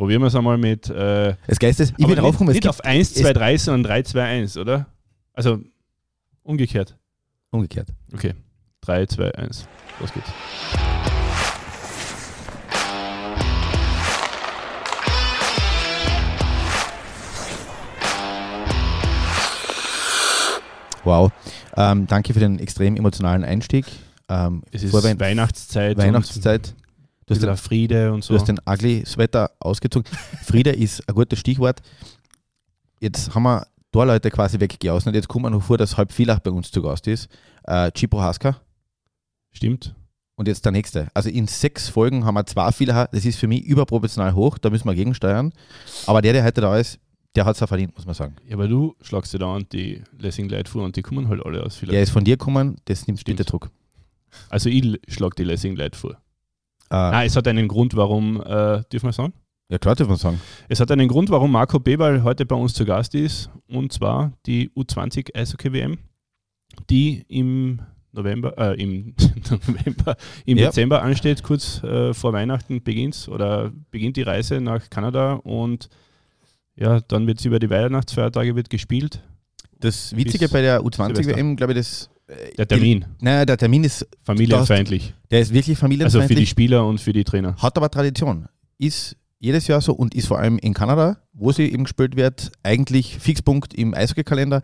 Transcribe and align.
probieren 0.00 0.22
wir 0.22 0.28
es 0.28 0.34
einmal 0.34 0.56
mit. 0.56 0.88
Äh, 0.88 1.34
Das 1.46 1.58
Geist 1.58 1.78
ist, 1.78 1.92
ich 1.98 2.06
bin 2.06 2.16
draufgekommen, 2.16 2.54
nicht, 2.54 2.64
nicht 2.64 2.70
auf 2.70 2.82
1, 2.82 3.12
2, 3.16 3.34
3, 3.34 3.58
sondern 3.58 3.82
3, 3.82 4.02
2, 4.04 4.22
1, 4.24 4.56
oder? 4.56 4.86
Also 5.34 5.58
umgekehrt. 6.42 6.96
umgekehrt. 7.50 7.88
Okay. 8.14 8.32
3, 8.80 9.04
2, 9.04 9.34
1. 9.34 9.68
Los 10.00 10.10
geht's. 10.14 10.30
Wow. 21.04 21.30
Ähm, 21.76 22.06
danke 22.06 22.32
für 22.32 22.40
den 22.40 22.58
extrem 22.58 22.96
emotionalen 22.96 23.44
Einstieg. 23.44 23.84
Ähm, 24.30 24.62
Es 24.70 24.82
ist 24.82 24.94
Weihnachtszeit. 24.94 25.98
Weihnachtszeit. 25.98 26.74
Du 27.30 27.36
hast, 27.36 27.42
den, 27.42 27.56
Friede 27.56 28.12
und 28.12 28.24
so. 28.24 28.34
du 28.34 28.40
hast 28.40 28.48
den 28.48 28.58
ugly 28.66 29.04
Sweater 29.06 29.50
ausgezogen. 29.60 30.10
Friede 30.44 30.70
ist 30.70 31.08
ein 31.08 31.14
gutes 31.14 31.38
Stichwort. 31.38 31.80
Jetzt 32.98 33.34
haben 33.34 33.44
wir 33.44 33.66
Torleute 33.92 34.30
quasi 34.30 34.58
weggeausen 34.60 35.08
und 35.08 35.14
jetzt 35.14 35.28
kommt 35.28 35.44
man 35.44 35.52
noch 35.52 35.62
vor, 35.62 35.78
dass 35.78 35.96
halb 35.96 36.12
Villach 36.12 36.40
bei 36.40 36.50
uns 36.50 36.70
zu 36.70 36.82
Gast 36.82 37.06
ist. 37.06 37.28
Äh, 37.64 37.90
Cipro 37.96 38.20
Haska 38.20 38.60
Stimmt. 39.52 39.94
und 40.36 40.48
jetzt 40.48 40.64
der 40.64 40.72
nächste. 40.72 41.08
Also 41.14 41.28
in 41.28 41.46
sechs 41.46 41.88
Folgen 41.88 42.24
haben 42.24 42.34
wir 42.34 42.46
zwei 42.46 42.70
Villacher. 42.72 43.08
Das 43.12 43.24
ist 43.24 43.38
für 43.38 43.46
mich 43.46 43.64
überproportional 43.64 44.34
hoch, 44.34 44.58
da 44.58 44.70
müssen 44.70 44.86
wir 44.88 44.94
gegensteuern. 44.94 45.52
Aber 46.06 46.22
der, 46.22 46.32
der 46.32 46.44
heute 46.44 46.60
da 46.60 46.76
ist, 46.76 46.98
der 47.36 47.44
hat 47.44 47.56
es 47.56 47.62
auch 47.62 47.68
verdient, 47.68 47.94
muss 47.96 48.06
man 48.06 48.14
sagen. 48.14 48.36
Ja, 48.46 48.54
aber 48.54 48.66
du 48.68 48.94
schlagst 49.02 49.32
dir 49.32 49.38
da 49.38 49.54
an 49.54 49.66
die 49.72 50.02
Lessing 50.18 50.48
Light 50.48 50.68
vor 50.68 50.82
und 50.84 50.96
die 50.96 51.02
kommen 51.02 51.28
halt 51.28 51.44
alle 51.44 51.62
aus 51.62 51.74
Der 51.78 51.88
vielleicht. 51.88 52.02
ist 52.02 52.10
von 52.10 52.24
dir 52.24 52.36
gekommen, 52.36 52.76
das 52.86 53.06
nimmt 53.06 53.20
Stimmt. 53.20 53.38
bitte 53.38 53.48
Druck. 53.50 53.70
Also 54.48 54.68
ich 54.68 55.00
schlag 55.08 55.34
die 55.36 55.44
Lessing 55.44 55.76
Light 55.76 55.94
vor. 55.96 56.16
Äh, 56.90 56.94
Ah, 56.96 57.24
es 57.24 57.36
hat 57.36 57.46
einen 57.48 57.68
Grund, 57.68 57.94
warum, 57.96 58.40
äh, 58.40 58.82
dürfen 58.92 59.06
wir 59.08 59.12
sagen? 59.12 59.32
ja, 59.70 59.78
klar, 59.78 59.94
darf 59.94 60.08
man 60.08 60.16
sagen. 60.16 60.40
Es 60.68 60.80
hat 60.80 60.90
einen 60.90 61.06
Grund, 61.08 61.30
warum 61.30 61.52
Marco 61.52 61.78
Bebal 61.78 62.24
heute 62.24 62.44
bei 62.44 62.56
uns 62.56 62.74
zu 62.74 62.84
Gast 62.84 63.14
ist, 63.14 63.50
und 63.68 63.92
zwar 63.92 64.32
die 64.46 64.68
U20 64.70 65.34
Eishockey 65.36 65.72
WM, 65.72 65.98
die 66.90 67.24
im 67.28 67.80
November, 68.12 68.58
äh, 68.58 68.82
im 68.82 69.14
November, 69.50 70.16
im 70.44 70.58
Ja. 70.58 70.66
Dezember 70.66 71.02
ansteht, 71.02 71.44
kurz 71.44 71.80
äh, 71.84 72.12
vor 72.12 72.32
Weihnachten 72.32 72.82
beginnt 72.82 73.28
oder 73.30 73.70
beginnt 73.92 74.16
die 74.16 74.22
Reise 74.22 74.60
nach 74.60 74.90
Kanada 74.90 75.34
und 75.34 75.88
ja, 76.74 77.00
dann 77.02 77.26
wird 77.28 77.38
es 77.38 77.44
über 77.44 77.60
die 77.60 77.70
Weihnachtsfeiertage 77.70 78.56
wird 78.56 78.70
gespielt. 78.70 79.22
Das 79.78 80.16
Witzige 80.16 80.48
bei 80.48 80.62
der 80.62 80.80
U20 80.82 81.06
Silvester. 81.16 81.36
WM, 81.36 81.54
glaube 81.56 81.72
ich, 81.74 81.78
das. 81.78 82.10
Äh, 82.30 82.54
Der 82.56 82.66
Termin, 82.68 83.04
Naja, 83.20 83.44
der 83.44 83.56
Termin 83.56 83.84
ist, 83.84 84.06
familienfeindlich. 84.24 85.14
der 85.30 85.40
ist 85.40 85.52
wirklich 85.52 85.82
Also 86.04 86.22
für 86.22 86.34
die 86.34 86.46
Spieler 86.46 86.86
und 86.86 87.00
für 87.00 87.12
die 87.12 87.24
Trainer. 87.24 87.56
hat 87.56 87.76
aber 87.76 87.90
Tradition. 87.90 88.46
Ist 88.78 89.16
jedes 89.38 89.66
Jahr 89.66 89.80
so 89.80 89.92
und 89.94 90.14
ist 90.14 90.26
vor 90.28 90.38
allem 90.38 90.58
in 90.58 90.74
Kanada, 90.74 91.18
wo 91.32 91.50
sie 91.52 91.64
eben 91.72 91.84
gespielt 91.84 92.16
wird, 92.16 92.52
eigentlich 92.62 93.18
Fixpunkt 93.18 93.74
im 93.74 93.94
Eishockey-Kalender. 93.94 94.62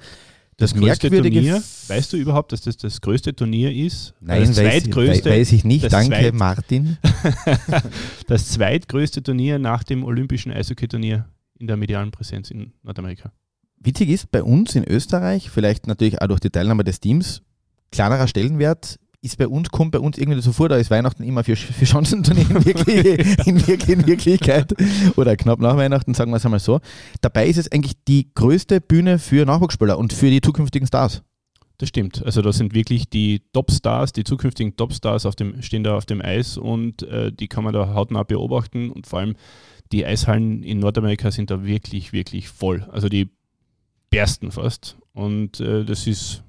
Das, 0.59 0.73
größte 0.75 1.11
merkwürdige. 1.11 1.41
Turnier, 1.41 1.63
weißt 1.89 2.13
du 2.15 2.17
überhaupt, 2.17 2.51
dass 2.53 2.63
das 2.63 2.79
das 2.79 3.03
größte 3.03 3.37
Turnier 3.37 3.71
ist? 3.75 4.15
Nein, 4.21 4.41
das 4.41 4.49
weiß, 4.51 4.57
zweitgrößte, 4.57 5.29
weiß 5.31 5.53
ich 5.53 5.65
nicht. 5.65 5.85
das 5.85 5.91
Danke, 5.93 6.09
zweit- 6.17 6.35
Martin. 6.35 6.97
das 8.27 8.49
zweitgrößte 8.51 9.23
Turnier 9.23 9.59
nach 9.59 9.85
dem 9.85 10.05
olympischen 10.05 10.53
Eishockey-Turnier 10.53 11.27
in 11.59 11.67
der 11.67 11.77
medialen 11.77 12.11
Präsenz 12.11 12.51
in 12.51 12.73
Nordamerika. 12.83 13.33
Witzig 13.81 14.09
ist, 14.09 14.31
bei 14.31 14.43
uns 14.43 14.75
in 14.75 14.85
Österreich, 14.85 15.51
vielleicht 15.51 15.87
natürlich 15.87 16.21
auch 16.21 16.27
durch 16.27 16.41
die 16.41 16.51
Teilnahme 16.51 16.85
des 16.85 17.01
Teams, 17.01 17.43
kleinerer 17.93 18.29
Stellenwert 18.29 18.99
ist 19.23 19.39
bei 19.39 19.49
uns, 19.49 19.71
kommt 19.71 19.93
bei 19.93 19.99
uns 19.99 20.19
irgendwie 20.19 20.41
so 20.41 20.53
vor, 20.53 20.69
da 20.69 20.77
ist 20.77 20.91
Weihnachten 20.91 21.23
immer 21.23 21.43
für, 21.45 21.57
für 21.57 21.87
Chancenturnier 21.87 22.49
in, 22.51 22.65
wirklich, 22.65 22.97
in, 23.47 23.67
wirklich, 23.67 23.89
in 23.89 24.07
Wirklichkeit 24.07 24.75
oder 25.17 25.37
knapp 25.37 25.59
nach 25.59 25.77
Weihnachten, 25.77 26.15
sagen 26.15 26.31
wir 26.31 26.37
es 26.37 26.45
einmal 26.45 26.61
so. 26.61 26.81
Dabei 27.21 27.47
ist 27.49 27.59
es 27.59 27.71
eigentlich 27.71 27.95
die 28.07 28.31
größte 28.35 28.81
Bühne 28.81 29.19
für 29.19 29.45
Nachwuchsspieler 29.45 29.99
und 29.99 30.13
für 30.13 30.31
die 30.31 30.41
zukünftigen 30.41 30.87
Stars. 30.87 31.23
Das 31.79 31.91
stimmt. 31.91 32.25
Also 32.25 32.41
da 32.41 32.53
sind 32.53 32.75
wirklich 32.75 33.11
die 33.11 33.43
Topstars, 33.53 34.13
die 34.13 34.25
zukünftigen 34.25 34.77
Topstars 34.77 35.27
auf 35.27 35.37
dem, 35.37 35.61
stehen 35.61 35.85
da 35.85 35.97
auf 35.97 36.07
dem 36.07 36.23
Eis 36.23 36.57
und 36.57 37.03
äh, 37.03 37.33
die 37.33 37.49
kann 37.49 37.65
man 37.65 37.75
da 37.75 37.93
hautnah 37.93 38.23
beobachten 38.23 38.91
und 38.91 39.07
vor 39.07 39.19
allem 39.19 39.35
die 39.93 40.05
Eishallen 40.07 40.63
in 40.63 40.79
Nordamerika 40.79 41.31
sind 41.31 41.51
da 41.51 41.65
wirklich, 41.65 42.13
wirklich 42.13 42.49
voll. 42.49 42.87
Also 42.91 43.09
die 43.09 43.29
bersten 44.11 44.51
fast. 44.51 44.97
Und 45.13 45.61
äh, 45.61 45.85
das 45.85 46.07
ist, 46.07 46.43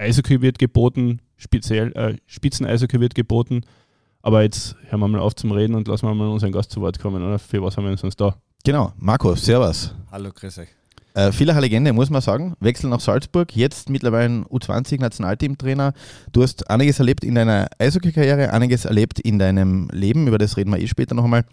Eishockey 0.00 0.40
wird 0.40 0.58
geboten, 0.58 1.20
speziell 1.36 1.92
äh, 1.92 2.16
Spitzen-Eishockey 2.26 3.00
wird 3.00 3.14
geboten. 3.14 3.62
Aber 4.22 4.42
jetzt 4.42 4.76
hören 4.88 5.00
wir 5.00 5.08
mal 5.08 5.20
auf 5.20 5.34
zum 5.34 5.52
Reden 5.52 5.74
und 5.74 5.88
lassen 5.88 6.06
wir 6.06 6.14
mal 6.14 6.28
unseren 6.28 6.52
Gast 6.52 6.70
zu 6.70 6.80
Wort 6.80 6.98
kommen, 6.98 7.22
oder? 7.22 7.38
Für 7.38 7.62
was 7.62 7.76
haben 7.76 7.84
wir 7.84 7.90
uns 7.90 8.16
da? 8.16 8.36
Genau, 8.64 8.92
Marco, 8.98 9.34
Servus. 9.34 9.94
Hallo, 10.10 10.30
grüß 10.32 10.58
euch. 10.58 10.68
Äh, 11.14 11.32
Villacher 11.32 11.60
Legende, 11.60 11.92
muss 11.92 12.10
man 12.10 12.20
sagen. 12.20 12.54
Wechsel 12.60 12.88
nach 12.88 13.00
Salzburg, 13.00 13.54
jetzt 13.56 13.90
mittlerweile 13.90 14.26
ein 14.26 14.44
U20-Nationalteamtrainer. 14.46 15.92
Du 16.32 16.42
hast 16.42 16.70
einiges 16.70 16.98
erlebt 16.98 17.24
in 17.24 17.34
deiner 17.34 17.68
Eishockey-Karriere, 17.78 18.52
einiges 18.52 18.84
erlebt 18.84 19.18
in 19.18 19.38
deinem 19.38 19.88
Leben, 19.92 20.28
über 20.28 20.38
das 20.38 20.56
reden 20.56 20.70
wir 20.70 20.78
eh 20.78 20.86
später 20.86 21.14
noch 21.14 21.24
einmal. 21.24 21.44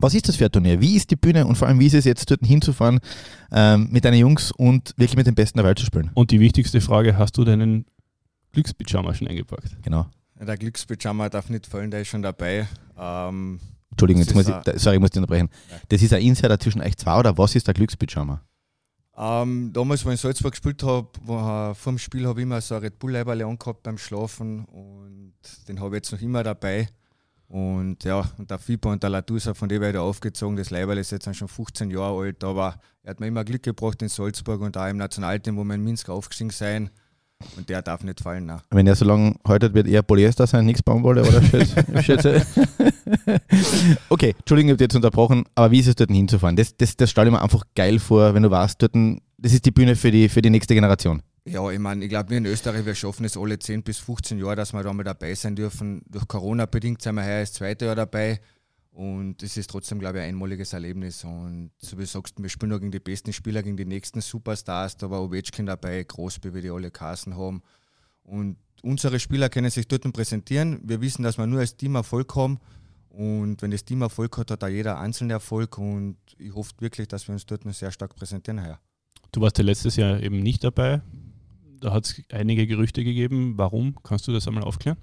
Was 0.00 0.14
ist 0.14 0.28
das 0.28 0.36
für 0.36 0.44
ein 0.46 0.52
Turnier? 0.52 0.80
Wie 0.80 0.96
ist 0.96 1.10
die 1.10 1.16
Bühne 1.16 1.46
und 1.46 1.56
vor 1.56 1.68
allem, 1.68 1.78
wie 1.80 1.86
ist 1.86 1.94
es 1.94 2.04
jetzt, 2.04 2.30
dort 2.30 2.44
hinzufahren 2.44 3.00
ähm, 3.52 3.88
mit 3.90 4.04
deinen 4.04 4.18
Jungs 4.18 4.52
und 4.52 4.94
wirklich 4.96 5.16
mit 5.16 5.26
den 5.26 5.34
Besten 5.34 5.58
der 5.58 5.64
Welt 5.66 5.78
zu 5.78 5.84
spielen? 5.86 6.10
Und 6.14 6.30
die 6.30 6.40
wichtigste 6.40 6.80
Frage, 6.80 7.16
hast 7.18 7.36
du 7.36 7.44
deinen 7.44 7.84
Glückspyjama 8.52 9.14
schon 9.14 9.28
eingepackt? 9.28 9.76
Genau. 9.82 10.06
Der 10.40 10.56
Glückspyjama 10.56 11.28
darf 11.28 11.50
nicht 11.50 11.66
fallen, 11.66 11.90
der 11.90 12.02
ist 12.02 12.08
schon 12.08 12.22
dabei. 12.22 12.68
Ähm, 12.96 13.58
Entschuldigung, 13.90 14.22
jetzt 14.22 14.34
muss 14.34 14.46
ich, 14.48 14.54
da- 14.54 14.78
sorry, 14.78 14.96
ich 14.96 15.00
muss 15.00 15.10
dich 15.10 15.18
unterbrechen. 15.20 15.48
Ja. 15.70 15.76
Das 15.88 16.00
ist 16.02 16.12
ein 16.12 16.22
Insider 16.22 16.58
zwischen 16.60 16.80
euch 16.80 16.96
zwei 16.96 17.18
oder 17.18 17.36
was 17.36 17.54
ist 17.56 17.66
der 17.66 17.74
Glückspyjama? 17.74 18.40
ähm, 19.20 19.72
damals, 19.72 20.04
wo 20.04 20.10
ich 20.10 20.12
in 20.12 20.16
Salzburg 20.18 20.52
gespielt 20.52 20.80
habe, 20.84 21.08
äh, 21.24 21.74
vor 21.74 21.92
dem 21.92 21.98
Spiel 21.98 22.24
habe 22.24 22.38
ich 22.38 22.44
immer 22.44 22.60
so 22.60 22.76
ein 22.76 22.82
Red 22.82 23.00
bull 23.00 23.10
leiberle 23.10 23.44
angehabt 23.46 23.82
beim 23.82 23.98
Schlafen 23.98 24.64
und 24.66 25.32
den 25.66 25.80
habe 25.80 25.96
ich 25.96 26.02
jetzt 26.02 26.12
noch 26.12 26.20
immer 26.20 26.44
dabei. 26.44 26.88
Und 27.48 28.04
ja, 28.04 28.30
und 28.36 28.50
der 28.50 28.58
Fieber 28.58 28.90
und 28.90 29.02
der 29.02 29.08
Latusa, 29.08 29.54
von 29.54 29.70
dem 29.70 29.80
werde 29.80 29.98
ich 29.98 30.02
aufgezogen. 30.02 30.56
Das 30.56 30.68
Leiberl 30.68 30.98
ist 30.98 31.10
jetzt 31.10 31.34
schon 31.34 31.48
15 31.48 31.90
Jahre 31.90 32.20
alt, 32.20 32.44
aber 32.44 32.78
er 33.02 33.10
hat 33.10 33.20
mir 33.20 33.26
immer 33.26 33.42
Glück 33.44 33.62
gebracht 33.62 34.02
in 34.02 34.08
Salzburg 34.08 34.60
und 34.60 34.76
auch 34.76 34.86
im 34.86 34.98
Nationalteam, 34.98 35.56
wo 35.56 35.64
wir 35.64 35.74
in 35.74 35.82
Minsk 35.82 36.10
aufgestiegen 36.10 36.50
sein. 36.50 36.90
Und 37.56 37.68
der 37.68 37.82
darf 37.82 38.02
nicht 38.02 38.20
fallen. 38.20 38.46
Nein. 38.46 38.60
Wenn 38.70 38.86
er 38.86 38.96
so 38.96 39.04
lange 39.04 39.36
haltet, 39.46 39.72
wird 39.72 39.86
eher 39.86 40.02
Polyester 40.02 40.46
sein, 40.46 40.66
nichts 40.66 40.82
Baumwolle 40.82 41.22
oder 41.22 41.40
schätze. 42.02 42.44
okay, 44.08 44.34
Entschuldigung, 44.38 44.70
ich 44.70 44.74
habe 44.74 44.84
jetzt 44.84 44.96
unterbrochen, 44.96 45.44
aber 45.54 45.70
wie 45.70 45.78
ist 45.78 45.86
es 45.86 45.94
dort 45.94 46.10
hinzufahren? 46.10 46.56
Das, 46.56 46.76
das, 46.76 46.96
das 46.96 47.10
stelle 47.10 47.28
ich 47.28 47.32
mir 47.32 47.40
einfach 47.40 47.62
geil 47.76 48.00
vor, 48.00 48.34
wenn 48.34 48.42
du 48.42 48.50
weißt, 48.50 48.82
dort, 48.82 48.92
das 49.38 49.52
ist 49.52 49.64
die 49.64 49.70
Bühne 49.70 49.94
für 49.94 50.10
die, 50.10 50.28
für 50.28 50.42
die 50.42 50.50
nächste 50.50 50.74
Generation. 50.74 51.22
Ja, 51.50 51.70
ich 51.70 51.78
meine, 51.78 52.04
ich 52.04 52.10
glaube, 52.10 52.30
wir 52.30 52.38
in 52.38 52.46
Österreich, 52.46 52.84
wir 52.84 52.94
schaffen 52.94 53.24
es 53.24 53.36
alle 53.36 53.58
10 53.58 53.82
bis 53.82 53.98
15 53.98 54.38
Jahre, 54.38 54.56
dass 54.56 54.72
wir 54.72 54.82
da 54.82 54.92
mal 54.92 55.02
dabei 55.02 55.34
sein 55.34 55.56
dürfen. 55.56 56.02
Durch 56.06 56.28
Corona 56.28 56.66
bedingt 56.66 57.00
sind 57.00 57.14
wir 57.14 57.24
heuer 57.24 57.40
das 57.40 57.54
zweite 57.54 57.86
Jahr 57.86 57.96
dabei. 57.96 58.40
Und 58.90 59.42
es 59.42 59.56
ist 59.56 59.70
trotzdem, 59.70 59.98
glaube 59.98 60.18
ich, 60.18 60.24
ein 60.24 60.30
einmaliges 60.30 60.72
Erlebnis. 60.72 61.24
Und 61.24 61.70
so 61.78 61.96
wie 61.96 62.02
du 62.02 62.06
sagst, 62.06 62.34
wir 62.42 62.48
spielen 62.48 62.70
noch 62.70 62.80
gegen 62.80 62.90
die 62.90 63.00
besten 63.00 63.32
Spieler, 63.32 63.62
gegen 63.62 63.76
die 63.76 63.84
nächsten 63.84 64.20
Superstars. 64.20 64.96
Da 64.96 65.08
war 65.08 65.22
Ovechkin 65.22 65.66
dabei, 65.66 66.02
Großby, 66.02 66.52
wie 66.52 66.60
die 66.60 66.70
alle 66.70 66.90
Kassen 66.90 67.36
haben. 67.36 67.62
Und 68.24 68.56
unsere 68.82 69.18
Spieler 69.18 69.48
können 69.48 69.70
sich 69.70 69.88
dort 69.88 70.12
präsentieren. 70.12 70.80
Wir 70.82 71.00
wissen, 71.00 71.22
dass 71.22 71.38
wir 71.38 71.46
nur 71.46 71.60
als 71.60 71.76
Team 71.76 71.94
Erfolg 71.94 72.34
haben. 72.36 72.58
Und 73.08 73.62
wenn 73.62 73.70
das 73.70 73.84
Team 73.84 74.02
Erfolg 74.02 74.36
hat, 74.36 74.50
hat 74.50 74.64
auch 74.64 74.68
jeder 74.68 74.98
einzelne 74.98 75.34
Erfolg. 75.34 75.78
Und 75.78 76.16
ich 76.36 76.52
hoffe 76.52 76.72
wirklich, 76.80 77.08
dass 77.08 77.26
wir 77.26 77.32
uns 77.32 77.46
dort 77.46 77.64
noch 77.64 77.74
sehr 77.74 77.90
stark 77.90 78.14
präsentieren 78.16 78.62
heuer. 78.62 78.80
Du 79.32 79.40
warst 79.40 79.58
ja 79.58 79.64
letztes 79.64 79.96
Jahr 79.96 80.20
eben 80.20 80.40
nicht 80.40 80.64
dabei. 80.64 81.02
Da 81.80 81.92
hat 81.92 82.06
es 82.06 82.22
einige 82.32 82.66
Gerüchte 82.66 83.04
gegeben. 83.04 83.54
Warum? 83.56 83.96
Kannst 84.02 84.26
du 84.28 84.32
das 84.32 84.46
einmal 84.48 84.64
aufklären? 84.64 84.96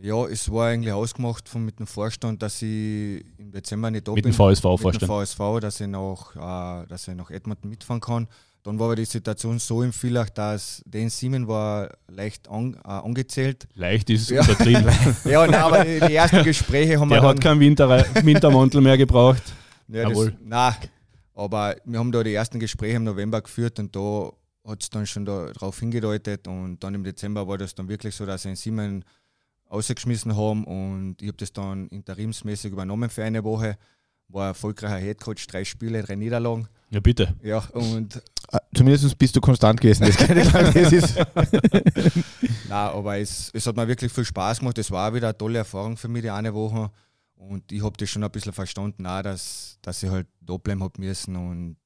Ja, 0.00 0.26
es 0.26 0.50
war 0.52 0.68
eigentlich 0.68 0.92
ausgemacht 0.92 1.48
von, 1.48 1.64
mit 1.64 1.80
dem 1.80 1.86
Vorstand, 1.88 2.40
dass 2.42 2.62
ich 2.62 3.24
im 3.36 3.50
Dezember 3.50 3.90
nicht 3.90 4.06
da 4.06 4.12
Mit 4.12 4.22
bin. 4.22 4.32
dem 4.32 4.36
VSV 4.36 4.64
mit 4.64 4.72
dem 4.74 4.78
vorstellen. 4.78 5.10
VSV, 5.26 5.60
dass 5.60 5.80
ich 5.80 5.86
nach, 5.88 6.36
äh, 6.84 6.86
dass 6.86 7.08
ich 7.08 7.14
nach 7.16 7.30
Edmonton 7.30 7.68
mitfahren 7.68 8.00
kann. 8.00 8.28
Dann 8.62 8.78
war 8.78 8.86
aber 8.86 8.96
die 8.96 9.04
Situation 9.06 9.58
so 9.58 9.82
im 9.82 9.92
Villach, 9.92 10.28
dass 10.30 10.82
den 10.84 11.08
Siemen 11.10 11.48
war 11.48 11.90
leicht 12.08 12.48
an, 12.48 12.74
äh, 12.84 12.88
angezählt. 12.88 13.66
Leicht 13.74 14.08
ist 14.10 14.22
es 14.22 14.28
Ja. 14.30 14.44
übertrieben. 14.44 14.86
Ja, 15.24 15.46
nein, 15.46 15.54
aber 15.62 15.84
die, 15.84 15.98
die 16.06 16.14
ersten 16.14 16.44
Gespräche 16.44 17.00
haben 17.00 17.08
Der 17.08 17.20
wir 17.22 17.28
hat 17.28 17.38
dann... 17.38 17.42
keinen 17.42 17.60
Winter, 17.60 17.88
Wintermantel 18.24 18.80
mehr 18.80 18.98
gebraucht. 18.98 19.42
Ja, 19.88 20.02
das, 20.04 20.10
Jawohl. 20.12 20.36
nein, 20.44 20.74
aber 21.34 21.76
wir 21.84 21.98
haben 21.98 22.12
da 22.12 22.22
die 22.22 22.34
ersten 22.34 22.60
Gespräche 22.60 22.96
im 22.96 23.04
November 23.04 23.40
geführt 23.40 23.78
und 23.80 23.94
da 23.96 24.30
hat 24.66 24.82
es 24.82 24.90
dann 24.90 25.06
schon 25.06 25.24
darauf 25.24 25.78
hingedeutet 25.80 26.46
und 26.48 26.82
dann 26.84 26.94
im 26.94 27.04
Dezember 27.04 27.46
war 27.48 27.58
das 27.58 27.74
dann 27.74 27.88
wirklich 27.88 28.14
so, 28.14 28.26
dass 28.26 28.42
sie 28.42 28.48
einen 28.48 28.56
Siemen 28.56 29.04
ausgeschmissen 29.66 30.36
haben 30.36 30.64
und 30.64 31.16
ich 31.20 31.28
habe 31.28 31.36
das 31.38 31.52
dann 31.52 31.88
interimsmäßig 31.88 32.72
übernommen 32.72 33.10
für 33.10 33.24
eine 33.24 33.44
Woche. 33.44 33.76
War 34.28 34.48
erfolgreicher 34.48 34.98
Headcoach, 34.98 35.46
drei 35.46 35.64
Spiele, 35.64 36.02
drei 36.02 36.14
Niederlagen. 36.16 36.68
Ja, 36.90 37.00
bitte. 37.00 37.34
Ja, 37.42 37.58
und 37.72 38.20
Äh, 38.50 38.58
Zumindest 38.74 39.18
bist 39.18 39.36
du 39.36 39.40
konstant 39.40 39.80
gewesen. 39.80 40.06
Das 40.06 40.16
kann 40.16 40.38
ich 40.38 40.48
sagen. 40.48 40.72
Das 40.74 40.92
ist 40.92 41.16
Nein, 42.68 42.70
aber 42.70 43.18
es, 43.18 43.50
es 43.52 43.66
hat 43.66 43.76
mir 43.76 43.86
wirklich 43.88 44.12
viel 44.12 44.24
Spaß 44.24 44.60
gemacht. 44.60 44.78
Es 44.78 44.90
war 44.90 45.10
auch 45.10 45.14
wieder 45.14 45.28
eine 45.28 45.36
tolle 45.38 45.58
Erfahrung 45.58 45.96
für 45.96 46.08
mich, 46.08 46.22
die 46.22 46.30
eine 46.30 46.52
Woche. 46.54 46.90
Und 47.36 47.70
ich 47.70 47.82
habe 47.82 47.96
das 47.96 48.08
schon 48.10 48.24
ein 48.24 48.30
bisschen 48.30 48.52
verstanden, 48.52 49.06
auch, 49.06 49.22
dass, 49.22 49.78
dass 49.82 50.02
ich 50.02 50.10
halt 50.10 50.26
da 50.40 50.56
bleiben 50.56 50.82
habe 50.82 51.00
müssen. 51.00 51.36
Und 51.36 51.76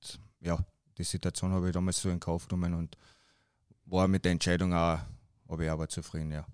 ja, 0.40 0.58
die 0.98 1.04
Situation 1.04 1.52
habe 1.52 1.68
ich 1.68 1.72
damals 1.72 2.00
so 2.00 2.10
in 2.10 2.20
Kauf 2.20 2.48
genommen 2.48 2.74
und 2.74 2.96
war 3.86 4.08
mit 4.08 4.24
der 4.24 4.32
Entscheidung 4.32 4.72
auch, 4.72 4.98
habe 5.48 5.64
ich 5.64 5.70
aber 5.70 5.88
zufrieden, 5.88 6.32
ja. 6.32 6.46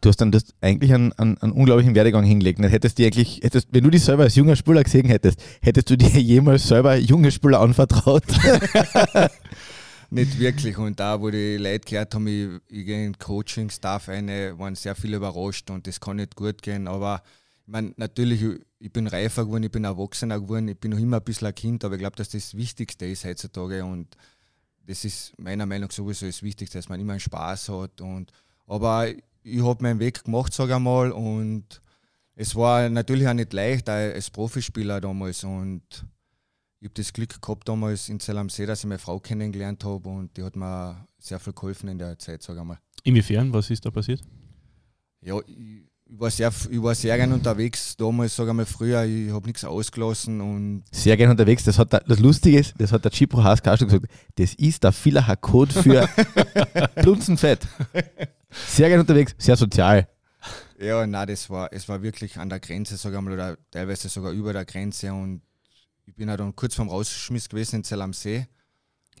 Du 0.00 0.08
hast 0.08 0.20
dann 0.20 0.30
das 0.30 0.44
eigentlich 0.60 0.92
einen, 0.94 1.12
einen, 1.14 1.38
einen 1.38 1.52
unglaublichen 1.52 1.94
Werdegang 1.94 2.24
hingelegt. 2.24 2.58
Nicht? 2.58 2.72
Hättest 2.72 2.98
du 2.98 3.04
eigentlich, 3.04 3.40
hättest, 3.42 3.68
wenn 3.72 3.84
du 3.84 3.90
dich 3.90 4.04
selber 4.04 4.22
als 4.22 4.34
junger 4.34 4.56
Spieler 4.56 4.82
gesehen 4.82 5.08
hättest, 5.08 5.42
hättest 5.60 5.90
du 5.90 5.96
dir 5.96 6.08
jemals 6.20 6.68
selber 6.68 6.96
junge 6.96 7.30
Spieler 7.30 7.60
anvertraut? 7.60 8.24
Nicht 10.10 10.38
wirklich. 10.38 10.78
Und 10.78 11.00
da, 11.00 11.20
wo 11.20 11.30
die 11.30 11.56
Leute 11.56 11.80
gehört 11.80 12.14
haben, 12.14 12.26
ich, 12.28 12.48
ich 12.68 12.86
gehe 12.86 13.06
in 13.06 13.18
Coaching-Staff 13.18 14.08
eine, 14.08 14.56
waren 14.58 14.76
sehr 14.76 14.94
viele 14.94 15.16
überrascht 15.16 15.68
und 15.70 15.86
das 15.86 16.00
kann 16.00 16.16
nicht 16.16 16.36
gut 16.36 16.62
gehen. 16.62 16.86
Aber 16.86 17.22
meine, 17.66 17.92
natürlich, 17.96 18.42
ich 18.78 18.92
bin 18.92 19.06
reifer 19.06 19.44
geworden, 19.44 19.64
ich 19.64 19.70
bin 19.70 19.84
erwachsener 19.84 20.40
geworden, 20.40 20.68
ich 20.68 20.78
bin 20.78 20.92
noch 20.92 20.98
immer 20.98 21.18
ein 21.18 21.24
bisschen 21.24 21.48
ein 21.48 21.54
Kind, 21.54 21.84
aber 21.84 21.94
ich 21.94 22.00
glaube, 22.00 22.16
dass 22.16 22.28
das 22.28 22.54
Wichtigste 22.54 23.06
ist 23.06 23.24
heutzutage 23.24 23.84
und 23.84 24.16
das 24.86 25.04
ist 25.04 25.32
meiner 25.38 25.66
Meinung 25.66 25.88
nach 25.88 25.94
sowieso 25.94 26.26
das 26.26 26.42
Wichtigste, 26.42 26.78
dass 26.78 26.88
man 26.88 27.00
immer 27.00 27.14
einen 27.14 27.20
Spaß 27.20 27.68
hat. 27.70 28.00
Und, 28.00 28.32
aber 28.66 29.08
ich 29.42 29.62
habe 29.62 29.82
meinen 29.82 29.98
Weg 29.98 30.24
gemacht, 30.24 30.52
sage 30.52 30.74
ich 30.74 30.78
mal, 30.78 31.10
und 31.10 31.80
es 32.36 32.54
war 32.54 32.88
natürlich 32.88 33.26
auch 33.26 33.34
nicht 33.34 33.52
leicht 33.52 33.88
als 33.88 34.30
Profispieler 34.30 35.00
damals 35.00 35.42
und 35.42 35.82
ich 36.80 36.88
habe 36.88 36.94
das 36.94 37.12
Glück 37.12 37.40
gehabt 37.40 37.68
damals 37.68 38.08
in 38.08 38.20
Zell 38.20 38.36
am 38.36 38.50
See, 38.50 38.66
dass 38.66 38.80
ich 38.80 38.86
meine 38.86 38.98
Frau 38.98 39.18
kennengelernt 39.18 39.82
habe 39.82 40.08
und 40.08 40.36
die 40.36 40.42
hat 40.42 40.54
mir 40.54 41.08
sehr 41.18 41.40
viel 41.40 41.54
geholfen 41.54 41.88
in 41.88 41.98
der 41.98 42.18
Zeit, 42.18 42.42
sage 42.42 42.60
ich 42.60 42.64
mal. 42.66 42.78
Inwiefern? 43.02 43.52
Was 43.52 43.70
ist 43.70 43.84
da 43.84 43.90
passiert? 43.90 44.20
Ja, 45.22 45.40
ich, 45.46 45.88
ich 46.08 46.20
war 46.20 46.30
sehr, 46.30 46.52
ich 46.70 46.82
war 46.82 46.94
sehr 46.94 47.16
gern 47.16 47.32
unterwegs 47.32 47.96
damals, 47.96 48.36
sage 48.36 48.50
ich 48.50 48.56
mal 48.56 48.66
früher, 48.66 49.04
ich 49.04 49.30
habe 49.30 49.46
nichts 49.46 49.64
ausgelassen 49.64 50.40
und. 50.40 50.84
Sehr 50.92 51.16
gern 51.16 51.30
unterwegs, 51.30 51.64
das 51.64 51.78
hat 51.78 51.92
der, 51.92 52.00
das 52.00 52.20
Lustige 52.20 52.58
ist, 52.58 52.74
das 52.78 52.92
hat 52.92 53.04
der 53.04 53.10
Chipro 53.10 53.42
Haas 53.42 53.60
schon 53.78 53.88
gesagt, 53.88 54.06
das 54.36 54.54
ist 54.54 54.84
der 54.84 54.92
Villacher 54.92 55.36
Code 55.36 55.72
für 55.72 56.08
Plunzenfett. 56.96 57.66
Sehr 58.50 58.88
gern 58.88 59.00
unterwegs, 59.00 59.34
sehr 59.38 59.56
sozial. 59.56 60.08
Ja, 60.78 61.06
nein, 61.06 61.26
das 61.26 61.50
war, 61.50 61.72
es 61.72 61.88
war 61.88 62.02
wirklich 62.02 62.38
an 62.38 62.48
der 62.48 62.60
Grenze, 62.60 62.96
sage 62.96 63.16
ich 63.16 63.22
mal, 63.22 63.32
oder 63.32 63.56
teilweise 63.70 64.08
sogar 64.08 64.32
über 64.32 64.52
der 64.52 64.64
Grenze 64.64 65.12
und 65.12 65.42
ich 66.04 66.14
bin 66.14 66.30
halt 66.30 66.38
dann 66.38 66.54
kurz 66.54 66.76
vorm 66.76 66.88
Rausschmiss 66.88 67.48
gewesen 67.48 67.76
in 67.76 67.84
Zell 67.84 68.00
am 68.00 68.12
See. 68.12 68.46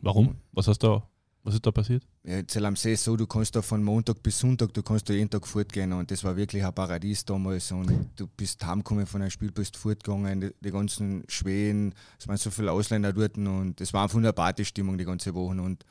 Warum? 0.02 0.36
Was 0.52 0.68
hast 0.68 0.82
du 0.82 1.02
was 1.46 1.54
ist 1.54 1.64
da 1.64 1.70
passiert? 1.70 2.02
Ja, 2.24 2.42
am 2.66 2.74
See 2.74 2.94
ist 2.94 3.04
so, 3.04 3.16
du 3.16 3.24
kannst 3.24 3.54
da 3.54 3.62
von 3.62 3.80
Montag 3.82 4.20
bis 4.20 4.40
Sonntag, 4.40 4.74
du 4.74 4.82
kannst 4.82 5.08
da 5.08 5.12
jeden 5.14 5.30
Tag 5.30 5.46
fortgehen 5.46 5.92
und 5.92 6.10
das 6.10 6.24
war 6.24 6.36
wirklich 6.36 6.64
ein 6.64 6.74
Paradies 6.74 7.24
damals 7.24 7.70
und 7.70 8.10
du 8.16 8.26
bist 8.26 8.66
heimgekommen 8.66 9.06
von 9.06 9.22
einem 9.22 9.30
Spiel, 9.30 9.52
bist 9.52 9.76
fortgegangen, 9.76 10.40
die, 10.40 10.50
die 10.60 10.70
ganzen 10.72 11.22
Schweden, 11.28 11.94
es 12.18 12.26
waren 12.26 12.36
so 12.36 12.50
viele 12.50 12.72
Ausländer 12.72 13.12
dort 13.12 13.38
und 13.38 13.80
es 13.80 13.92
war 13.92 14.02
einfach 14.02 14.18
eine 14.18 14.32
Partystimmung 14.32 14.98
die 14.98 15.04
ganze 15.04 15.32
Woche 15.34 15.60
und 15.62 15.84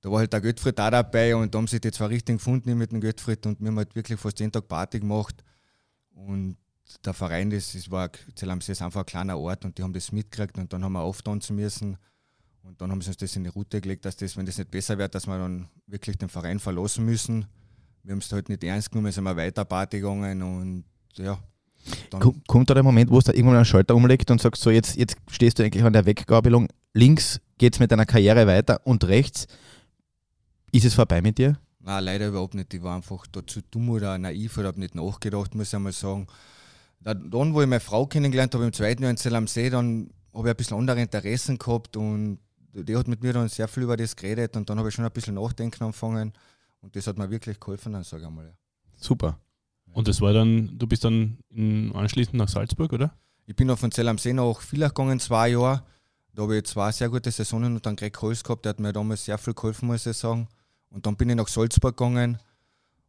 da 0.00 0.10
war 0.10 0.18
halt 0.18 0.32
der 0.32 0.40
Göttfried 0.40 0.80
auch 0.80 0.90
dabei 0.90 1.36
und 1.36 1.54
da 1.54 1.58
haben 1.58 1.68
sich 1.68 1.80
die 1.80 1.92
zwei 1.92 2.06
richtig 2.06 2.38
gefunden 2.38 2.76
mit 2.76 2.90
dem 2.90 3.00
Göttfried 3.00 3.46
und 3.46 3.60
wir 3.60 3.68
haben 3.68 3.78
halt 3.78 3.94
wirklich 3.94 4.18
fast 4.18 4.40
jeden 4.40 4.50
Tag 4.50 4.66
Party 4.66 4.98
gemacht 4.98 5.44
und 6.10 6.56
der 7.04 7.14
Verein, 7.14 7.50
das, 7.50 7.70
das 7.70 7.88
war, 7.88 8.10
Zell 8.34 8.50
am 8.50 8.60
See 8.60 8.72
ist 8.72 8.82
einfach 8.82 9.00
ein 9.00 9.06
kleiner 9.06 9.38
Ort 9.38 9.64
und 9.64 9.78
die 9.78 9.82
haben 9.84 9.92
das 9.92 10.10
mitgekriegt 10.10 10.58
und 10.58 10.72
dann 10.72 10.82
haben 10.82 10.94
wir 10.94 11.02
auftanzen 11.02 11.54
müssen 11.54 11.98
und 12.68 12.80
dann 12.80 12.90
haben 12.90 13.00
sie 13.00 13.08
uns 13.08 13.16
das 13.16 13.34
in 13.34 13.44
die 13.44 13.50
Route 13.50 13.80
gelegt, 13.80 14.04
dass 14.04 14.16
das, 14.16 14.36
wenn 14.36 14.44
das 14.44 14.58
nicht 14.58 14.70
besser 14.70 14.98
wird, 14.98 15.14
dass 15.14 15.26
wir 15.26 15.38
dann 15.38 15.68
wirklich 15.86 16.18
den 16.18 16.28
Verein 16.28 16.58
verlassen 16.60 17.04
müssen. 17.04 17.46
Wir 18.02 18.12
haben 18.12 18.18
es 18.18 18.30
halt 18.30 18.48
nicht 18.48 18.62
ernst 18.62 18.90
genommen, 18.90 19.10
sind 19.10 19.24
wir 19.24 19.36
weiter 19.36 19.64
Party 19.64 20.00
gegangen 20.00 20.42
und 20.42 20.84
ja. 21.16 21.38
Kommt 22.46 22.68
da 22.68 22.74
der 22.74 22.82
Moment, 22.82 23.10
wo 23.10 23.18
es 23.18 23.24
da 23.24 23.32
irgendwann 23.32 23.56
einen 23.56 23.64
Schalter 23.64 23.96
umlegt 23.96 24.30
und 24.30 24.40
sagst, 24.40 24.62
so 24.62 24.70
jetzt, 24.70 24.96
jetzt 24.96 25.16
stehst 25.30 25.58
du 25.58 25.64
eigentlich 25.64 25.82
an 25.82 25.94
der 25.94 26.04
Weggabelung, 26.04 26.68
links 26.92 27.40
geht 27.56 27.74
es 27.74 27.80
mit 27.80 27.90
deiner 27.90 28.04
Karriere 28.04 28.46
weiter 28.46 28.80
und 28.84 29.04
rechts 29.04 29.46
ist 30.72 30.84
es 30.84 30.94
vorbei 30.94 31.22
mit 31.22 31.38
dir? 31.38 31.58
Nein, 31.80 32.04
leider 32.04 32.28
überhaupt 32.28 32.54
nicht. 32.54 32.74
Ich 32.74 32.82
war 32.82 32.96
einfach 32.96 33.26
da 33.28 33.46
zu 33.46 33.62
dumm 33.70 33.88
oder 33.88 34.18
naiv 34.18 34.58
oder 34.58 34.68
habe 34.68 34.80
nicht 34.80 34.94
nachgedacht, 34.94 35.54
muss 35.54 35.68
ich 35.68 35.74
einmal 35.74 35.92
sagen. 35.92 36.26
Dann, 37.00 37.54
wo 37.54 37.62
ich 37.62 37.66
meine 37.66 37.80
Frau 37.80 38.06
kennengelernt 38.06 38.54
habe, 38.54 38.66
im 38.66 38.72
zweiten 38.74 39.02
Jahr 39.02 39.10
in 39.10 39.16
Zell 39.16 39.34
am 39.34 39.46
See, 39.46 39.70
dann 39.70 40.10
habe 40.34 40.48
ich 40.48 40.52
ein 40.52 40.56
bisschen 40.56 40.76
andere 40.76 41.00
Interessen 41.00 41.56
gehabt 41.56 41.96
und 41.96 42.38
die 42.72 42.96
hat 42.96 43.08
mit 43.08 43.22
mir 43.22 43.32
dann 43.32 43.48
sehr 43.48 43.68
viel 43.68 43.84
über 43.84 43.96
das 43.96 44.14
geredet 44.16 44.56
und 44.56 44.68
dann 44.68 44.78
habe 44.78 44.88
ich 44.88 44.94
schon 44.94 45.04
ein 45.04 45.10
bisschen 45.10 45.34
nachdenken 45.34 45.84
angefangen 45.84 46.32
und 46.80 46.94
das 46.94 47.06
hat 47.06 47.18
mir 47.18 47.30
wirklich 47.30 47.58
geholfen, 47.58 47.92
dann 47.92 48.04
sage 48.04 48.24
ich 48.24 48.30
mal. 48.30 48.46
Ja. 48.46 48.52
Super. 48.96 49.38
Und 49.92 50.06
das 50.06 50.20
war 50.20 50.32
dann, 50.32 50.78
du 50.78 50.86
bist 50.86 51.04
dann 51.04 51.38
anschließend 51.94 52.34
nach 52.34 52.48
Salzburg, 52.48 52.92
oder? 52.92 53.14
Ich 53.46 53.56
bin 53.56 53.66
noch 53.66 53.78
von 53.78 53.90
Zell 53.90 54.08
am 54.08 54.18
See 54.18 54.32
nach 54.32 54.60
Villach 54.60 54.90
gegangen, 54.90 55.18
zwei 55.20 55.48
Jahre. 55.48 55.82
Da 56.34 56.42
habe 56.42 56.58
ich 56.58 56.64
zwei 56.64 56.92
sehr 56.92 57.08
gute 57.08 57.30
Saisonen 57.30 57.74
und 57.74 57.86
dann 57.86 57.96
Greg 57.96 58.20
Holz 58.20 58.44
gehabt, 58.44 58.64
der 58.64 58.70
hat 58.70 58.80
mir 58.80 58.92
damals 58.92 59.24
sehr 59.24 59.38
viel 59.38 59.54
geholfen, 59.54 59.86
muss 59.86 60.06
ich 60.06 60.16
sagen. 60.16 60.46
Und 60.90 61.06
dann 61.06 61.16
bin 61.16 61.30
ich 61.30 61.36
nach 61.36 61.48
Salzburg 61.48 61.96
gegangen 61.96 62.38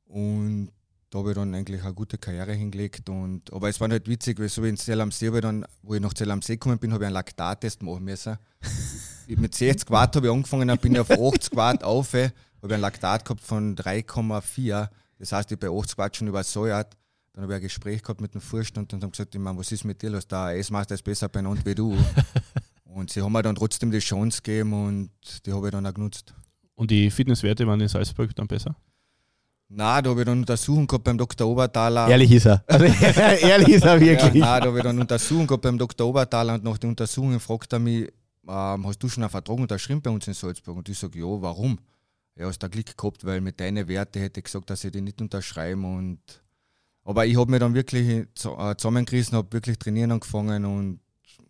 und 0.05 0.71
da 1.09 1.19
habe 1.19 1.31
ich 1.31 1.35
dann 1.35 1.53
eigentlich 1.53 1.83
eine 1.83 1.93
gute 1.93 2.17
Karriere 2.17 2.53
hingelegt. 2.53 3.09
Und, 3.09 3.51
aber 3.51 3.69
es 3.69 3.79
war 3.79 3.87
nicht 3.87 4.07
witzig, 4.07 4.39
weil 4.39 4.49
so 4.49 4.63
wie 4.63 4.69
in 4.69 4.77
Zell 4.77 5.01
am 5.01 5.11
See, 5.11 5.29
dann, 5.41 5.65
wo 5.81 5.95
ich 5.95 6.01
nach 6.01 6.13
Zell 6.13 6.31
am 6.31 6.41
See 6.41 6.53
gekommen 6.53 6.79
bin, 6.79 6.93
habe 6.93 7.03
ich 7.03 7.07
einen 7.07 7.13
Laktattest 7.13 7.83
machen 7.83 8.03
müssen. 8.03 8.37
mit 9.37 9.55
60 9.55 9.89
Watt 9.91 10.15
habe 10.15 10.27
ich 10.27 10.33
angefangen, 10.33 10.67
dann 10.67 10.77
bin 10.77 10.93
ich 10.93 10.99
auf 10.99 11.11
80 11.11 11.55
Watt 11.55 11.83
auf, 11.83 12.13
habe 12.13 12.31
ein 12.61 12.81
Laktat 12.81 13.25
gehabt 13.25 13.41
von 13.41 13.75
3,4. 13.75 14.89
Das 15.19 15.31
heißt, 15.31 15.51
ich 15.51 15.59
bin 15.59 15.69
bei 15.69 15.77
80 15.77 15.97
Watt 15.97 16.17
schon 16.17 16.27
übersäuert. 16.27 16.95
Dann 17.33 17.43
habe 17.43 17.53
ich 17.53 17.57
ein 17.57 17.63
Gespräch 17.63 18.01
gehabt 18.01 18.21
mit 18.21 18.33
dem 18.33 18.41
Vorstand 18.41 18.91
und 18.93 19.03
haben 19.03 19.11
gesagt, 19.11 19.35
ich 19.35 19.41
meine, 19.41 19.57
was 19.57 19.71
ist 19.71 19.85
mit 19.85 20.01
dir 20.01 20.09
los? 20.09 20.27
Der 20.27 20.45
Eismeister 20.45 20.95
ist 20.95 21.03
besser 21.03 21.29
benannt 21.29 21.65
wie 21.65 21.75
du. 21.75 21.95
und 22.85 23.09
sie 23.09 23.21
haben 23.21 23.31
mir 23.31 23.41
dann 23.41 23.55
trotzdem 23.55 23.91
die 23.91 23.99
Chance 23.99 24.41
gegeben 24.41 24.73
und 24.73 25.11
die 25.45 25.53
habe 25.53 25.67
ich 25.67 25.71
dann 25.71 25.85
auch 25.85 25.93
genutzt. 25.93 26.33
Und 26.75 26.91
die 26.91 27.11
Fitnesswerte 27.11 27.67
waren 27.67 27.79
in 27.81 27.87
Salzburg 27.87 28.35
dann 28.35 28.47
besser? 28.47 28.75
Nein, 29.71 30.03
da 30.03 30.09
habe 30.09 30.21
ich 30.21 30.25
dann 30.25 30.39
Untersuchung 30.39 30.87
gehabt 30.87 31.03
beim 31.03 31.17
Dr. 31.17 31.47
Obertaler. 31.47 32.07
Ehrlich 32.07 32.31
ist 32.31 32.47
er. 32.47 32.63
Also, 32.67 32.85
ehrlich 32.85 33.69
ist 33.69 33.85
er 33.85 33.99
wirklich. 33.99 34.33
Ja, 34.33 34.53
nein, 34.53 34.61
da 34.61 34.67
habe 34.67 34.77
ich 34.77 34.83
dann 34.83 34.99
Untersuchung 34.99 35.45
gehabt 35.45 35.61
beim 35.61 35.77
Dr. 35.77 36.07
Obertaler 36.07 36.55
und 36.55 36.63
nach 36.63 36.77
der 36.79 36.89
Untersuchung 36.89 37.39
fragt 37.39 37.71
er 37.73 37.79
mich, 37.79 38.11
ähm, 38.47 38.87
hast 38.87 38.99
du 38.99 39.09
schon 39.09 39.23
einen 39.23 39.29
Vertrag 39.29 39.57
unterschrieben 39.57 40.01
bei 40.01 40.09
uns 40.09 40.27
in 40.27 40.33
Salzburg? 40.33 40.77
Und 40.77 40.89
ich 40.89 40.97
sage, 40.97 41.19
ja, 41.19 41.25
warum? 41.25 41.79
Ja, 42.35 42.47
hast 42.47 42.59
du 42.59 42.69
Glück 42.69 42.95
gehabt, 42.95 43.25
weil 43.25 43.41
mit 43.41 43.59
deinen 43.59 43.87
Werten 43.87 44.21
hätte 44.21 44.39
ich 44.39 44.45
gesagt, 44.45 44.69
dass 44.69 44.83
ich 44.83 44.91
die 44.91 45.01
nicht 45.01 45.21
unterschreiben. 45.21 45.83
Und 45.83 46.19
aber 47.03 47.25
ich 47.25 47.37
habe 47.37 47.51
mir 47.51 47.59
dann 47.59 47.73
wirklich 47.73 48.07
äh, 48.07 48.25
zusammengerissen, 48.35 49.37
habe 49.37 49.51
wirklich 49.51 49.77
trainieren 49.77 50.11
angefangen 50.11 50.65
und 50.65 50.99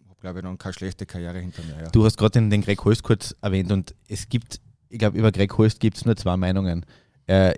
habe, 0.07 0.19
glaube 0.19 0.39
ich, 0.39 0.43
dann 0.43 0.57
keine 0.57 0.73
schlechte 0.73 1.05
Karriere 1.05 1.39
hinter 1.39 1.63
mir. 1.63 1.83
Ja. 1.83 1.89
Du 1.89 2.05
hast 2.05 2.17
gerade 2.17 2.31
den, 2.31 2.49
den 2.49 2.61
Greg 2.61 2.83
Holst 2.83 3.03
kurz 3.03 3.35
erwähnt 3.41 3.71
und 3.71 3.93
es 4.07 4.29
gibt, 4.29 4.61
ich 4.89 4.99
glaube, 4.99 5.17
über 5.17 5.31
Greg 5.31 5.57
Holst 5.57 5.79
gibt 5.79 5.97
es 5.97 6.05
nur 6.05 6.15
zwei 6.15 6.37
Meinungen. 6.37 6.85
Äh, 7.27 7.53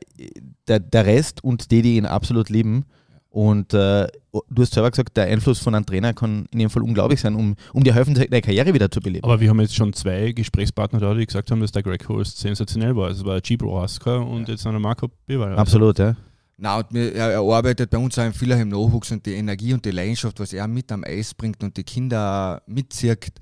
der, 0.67 0.79
der 0.79 1.05
Rest 1.05 1.43
und 1.43 1.71
die, 1.71 1.81
die 1.81 1.95
ihn 1.95 2.05
absolut 2.05 2.49
lieben, 2.49 2.85
und 3.31 3.73
äh, 3.73 4.07
du 4.49 4.61
hast 4.61 4.73
selber 4.73 4.91
gesagt, 4.91 5.15
der 5.15 5.27
Einfluss 5.27 5.59
von 5.59 5.73
einem 5.73 5.85
Trainer 5.85 6.13
kann 6.13 6.47
in 6.51 6.59
dem 6.59 6.69
Fall 6.69 6.83
unglaublich 6.83 7.21
sein, 7.21 7.33
um, 7.33 7.55
um 7.71 7.81
dir 7.81 7.93
helfen, 7.93 8.13
deine 8.13 8.41
Karriere 8.41 8.73
wieder 8.73 8.91
zu 8.91 8.99
beleben. 8.99 9.23
Aber 9.23 9.39
wir 9.39 9.49
haben 9.49 9.61
jetzt 9.61 9.73
schon 9.73 9.93
zwei 9.93 10.33
Gesprächspartner 10.33 10.99
da, 10.99 11.13
die 11.13 11.25
gesagt 11.25 11.49
haben, 11.49 11.61
dass 11.61 11.71
der 11.71 11.81
Greg 11.81 12.07
Holst 12.09 12.39
sensationell 12.39 12.93
war. 12.93 13.09
Es 13.09 13.23
war 13.23 13.39
Gibro 13.39 13.81
Haska 13.81 14.17
und 14.17 14.49
ja. 14.49 14.55
jetzt 14.55 14.67
einer 14.67 14.79
Marco 14.79 15.09
Bewald. 15.25 15.57
Absolut, 15.57 15.97
ja. 15.99 16.17
Na, 16.57 16.79
und 16.79 16.87
wir, 16.91 17.15
er, 17.15 17.31
er, 17.31 17.39
arbeitet 17.39 17.89
bei 17.89 17.97
uns 17.97 18.19
auch 18.19 18.25
in 18.25 18.33
vieler 18.33 18.59
im 18.59 18.67
Nachwuchs 18.67 19.11
und 19.11 19.25
die 19.25 19.35
Energie 19.35 19.73
und 19.73 19.85
die 19.85 19.91
Leidenschaft, 19.91 20.37
was 20.41 20.51
er 20.51 20.67
mit 20.67 20.91
am 20.91 21.05
Eis 21.05 21.33
bringt 21.33 21.63
und 21.63 21.77
die 21.77 21.85
Kinder 21.85 22.61
mitzirkt. 22.67 23.41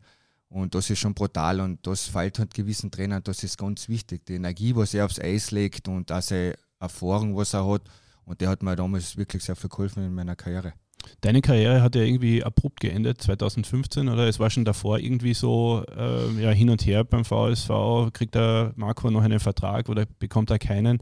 Und 0.50 0.76
das 0.76 0.92
ist 0.92 1.00
schon 1.00 1.16
brutal 1.16 1.62
und 1.62 1.86
das 1.86 2.06
fällt 2.06 2.38
halt 2.38 2.54
gewissen 2.54 2.92
Trainern, 2.92 3.24
das 3.24 3.44
ist 3.44 3.58
ganz 3.58 3.90
wichtig. 3.90 4.24
Die 4.28 4.36
Energie, 4.36 4.76
was 4.76 4.94
er 4.94 5.06
aufs 5.06 5.20
Eis 5.20 5.50
legt 5.50 5.88
und 5.88 6.12
auch 6.12 6.22
seine 6.22 6.54
Erfahrung, 6.80 7.36
was 7.36 7.56
er 7.56 7.68
hat, 7.68 7.82
und 8.30 8.42
der 8.42 8.50
hat 8.50 8.62
mir 8.62 8.76
damals 8.76 9.18
wirklich 9.18 9.44
sehr 9.44 9.56
viel 9.56 9.72
geholfen 9.72 10.06
in 10.06 10.14
meiner 10.14 10.36
Karriere. 10.36 10.74
Deine 11.22 11.42
Karriere 11.42 11.82
hat 11.82 11.96
ja 11.96 12.04
irgendwie 12.04 12.44
abrupt 12.44 12.80
geendet, 12.80 13.20
2015, 13.22 14.08
oder? 14.08 14.28
Es 14.28 14.40
war 14.40 14.52
schon 14.52 14.66
davor 14.66 15.00
irgendwie 15.00 15.34
so 15.34 15.84
äh, 15.98 16.30
ja, 16.40 16.52
hin 16.52 16.70
und 16.70 16.86
her 16.86 17.04
beim 17.04 17.26
VSV. 17.26 18.14
Kriegt 18.14 18.36
der 18.36 18.74
Marco 18.76 19.10
noch 19.10 19.24
einen 19.24 19.40
Vertrag 19.40 19.90
oder 19.90 20.06
bekommt 20.20 20.52
er 20.52 20.60
keinen? 20.60 21.00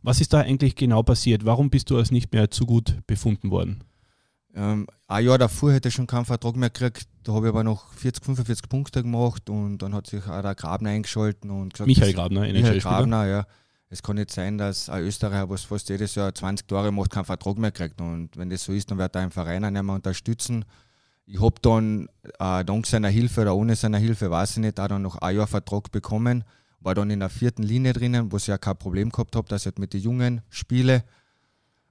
Was 0.00 0.22
ist 0.22 0.32
da 0.32 0.40
eigentlich 0.40 0.74
genau 0.74 1.02
passiert? 1.02 1.44
Warum 1.44 1.68
bist 1.68 1.90
du 1.90 1.98
als 1.98 2.10
nicht 2.10 2.32
mehr 2.32 2.50
zu 2.50 2.64
gut 2.64 2.96
befunden 3.06 3.50
worden? 3.50 3.84
Ähm, 4.54 4.86
ein 5.08 5.24
Jahr 5.26 5.38
davor 5.38 5.72
hätte 5.72 5.88
ich 5.88 5.94
schon 5.94 6.06
keinen 6.06 6.24
Vertrag 6.24 6.56
mehr 6.56 6.70
gekriegt. 6.70 7.06
Da 7.22 7.34
habe 7.34 7.48
ich 7.48 7.52
aber 7.52 7.64
noch 7.64 7.92
40, 7.94 8.24
45 8.24 8.68
Punkte 8.70 9.02
gemacht 9.02 9.50
und 9.50 9.78
dann 9.78 9.94
hat 9.94 10.06
sich 10.06 10.26
auch 10.26 10.40
der 10.40 10.54
Grabner 10.54 10.90
eingeschalten 10.90 11.50
und 11.50 11.74
gesagt, 11.74 11.88
Michael 11.88 12.14
Grabner, 12.14 12.40
Michael 12.40 12.80
Grabner, 12.80 13.26
ja 13.26 13.46
es 13.92 14.02
kann 14.02 14.16
nicht 14.16 14.30
sein, 14.30 14.56
dass 14.56 14.88
ein 14.88 15.04
Österreicher, 15.04 15.50
was 15.50 15.64
fast 15.64 15.90
jedes 15.90 16.14
Jahr 16.14 16.34
20 16.34 16.66
Tore 16.66 16.90
macht, 16.90 17.10
keinen 17.10 17.26
Vertrag 17.26 17.58
mehr 17.58 17.72
kriegt. 17.72 18.00
Und 18.00 18.30
wenn 18.38 18.48
das 18.48 18.64
so 18.64 18.72
ist, 18.72 18.90
dann 18.90 18.96
wird 18.96 19.14
er 19.14 19.20
einen 19.20 19.30
Verein 19.30 19.70
nicht 19.70 19.82
mehr 19.82 19.94
unterstützen. 19.94 20.64
Ich 21.26 21.38
habe 21.38 21.56
dann 21.60 22.08
äh, 22.38 22.64
dank 22.64 22.86
seiner 22.86 23.10
Hilfe 23.10 23.42
oder 23.42 23.54
ohne 23.54 23.76
seiner 23.76 23.98
Hilfe, 23.98 24.30
weiß 24.30 24.52
ich 24.52 24.62
nicht, 24.62 24.80
auch 24.80 24.88
dann 24.88 25.02
noch 25.02 25.16
ein 25.16 25.36
Jahr 25.36 25.46
Vertrag 25.46 25.92
bekommen. 25.92 26.42
War 26.80 26.94
dann 26.94 27.10
in 27.10 27.20
der 27.20 27.28
vierten 27.28 27.64
Linie 27.64 27.92
drinnen, 27.92 28.32
wo 28.32 28.38
ich 28.38 28.46
ja 28.46 28.56
kein 28.56 28.78
Problem 28.78 29.10
gehabt 29.10 29.36
habe, 29.36 29.46
dass 29.48 29.66
ich 29.66 29.76
mit 29.76 29.92
den 29.92 30.00
Jungen 30.00 30.40
spiele. 30.48 31.04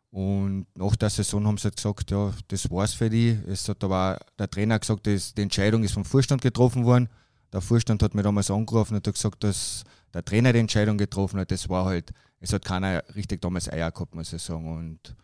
Und 0.10 0.66
nach 0.74 0.96
der 0.96 1.12
Saison 1.12 1.46
haben 1.46 1.60
sie 1.60 1.70
gesagt, 1.70 2.10
ja, 2.10 2.34
das 2.48 2.72
war's 2.72 2.96
für 2.96 3.12
die. 3.12 3.38
Es 3.48 3.70
hat 3.70 3.84
aber 3.84 4.18
der 4.40 4.50
Trainer 4.50 4.80
gesagt, 4.80 5.06
dass 5.06 5.36
die 5.36 5.44
Entscheidung 5.44 5.84
ist 5.84 5.94
vom 5.94 6.04
Vorstand 6.04 6.42
getroffen 6.42 6.84
worden. 6.84 7.10
Der 7.54 7.62
Vorstand 7.62 8.02
hat 8.02 8.16
mir 8.16 8.24
damals 8.24 8.50
angerufen 8.50 8.96
und 8.96 9.06
hat 9.06 9.14
gesagt, 9.14 9.44
dass 9.44 9.84
der 10.14 10.24
Trainer 10.24 10.54
die 10.54 10.60
Entscheidung 10.60 10.98
getroffen 10.98 11.40
hat. 11.40 11.52
Das 11.52 11.70
war 11.70 11.86
halt, 11.86 12.12
es 12.40 12.54
hat 12.54 12.66
keiner 12.66 13.04
richtig 13.16 13.42
damals 13.42 13.72
Eier 13.72 13.92
gehabt, 13.92 14.16
muss 14.16 14.34
ich 14.34 14.42
sagen. 14.42 14.78
Und 14.78 15.16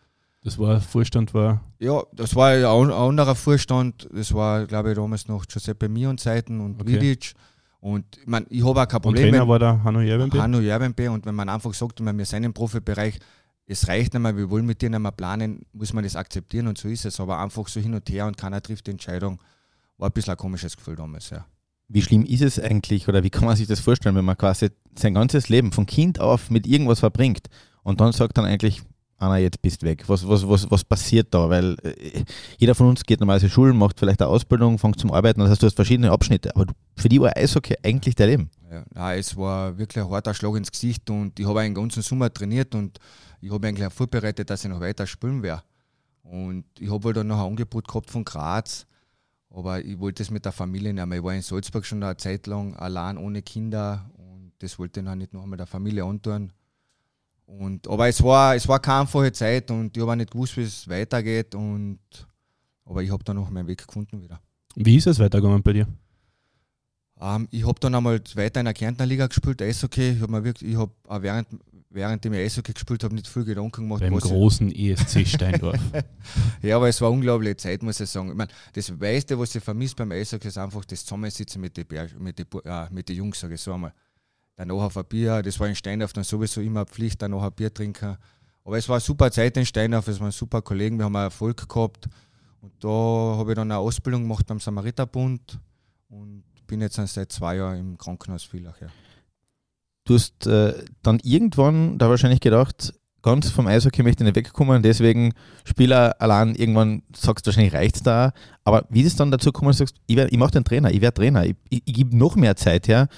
das 0.42 0.58
war 0.58 0.80
Vorstand 0.80 1.34
war. 1.34 1.60
Ja, 1.78 2.02
das 2.12 2.34
war 2.34 2.50
ein 2.50 2.64
anderer 2.64 3.34
Vorstand. 3.34 4.08
Das 4.12 4.32
war, 4.32 4.66
glaube 4.66 4.90
ich, 4.90 4.96
damals 4.96 5.28
noch 5.28 5.46
Giuseppe 5.46 5.88
Mion 5.88 6.16
Zeiten 6.16 6.60
und 6.60 6.80
okay. 6.80 6.92
Vidic. 6.92 7.34
Und 7.80 8.16
ich, 8.16 8.26
mein, 8.26 8.46
ich 8.48 8.64
habe 8.64 8.80
auch 8.80 8.88
kein 8.88 9.00
Problem. 9.00 9.24
Und 9.24 9.30
Trainer 9.30 9.48
war 9.48 9.58
der 9.58 9.82
Hanno 9.84 10.00
Jerbenbe? 10.00 10.40
Hanno 10.40 10.60
Jerbenbe. 10.60 11.10
Und 11.10 11.26
wenn 11.26 11.34
man 11.34 11.48
einfach 11.48 11.74
sagt, 11.74 12.00
wir 12.00 12.24
sind 12.24 12.44
im 12.44 12.52
Profibereich, 12.52 13.18
es 13.66 13.86
reicht 13.86 14.14
nicht 14.14 14.22
mehr, 14.22 14.36
wir 14.36 14.48
wollen 14.48 14.64
mit 14.64 14.80
dir 14.80 14.90
nicht 14.90 14.98
mehr 14.98 15.12
planen, 15.12 15.66
muss 15.72 15.92
man 15.92 16.02
das 16.02 16.16
akzeptieren 16.16 16.68
und 16.68 16.78
so 16.78 16.88
ist 16.88 17.04
es. 17.04 17.20
Aber 17.20 17.38
einfach 17.38 17.68
so 17.68 17.80
hin 17.80 17.94
und 17.94 18.08
her 18.08 18.26
und 18.26 18.36
keiner 18.36 18.62
trifft 18.62 18.86
die 18.86 18.92
Entscheidung, 18.92 19.40
war 19.98 20.08
ein 20.08 20.12
bisschen 20.12 20.32
ein 20.32 20.38
komisches 20.38 20.76
Gefühl 20.76 20.96
damals, 20.96 21.30
ja. 21.30 21.44
Wie 21.88 22.02
schlimm 22.02 22.24
ist 22.24 22.42
es 22.42 22.60
eigentlich 22.60 23.08
oder 23.08 23.24
wie 23.24 23.30
kann 23.30 23.46
man 23.46 23.56
sich 23.56 23.66
das 23.66 23.80
vorstellen, 23.80 24.14
wenn 24.14 24.24
man 24.24 24.36
quasi 24.36 24.68
sein 24.94 25.14
ganzes 25.14 25.48
Leben 25.48 25.72
von 25.72 25.86
Kind 25.86 26.20
auf 26.20 26.50
mit 26.50 26.66
irgendwas 26.66 27.00
verbringt 27.00 27.48
und 27.82 28.00
dann 28.00 28.12
sagt 28.12 28.36
dann 28.36 28.44
eigentlich, 28.44 28.82
Anna, 29.20 29.38
jetzt 29.38 29.60
bist 29.62 29.82
weg. 29.82 30.04
Was, 30.06 30.26
was, 30.28 30.48
was, 30.48 30.70
was 30.70 30.84
passiert 30.84 31.34
da? 31.34 31.50
Weil 31.50 31.76
äh, 31.82 32.22
jeder 32.58 32.76
von 32.76 32.88
uns 32.88 33.02
geht 33.02 33.18
normalerweise 33.18 33.50
Schulen, 33.50 33.76
macht 33.76 33.98
vielleicht 33.98 34.22
eine 34.22 34.30
Ausbildung, 34.30 34.78
fängt 34.78 35.00
zum 35.00 35.10
Arbeiten, 35.10 35.40
das 35.40 35.50
heißt, 35.50 35.62
du 35.62 35.66
hast 35.66 35.74
verschiedene 35.74 36.12
Abschnitte. 36.12 36.54
Aber 36.54 36.66
für 36.96 37.08
die 37.08 37.20
war 37.20 37.36
Eishockey 37.36 37.74
eigentlich 37.82 38.14
dein 38.14 38.28
Leben. 38.28 38.50
Ja, 38.70 38.84
nein, 38.94 39.18
es 39.18 39.36
war 39.36 39.76
wirklich 39.76 40.04
ein 40.04 40.10
harter 40.10 40.34
Schlag 40.34 40.54
ins 40.56 40.70
Gesicht 40.70 41.10
und 41.10 41.38
ich 41.38 41.46
habe 41.46 41.60
einen 41.60 41.74
ganzen 41.74 42.02
Sommer 42.02 42.32
trainiert 42.32 42.74
und 42.76 42.98
ich 43.40 43.50
habe 43.50 43.66
eigentlich 43.66 43.86
auch 43.86 43.92
vorbereitet, 43.92 44.48
dass 44.50 44.64
ich 44.64 44.70
noch 44.70 44.80
weiter 44.80 45.06
spielen 45.06 45.42
werde. 45.42 45.62
Und 46.22 46.64
ich 46.78 46.90
habe 46.90 47.06
halt 47.06 47.16
dann 47.16 47.26
noch 47.26 47.40
ein 47.40 47.46
Angebot 47.46 47.88
gehabt 47.88 48.10
von 48.10 48.24
Graz, 48.24 48.86
aber 49.50 49.84
ich 49.84 49.98
wollte 49.98 50.22
es 50.22 50.30
mit 50.30 50.44
der 50.44 50.52
Familie 50.52 50.92
nicht 50.92 51.06
mehr. 51.06 51.18
Ich 51.18 51.24
war 51.24 51.34
in 51.34 51.42
Salzburg 51.42 51.84
schon 51.84 52.02
eine 52.02 52.16
Zeit 52.16 52.46
lang 52.46 52.74
allein 52.76 53.16
ohne 53.16 53.42
Kinder 53.42 54.10
und 54.16 54.52
das 54.58 54.78
wollte 54.78 55.00
ich 55.00 55.06
dann 55.06 55.18
nicht 55.18 55.32
noch 55.32 55.46
mit 55.46 55.58
der 55.58 55.66
Familie 55.66 56.04
antun. 56.04 56.52
Und, 57.46 57.88
aber 57.88 58.08
es 58.08 58.22
war, 58.22 58.54
es 58.54 58.68
war 58.68 58.78
keine 58.78 59.00
einfache 59.00 59.32
Zeit 59.32 59.70
und 59.70 59.96
ich 59.96 60.02
habe 60.02 60.12
auch 60.12 60.16
nicht 60.16 60.30
gewusst, 60.30 60.56
wie 60.58 60.62
es 60.62 60.86
weitergeht. 60.86 61.54
Und, 61.54 61.98
aber 62.84 63.02
ich 63.02 63.10
habe 63.10 63.24
dann 63.24 63.36
noch 63.36 63.48
meinen 63.48 63.66
Weg 63.66 63.86
gefunden 63.86 64.20
wieder. 64.20 64.38
Wie 64.74 64.96
ist 64.96 65.06
es 65.06 65.18
weitergegangen 65.18 65.62
bei 65.62 65.72
dir? 65.72 65.88
Ähm, 67.18 67.48
ich 67.50 67.66
habe 67.66 67.80
dann 67.80 67.94
einmal 67.94 68.20
weiter 68.34 68.60
in 68.60 68.66
der 68.66 68.74
Kärntner 68.74 69.06
Liga 69.06 69.26
gespielt, 69.26 69.62
Eishockey. 69.62 70.10
Ich 70.10 70.20
habe 70.20 70.54
hab 70.76 70.90
auch 71.08 71.22
während, 71.22 71.48
während 71.90 72.24
ich 72.24 72.32
Eishockey 72.32 72.72
gespielt 72.72 73.04
habe, 73.04 73.14
nicht 73.14 73.28
viel 73.28 73.44
Gedanken 73.44 73.82
gemacht. 73.82 74.00
Beim 74.00 74.18
großen 74.18 74.70
ESC 74.70 75.26
Steindorf. 75.26 75.80
ja, 76.62 76.76
aber 76.76 76.88
es 76.88 77.00
war 77.00 77.10
unglaubliche 77.10 77.56
Zeit, 77.56 77.82
muss 77.82 78.00
ich 78.00 78.10
sagen. 78.10 78.30
Ich 78.30 78.36
meine, 78.36 78.50
das 78.72 78.90
meiste, 78.90 79.38
was 79.38 79.54
ich 79.54 79.62
vermisst 79.62 79.96
beim 79.96 80.12
Eishockey, 80.12 80.48
ist 80.48 80.58
einfach 80.58 80.84
das 80.84 81.04
Zusammensitzen 81.04 81.60
mit 81.60 81.76
den 81.76 81.86
mit 82.18 82.38
die, 82.38 82.44
äh, 82.64 82.86
mit 82.90 83.08
die 83.08 83.14
Jungs, 83.14 83.40
sage 83.40 83.54
ich 83.54 83.60
so 83.60 83.72
einmal 83.72 83.92
danach 84.58 84.82
auf 84.82 84.96
ein 84.96 85.04
Bier. 85.04 85.42
Das 85.42 85.58
war 85.58 85.68
in 85.68 85.74
Steinhoff 85.74 86.12
dann 86.12 86.24
sowieso 86.24 86.60
immer 86.60 86.84
Pflicht, 86.84 87.22
danach 87.22 87.42
ein 87.42 87.52
Bier 87.52 87.72
trinken. 87.72 88.16
Aber 88.64 88.76
es 88.76 88.88
war 88.88 88.96
eine 88.96 89.00
super 89.00 89.30
Zeit 89.30 89.56
in 89.56 89.64
Steinhoff, 89.64 90.08
es 90.08 90.20
waren 90.20 90.30
super 90.30 90.60
Kollegen, 90.60 90.98
wir 90.98 91.04
haben 91.04 91.14
Erfolg 91.14 91.68
gehabt. 91.68 92.06
Und 92.60 92.72
da 92.80 92.88
habe 92.88 93.52
ich 93.52 93.56
dann 93.56 93.70
eine 93.70 93.78
Ausbildung 93.78 94.22
gemacht 94.22 94.46
beim 94.46 94.60
Samariterbund 94.60 95.58
und 96.08 96.42
bin 96.66 96.80
jetzt 96.80 96.96
seit 96.96 97.32
zwei 97.32 97.56
Jahren 97.56 97.78
im 97.78 97.96
Krankenhaus 97.96 98.44
Villach. 98.44 98.78
Ja. 98.80 98.88
Du 100.08 100.14
hast 100.14 100.46
äh, 100.46 100.72
dann 101.02 101.20
irgendwann 101.22 101.98
da 101.98 102.08
wahrscheinlich 102.08 102.40
gedacht, 102.40 102.94
ganz 103.22 103.50
vom 103.50 103.66
Eishockey 103.66 104.02
möchte 104.02 104.24
ich 104.24 104.26
nicht 104.26 104.36
wegkommen, 104.36 104.82
deswegen 104.82 105.34
Spieler 105.64 106.16
allein 106.20 106.54
irgendwann 106.54 107.02
sagst 107.14 107.46
du 107.46 107.48
wahrscheinlich 107.50 107.74
reicht 107.74 107.96
es 107.96 108.02
da. 108.02 108.32
Aber 108.64 108.86
wie 108.88 109.02
ist 109.02 109.08
es 109.08 109.16
dann 109.16 109.30
dazu 109.30 109.52
gekommen, 109.52 109.68
dass 109.68 109.76
du 109.76 109.84
sagst, 109.84 109.96
ich, 110.06 110.16
ich 110.16 110.38
mache 110.38 110.52
den 110.52 110.64
Trainer, 110.64 110.90
ich 110.90 111.02
werde 111.02 111.20
Trainer, 111.20 111.44
ich, 111.44 111.56
ich, 111.68 111.82
ich 111.84 111.94
gebe 111.94 112.16
noch 112.16 112.36
mehr 112.36 112.56
Zeit 112.56 112.88
her 112.88 113.08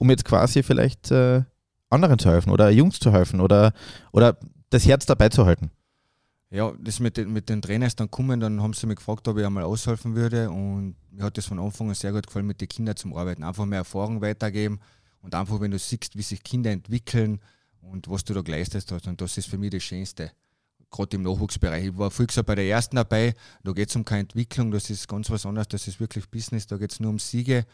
um 0.00 0.08
jetzt 0.08 0.24
quasi 0.24 0.62
vielleicht 0.62 1.10
äh, 1.10 1.42
anderen 1.90 2.18
zu 2.18 2.30
helfen 2.30 2.50
oder 2.50 2.70
Jungs 2.70 2.98
zu 2.98 3.12
helfen 3.12 3.40
oder, 3.40 3.72
oder 4.12 4.38
das 4.70 4.86
Herz 4.86 5.04
dabei 5.04 5.28
zu 5.28 5.44
halten? 5.44 5.70
Ja, 6.48 6.72
das 6.80 6.98
mit 6.98 7.16
den, 7.16 7.32
mit 7.32 7.48
den 7.48 7.62
Trainers 7.62 7.94
dann 7.94 8.10
kommen, 8.10 8.40
dann 8.40 8.60
haben 8.60 8.72
sie 8.72 8.86
mich 8.86 8.96
gefragt, 8.96 9.28
ob 9.28 9.38
ich 9.38 9.44
einmal 9.44 9.62
aushelfen 9.62 10.16
würde 10.16 10.50
und 10.50 10.96
mir 11.10 11.24
hat 11.24 11.36
das 11.36 11.46
von 11.46 11.60
Anfang 11.60 11.90
an 11.90 11.94
sehr 11.94 12.12
gut 12.12 12.26
gefallen, 12.26 12.46
mit 12.46 12.60
den 12.60 12.68
Kindern 12.68 12.96
zum 12.96 13.14
Arbeiten. 13.14 13.44
Einfach 13.44 13.66
mehr 13.66 13.80
Erfahrung 13.80 14.20
weitergeben 14.20 14.80
und 15.20 15.34
einfach, 15.34 15.60
wenn 15.60 15.70
du 15.70 15.78
siehst, 15.78 16.16
wie 16.16 16.22
sich 16.22 16.42
Kinder 16.42 16.70
entwickeln 16.70 17.40
und 17.80 18.08
was 18.08 18.24
du 18.24 18.34
da 18.34 18.42
geleistet 18.42 18.90
hast 18.90 19.06
und 19.06 19.20
das 19.20 19.38
ist 19.38 19.48
für 19.48 19.58
mich 19.58 19.70
das 19.70 19.82
Schönste. 19.82 20.32
Gerade 20.90 21.16
im 21.16 21.22
Nachwuchsbereich. 21.22 21.86
Ich 21.86 21.98
war 21.98 22.10
früher 22.10 22.42
bei 22.42 22.56
der 22.56 22.66
ersten 22.66 22.96
dabei, 22.96 23.34
da 23.62 23.72
geht 23.72 23.90
es 23.90 23.96
um 23.96 24.04
keine 24.04 24.22
Entwicklung, 24.22 24.70
das 24.72 24.90
ist 24.90 25.06
ganz 25.06 25.30
was 25.30 25.46
anderes, 25.46 25.68
das 25.68 25.86
ist 25.86 26.00
wirklich 26.00 26.28
Business, 26.28 26.66
da 26.66 26.76
geht 26.76 26.92
es 26.92 27.00
nur 27.00 27.10
um 27.10 27.18
Siege 27.18 27.64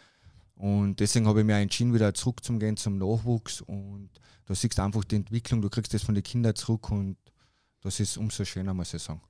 und 0.56 1.00
deswegen 1.00 1.26
habe 1.28 1.40
ich 1.40 1.46
mich 1.46 1.54
entschieden, 1.54 1.92
wieder 1.92 2.14
zurück 2.14 2.42
zum 2.42 2.58
Gehen 2.58 2.76
zum 2.78 2.96
Nachwuchs. 2.96 3.60
Und 3.60 4.08
da 4.46 4.54
siehst 4.54 4.78
du 4.78 4.82
einfach 4.82 5.04
die 5.04 5.16
Entwicklung, 5.16 5.60
du 5.60 5.68
kriegst 5.68 5.92
das 5.92 6.02
von 6.02 6.14
den 6.14 6.24
Kindern 6.24 6.54
zurück 6.54 6.90
und 6.90 7.16
das 7.82 8.00
ist 8.00 8.16
umso 8.16 8.44
schöner, 8.44 8.72
muss 8.72 8.94
ich 8.94 9.02
sagen. 9.02 9.20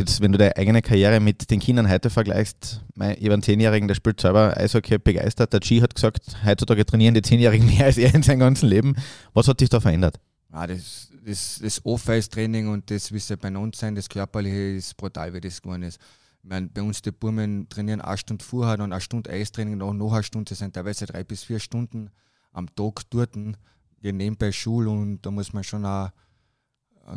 Jetzt, 0.00 0.22
wenn 0.22 0.32
du 0.32 0.38
deine 0.38 0.56
eigene 0.56 0.80
Karriere 0.80 1.20
mit 1.20 1.50
den 1.50 1.60
Kindern 1.60 1.90
heute 1.90 2.08
vergleichst, 2.08 2.80
mein, 2.94 3.18
ich 3.20 3.30
einen 3.30 3.42
Zehnjährigen, 3.42 3.86
der 3.86 3.94
spielt 3.94 4.18
selber 4.18 4.56
Eishockey 4.56 4.96
begeistert. 4.96 5.52
Der 5.52 5.60
G 5.60 5.82
hat 5.82 5.94
gesagt, 5.94 6.38
heutzutage 6.42 6.86
trainieren 6.86 7.12
die 7.12 7.20
Zehnjährigen 7.20 7.66
mehr 7.76 7.84
als 7.84 7.98
er 7.98 8.14
in 8.14 8.22
seinem 8.22 8.38
ganzen 8.38 8.70
Leben. 8.70 8.96
Was 9.34 9.46
hat 9.46 9.60
dich 9.60 9.68
da 9.68 9.78
verändert? 9.78 10.18
Ah, 10.52 10.66
das, 10.66 11.10
das, 11.22 11.60
das 11.62 11.84
Off-Ice-Training 11.84 12.68
und 12.68 12.90
das, 12.90 13.12
wie 13.12 13.18
es 13.18 13.30
bei 13.38 13.54
uns 13.54 13.78
sein, 13.78 13.94
das 13.94 14.08
Körperliche 14.08 14.76
ist 14.76 14.96
brutal, 14.96 15.34
wie 15.34 15.40
das 15.42 15.60
geworden 15.60 15.82
ist. 15.82 16.00
Ich 16.42 16.48
meine, 16.48 16.68
bei 16.68 16.80
uns 16.80 17.02
die 17.02 17.12
Burmen 17.12 17.68
trainieren 17.68 18.00
eine 18.00 18.16
Stunde 18.16 18.42
vorher, 18.42 18.78
dann 18.78 18.94
eine 18.94 19.02
Stunde 19.02 19.28
Eistraining, 19.28 19.76
noch, 19.76 19.92
noch 19.92 20.14
eine 20.14 20.22
Stunde, 20.22 20.48
das 20.48 20.60
sind 20.60 20.72
teilweise 20.72 21.04
drei 21.04 21.24
bis 21.24 21.44
vier 21.44 21.58
Stunden 21.58 22.08
am 22.52 22.74
Tag 22.74 23.02
dort, 23.10 23.34
gehen 23.34 24.16
nebenbei 24.16 24.50
Schule 24.50 24.88
und 24.88 25.20
da 25.20 25.30
muss 25.30 25.52
man 25.52 25.62
schon 25.62 25.84
auch 25.84 26.08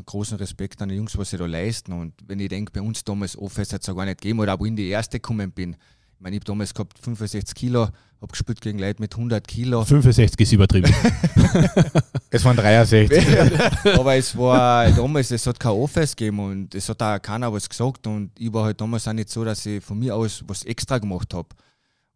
großen 0.02 0.38
Respekt 0.38 0.82
an 0.82 0.90
die 0.90 0.96
Jungs, 0.96 1.18
was 1.18 1.30
sie 1.30 1.38
da 1.38 1.46
leisten. 1.46 1.94
Und 1.94 2.14
wenn 2.26 2.40
ich 2.40 2.50
denke, 2.50 2.72
bei 2.72 2.82
uns 2.82 3.04
damals 3.04 3.38
Office 3.38 3.74
hat 3.74 3.82
es 3.82 3.88
ja 3.88 3.94
gar 3.94 4.06
nicht 4.06 4.22
gegeben, 4.22 4.40
oder 4.40 4.60
wo 4.60 4.66
ich 4.66 4.70
in 4.70 4.76
die 4.76 4.90
erste 4.90 5.20
gekommen 5.20 5.52
bin, 5.52 5.72
ich 5.72 6.22
meine, 6.24 6.36
ich 6.36 6.40
habe 6.40 6.46
damals 6.46 6.74
gehabt 6.74 6.98
65 7.00 7.54
Kilo, 7.54 7.82
habe 7.84 8.32
gespielt 8.32 8.62
gegen 8.62 8.80
Leute 8.80 9.02
mit 9.02 9.14
100 9.14 9.46
Kilo. 9.46 9.84
65 9.84 10.40
ist 10.40 10.54
übertrieben. 10.54 10.94
es 12.30 12.46
waren 12.46 12.56
63. 12.56 13.28
Aber 14.00 14.16
es 14.16 14.38
war 14.38 14.90
damals, 14.92 15.32
es 15.32 15.46
hat 15.46 15.60
kein 15.60 15.74
Office 15.74 16.16
gegeben 16.16 16.40
und 16.40 16.76
es 16.76 16.88
hat 16.88 17.02
auch 17.02 17.22
keiner 17.22 17.52
was 17.52 17.68
gesagt 17.68 18.08
und 18.08 18.32
ich 18.40 18.54
war 18.54 18.66
halt 18.66 18.80
damals 18.80 19.08
auch 19.08 19.14
nicht 19.14 19.30
so, 19.30 19.44
dass 19.44 19.66
ich 19.66 19.84
von 19.84 20.00
mir 20.00 20.16
aus 20.16 20.44
was 20.48 20.64
extra 20.64 20.98
gemacht 20.98 21.34
habe. 21.34 21.50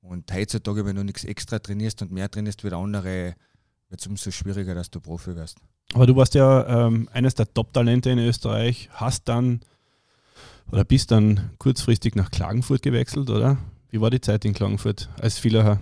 Und 0.01 0.31
heutzutage, 0.31 0.85
wenn 0.85 0.95
du 0.95 1.03
nichts 1.03 1.25
extra 1.25 1.59
trainierst 1.59 2.01
und 2.01 2.11
mehr 2.11 2.31
trainierst 2.31 2.63
wie 2.63 2.69
der 2.69 2.77
andere, 2.77 3.35
wird 3.89 3.99
es 3.99 4.07
umso 4.07 4.31
schwieriger, 4.31 4.73
dass 4.73 4.89
du 4.89 5.01
Profi 5.01 5.35
wirst. 5.35 5.57
Aber 5.93 6.05
du 6.05 6.15
warst 6.15 6.35
ja 6.35 6.87
ähm, 6.87 7.09
eines 7.11 7.35
der 7.35 7.51
Top-Talente 7.53 8.09
in 8.09 8.19
Österreich, 8.19 8.89
hast 8.93 9.27
dann 9.29 9.61
oder 10.71 10.83
bist 10.83 11.11
dann 11.11 11.51
kurzfristig 11.59 12.15
nach 12.15 12.29
Klagenfurt 12.29 12.81
gewechselt, 12.81 13.29
oder? 13.29 13.57
Wie 13.89 14.01
war 14.01 14.09
die 14.09 14.21
Zeit 14.21 14.43
in 14.45 14.53
Klagenfurt 14.53 15.09
als 15.19 15.39
Villacher? 15.39 15.79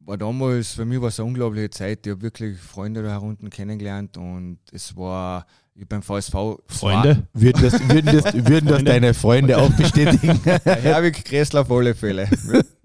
War 0.00 0.18
damals, 0.18 0.72
für 0.72 0.84
mich 0.84 1.00
war 1.00 1.08
es 1.08 1.18
eine 1.18 1.28
unglaubliche 1.28 1.70
Zeit. 1.70 2.06
Ich 2.06 2.10
habe 2.10 2.22
wirklich 2.22 2.58
Freunde 2.58 3.02
da 3.02 3.18
unten 3.18 3.48
kennengelernt 3.48 4.16
und 4.16 4.58
es 4.72 4.96
war, 4.96 5.46
ich 5.74 5.88
beim 5.88 6.02
VSV. 6.02 6.34
Freunde? 6.66 7.26
Würden 7.32 7.62
das, 7.62 7.88
würden 7.88 8.06
das, 8.06 8.34
würden 8.34 8.68
das 8.68 8.84
deine 8.84 9.14
Freunde 9.14 9.56
auch 9.56 9.70
bestätigen? 9.70 10.38
Herwig 10.64 11.24
Kressler 11.24 11.62
auf 11.62 11.70
alle 11.70 11.94
Fälle. 11.94 12.28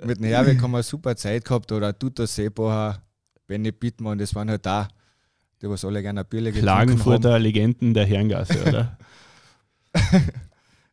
Mit 0.04 0.20
dem 0.20 0.26
Herwig 0.26 0.62
haben 0.62 0.72
wir 0.72 0.78
eine 0.78 0.84
super 0.84 1.16
Zeit 1.16 1.44
gehabt 1.44 1.72
oder 1.72 1.98
Tutor 1.98 2.28
Seebacher, 2.28 3.02
Benny 3.48 3.72
Bittmann, 3.72 4.18
das 4.18 4.34
waren 4.36 4.50
halt 4.50 4.66
da, 4.66 4.88
die 5.66 5.70
was 5.70 5.84
alle 5.84 6.02
gerne 6.02 6.22
ein 6.22 6.28
Bierle 6.28 6.52
Klagenfurter 6.52 7.40
Legenden 7.40 7.94
der 7.94 8.06
Herrengasse, 8.06 8.62
oder? 8.66 8.98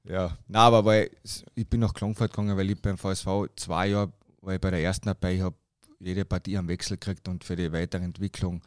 Ja, 0.05 0.37
na, 0.49 0.59
aber 0.59 0.85
weil 0.85 1.11
ich 1.55 1.69
bin 1.69 1.81
nach 1.81 1.95
Klangfurt 1.95 2.33
gegangen, 2.33 2.57
weil 2.57 2.69
ich 2.69 2.83
beim 2.83 2.99
VSV 2.99 3.47
zwei 3.55 3.87
Jahre, 3.89 4.13
weil 4.41 4.57
ich 4.57 4.61
bei 4.61 4.71
der 4.71 4.83
ersten 4.83 5.07
dabei 5.07 5.41
habe, 5.41 5.55
jede 6.01 6.25
Partie 6.25 6.59
am 6.59 6.67
Wechsel 6.67 6.97
gekriegt 6.97 7.29
und 7.29 7.45
für 7.45 7.55
die 7.55 7.73
weitere 7.73 8.03
Entwicklung 8.03 8.63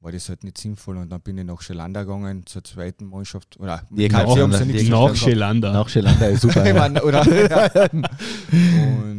war 0.00 0.12
das 0.12 0.28
halt 0.28 0.42
nicht 0.44 0.58
sinnvoll. 0.58 0.98
Und 0.98 1.10
dann 1.10 1.20
bin 1.20 1.38
ich 1.38 1.44
nach 1.44 1.62
Schelander 1.62 2.04
gegangen 2.04 2.44
zur 2.44 2.64
zweiten 2.64 3.06
Mannschaft. 3.06 3.58
Oder 3.58 3.84
die 3.88 4.08
nach, 4.08 4.26
nach, 4.36 4.64
nach 4.66 5.16
Schelander. 5.16 5.72
Nach 5.72 5.88
Schelander 5.88 6.28
ist 6.28 6.42
super. 6.42 6.66
ich 6.66 6.74
mein, 6.74 6.98
oder, 6.98 7.24
ja. 7.48 7.90
Und 7.92 9.13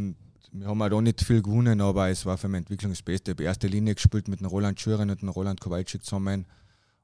wir 0.60 0.68
haben 0.68 0.82
auch 0.82 0.90
da 0.90 1.02
nicht 1.02 1.22
viel 1.22 1.42
gewonnen, 1.42 1.82
aber 1.82 2.10
es 2.10 2.26
war 2.26 2.38
für 2.38 2.48
meine 2.48 2.60
Entwicklung 2.60 2.92
das 2.92 3.02
Beste. 3.02 3.32
Ich 3.32 3.36
habe 3.36 3.44
erste 3.44 3.68
Linie 3.68 3.96
gespielt 3.96 4.28
mit 4.28 4.40
dem 4.40 4.48
Roland 4.48 4.80
Schüren 4.80 5.10
und 5.10 5.22
dem 5.22 5.30
Roland 5.30 5.60
Kowalczyk 5.60 6.04
zusammen 6.04 6.46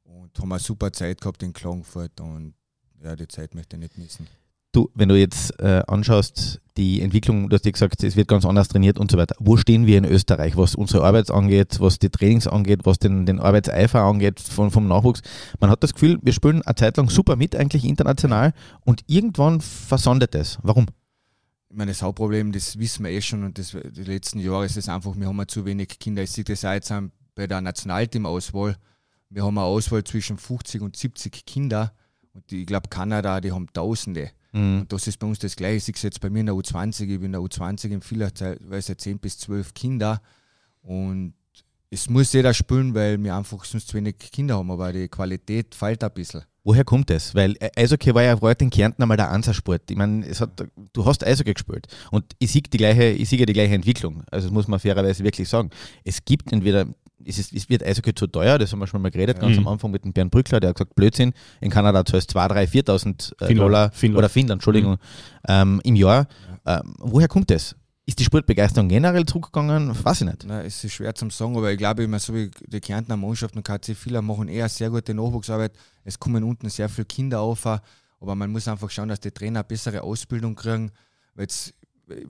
und 0.03 0.37
haben 0.39 0.51
eine 0.51 0.59
super 0.59 0.91
Zeit 0.93 1.21
gehabt 1.21 1.43
in 1.43 1.53
Klagenfurt 1.53 2.19
und 2.21 2.53
ja, 3.03 3.15
die 3.15 3.27
Zeit 3.27 3.55
möchte 3.55 3.75
ich 3.75 3.81
nicht 3.81 3.97
missen. 3.97 4.27
Du, 4.73 4.89
wenn 4.95 5.09
du 5.09 5.19
jetzt 5.19 5.59
äh, 5.59 5.83
anschaust, 5.87 6.61
die 6.77 7.01
Entwicklung, 7.01 7.49
du 7.49 7.55
hast 7.55 7.65
ja 7.65 7.71
gesagt, 7.71 8.01
es 8.03 8.15
wird 8.15 8.29
ganz 8.29 8.45
anders 8.45 8.69
trainiert 8.69 8.97
und 8.97 9.11
so 9.11 9.17
weiter. 9.17 9.35
Wo 9.37 9.57
stehen 9.57 9.85
wir 9.85 9.97
in 9.97 10.05
Österreich, 10.05 10.55
was 10.55 10.75
unsere 10.75 11.03
Arbeit 11.03 11.29
angeht, 11.29 11.81
was 11.81 11.99
die 11.99 12.09
Trainings 12.09 12.47
angeht, 12.47 12.85
was 12.85 12.97
den, 12.97 13.25
den 13.25 13.41
Arbeitseifer 13.41 13.99
angeht 13.99 14.39
von, 14.39 14.71
vom 14.71 14.87
Nachwuchs? 14.87 15.21
Man 15.59 15.69
hat 15.69 15.83
das 15.83 15.93
Gefühl, 15.93 16.19
wir 16.21 16.31
spielen 16.31 16.61
eine 16.61 16.75
Zeit 16.75 16.95
lang 16.95 17.09
super 17.09 17.35
mit, 17.35 17.53
eigentlich 17.53 17.83
international, 17.83 18.53
und 18.85 19.01
irgendwann 19.07 19.59
versandet 19.59 20.35
es. 20.35 20.57
Warum? 20.63 20.85
Ich 21.71 21.77
meine, 21.77 21.91
das 21.91 22.01
Hauptproblem, 22.01 22.51
das 22.51 22.77
wissen 22.77 23.05
wir 23.05 23.11
eh 23.11 23.21
schon 23.21 23.45
und 23.45 23.57
das, 23.57 23.71
die 23.71 24.03
letzten 24.03 24.39
Jahre 24.39 24.65
ist 24.65 24.75
es 24.75 24.89
einfach, 24.89 25.15
wir 25.15 25.25
haben 25.25 25.47
zu 25.47 25.63
wenig 25.63 25.99
Kinder. 25.99 26.21
Ich 26.21 26.31
sehe 26.31 26.43
das 26.43 26.65
auch 26.65 26.73
jetzt 26.73 26.93
bei 27.33 27.47
der 27.47 27.61
Nationalteam-Auswahl. 27.61 28.75
Wir 29.29 29.45
haben 29.45 29.57
eine 29.57 29.65
Auswahl 29.65 30.03
zwischen 30.03 30.37
50 30.37 30.81
und 30.81 30.97
70 30.97 31.45
Kinder 31.45 31.93
und 32.33 32.51
die, 32.51 32.61
ich 32.61 32.67
glaube, 32.67 32.89
Kanada, 32.89 33.39
die 33.39 33.53
haben 33.53 33.71
Tausende. 33.71 34.31
Mhm. 34.51 34.81
Und 34.81 34.91
das 34.91 35.07
ist 35.07 35.17
bei 35.17 35.27
uns 35.27 35.39
das 35.39 35.55
Gleiche. 35.55 35.77
Ich 35.77 35.85
sehe 35.85 35.93
es 35.95 36.01
jetzt 36.01 36.19
bei 36.19 36.29
mir 36.29 36.41
in 36.41 36.47
der 36.47 36.55
U20, 36.55 37.03
ich 37.03 37.07
bin 37.07 37.25
in 37.25 37.31
der 37.31 37.41
U20 37.41 37.89
in 37.89 38.01
vieler 38.01 38.33
teilweise 38.33 38.97
10 38.97 39.19
bis 39.19 39.37
12 39.39 39.73
Kinder. 39.73 40.21
Und 40.81 41.35
es 41.89 42.09
muss 42.09 42.33
jeder 42.33 42.53
spielen, 42.53 42.93
weil 42.93 43.21
wir 43.23 43.35
einfach 43.35 43.63
sonst 43.63 43.87
zu 43.87 43.95
wenig 43.95 44.17
Kinder 44.17 44.57
haben, 44.57 44.71
aber 44.71 44.91
die 44.91 45.07
Qualität 45.07 45.75
fällt 45.75 46.03
ein 46.03 46.11
bisschen. 46.11 46.43
Woher 46.63 46.83
kommt 46.83 47.09
das? 47.09 47.33
Weil 47.33 47.55
Eishockey 47.75 48.13
war 48.13 48.21
ja 48.21 48.39
heute 48.39 48.65
in 48.65 48.69
Kärnten 48.69 49.01
einmal 49.01 49.17
der 49.17 49.31
Ansatzsport. 49.31 49.89
Ich 49.89 49.97
meine, 49.97 50.25
es 50.27 50.41
hat, 50.41 50.63
du 50.93 51.05
hast 51.05 51.25
Eishockey 51.25 51.53
gespielt 51.53 51.87
und 52.11 52.23
ich 52.37 52.51
sehe 52.51 52.61
die 52.61 52.77
gleiche, 52.77 53.05
ich 53.05 53.29
sehe 53.29 53.43
die 53.45 53.53
gleiche 53.53 53.73
Entwicklung. 53.73 54.23
Also 54.29 54.47
das 54.47 54.53
muss 54.53 54.67
man 54.67 54.79
fairerweise 54.79 55.23
wirklich 55.23 55.49
sagen. 55.49 55.71
Es 56.03 56.23
gibt 56.23 56.51
entweder 56.51 56.85
es, 57.25 57.39
ist, 57.39 57.53
es 57.53 57.69
wird 57.69 57.83
Eishockey 57.83 58.13
zu 58.13 58.27
teuer, 58.27 58.57
das 58.57 58.71
haben 58.71 58.79
wir 58.79 58.87
schon 58.87 59.01
mal 59.01 59.11
geredet, 59.11 59.39
ganz 59.39 59.57
mhm. 59.57 59.67
am 59.67 59.73
Anfang 59.73 59.91
mit 59.91 60.03
dem 60.03 60.13
Bernd 60.13 60.31
Brückler, 60.31 60.59
der 60.59 60.69
hat 60.69 60.77
gesagt, 60.77 60.95
Blödsinn, 60.95 61.33
in 61.59 61.69
Kanada 61.69 62.05
zahlst 62.05 62.29
du 62.31 62.33
2, 62.33 62.47
3, 62.47 62.63
4.000 62.65 63.49
äh, 63.49 63.53
Dollar 63.53 63.91
Finnland. 63.91 64.17
oder 64.17 64.29
Finnland, 64.29 64.59
Entschuldigung, 64.59 64.93
mhm. 64.93 64.97
ähm, 65.47 65.81
im 65.83 65.95
Jahr. 65.95 66.27
Ähm, 66.65 66.95
woher 66.99 67.27
kommt 67.27 67.49
das? 67.49 67.75
Ist 68.05 68.17
die 68.17 68.23
Sportbegeisterung 68.23 68.89
generell 68.89 69.25
zurückgegangen? 69.25 69.95
Weiß 70.03 70.21
ich 70.21 70.27
nicht. 70.27 70.45
Nein, 70.45 70.65
es 70.65 70.83
ist 70.83 70.93
schwer 70.93 71.13
zu 71.13 71.29
sagen, 71.29 71.55
aber 71.55 71.71
ich 71.71 71.77
glaube 71.77 72.03
immer, 72.03 72.17
so 72.17 72.33
wie 72.33 72.49
die 72.65 72.79
Kärntner 72.79 73.15
Mannschaften 73.15 73.59
und 73.59 73.63
KC 73.63 73.95
viele 73.95 74.21
machen 74.21 74.47
eher 74.47 74.67
sehr 74.69 74.89
gute 74.89 75.13
Nachwuchsarbeit. 75.13 75.73
Es 76.03 76.19
kommen 76.19 76.43
unten 76.43 76.69
sehr 76.69 76.89
viele 76.89 77.05
Kinder 77.05 77.41
auf, 77.41 77.65
aber 77.65 78.35
man 78.35 78.51
muss 78.51 78.67
einfach 78.67 78.89
schauen, 78.89 79.09
dass 79.09 79.19
die 79.19 79.31
Trainer 79.31 79.59
eine 79.59 79.67
bessere 79.67 80.01
Ausbildung 80.01 80.55
kriegen. 80.55 80.91
Jetzt, 81.37 81.75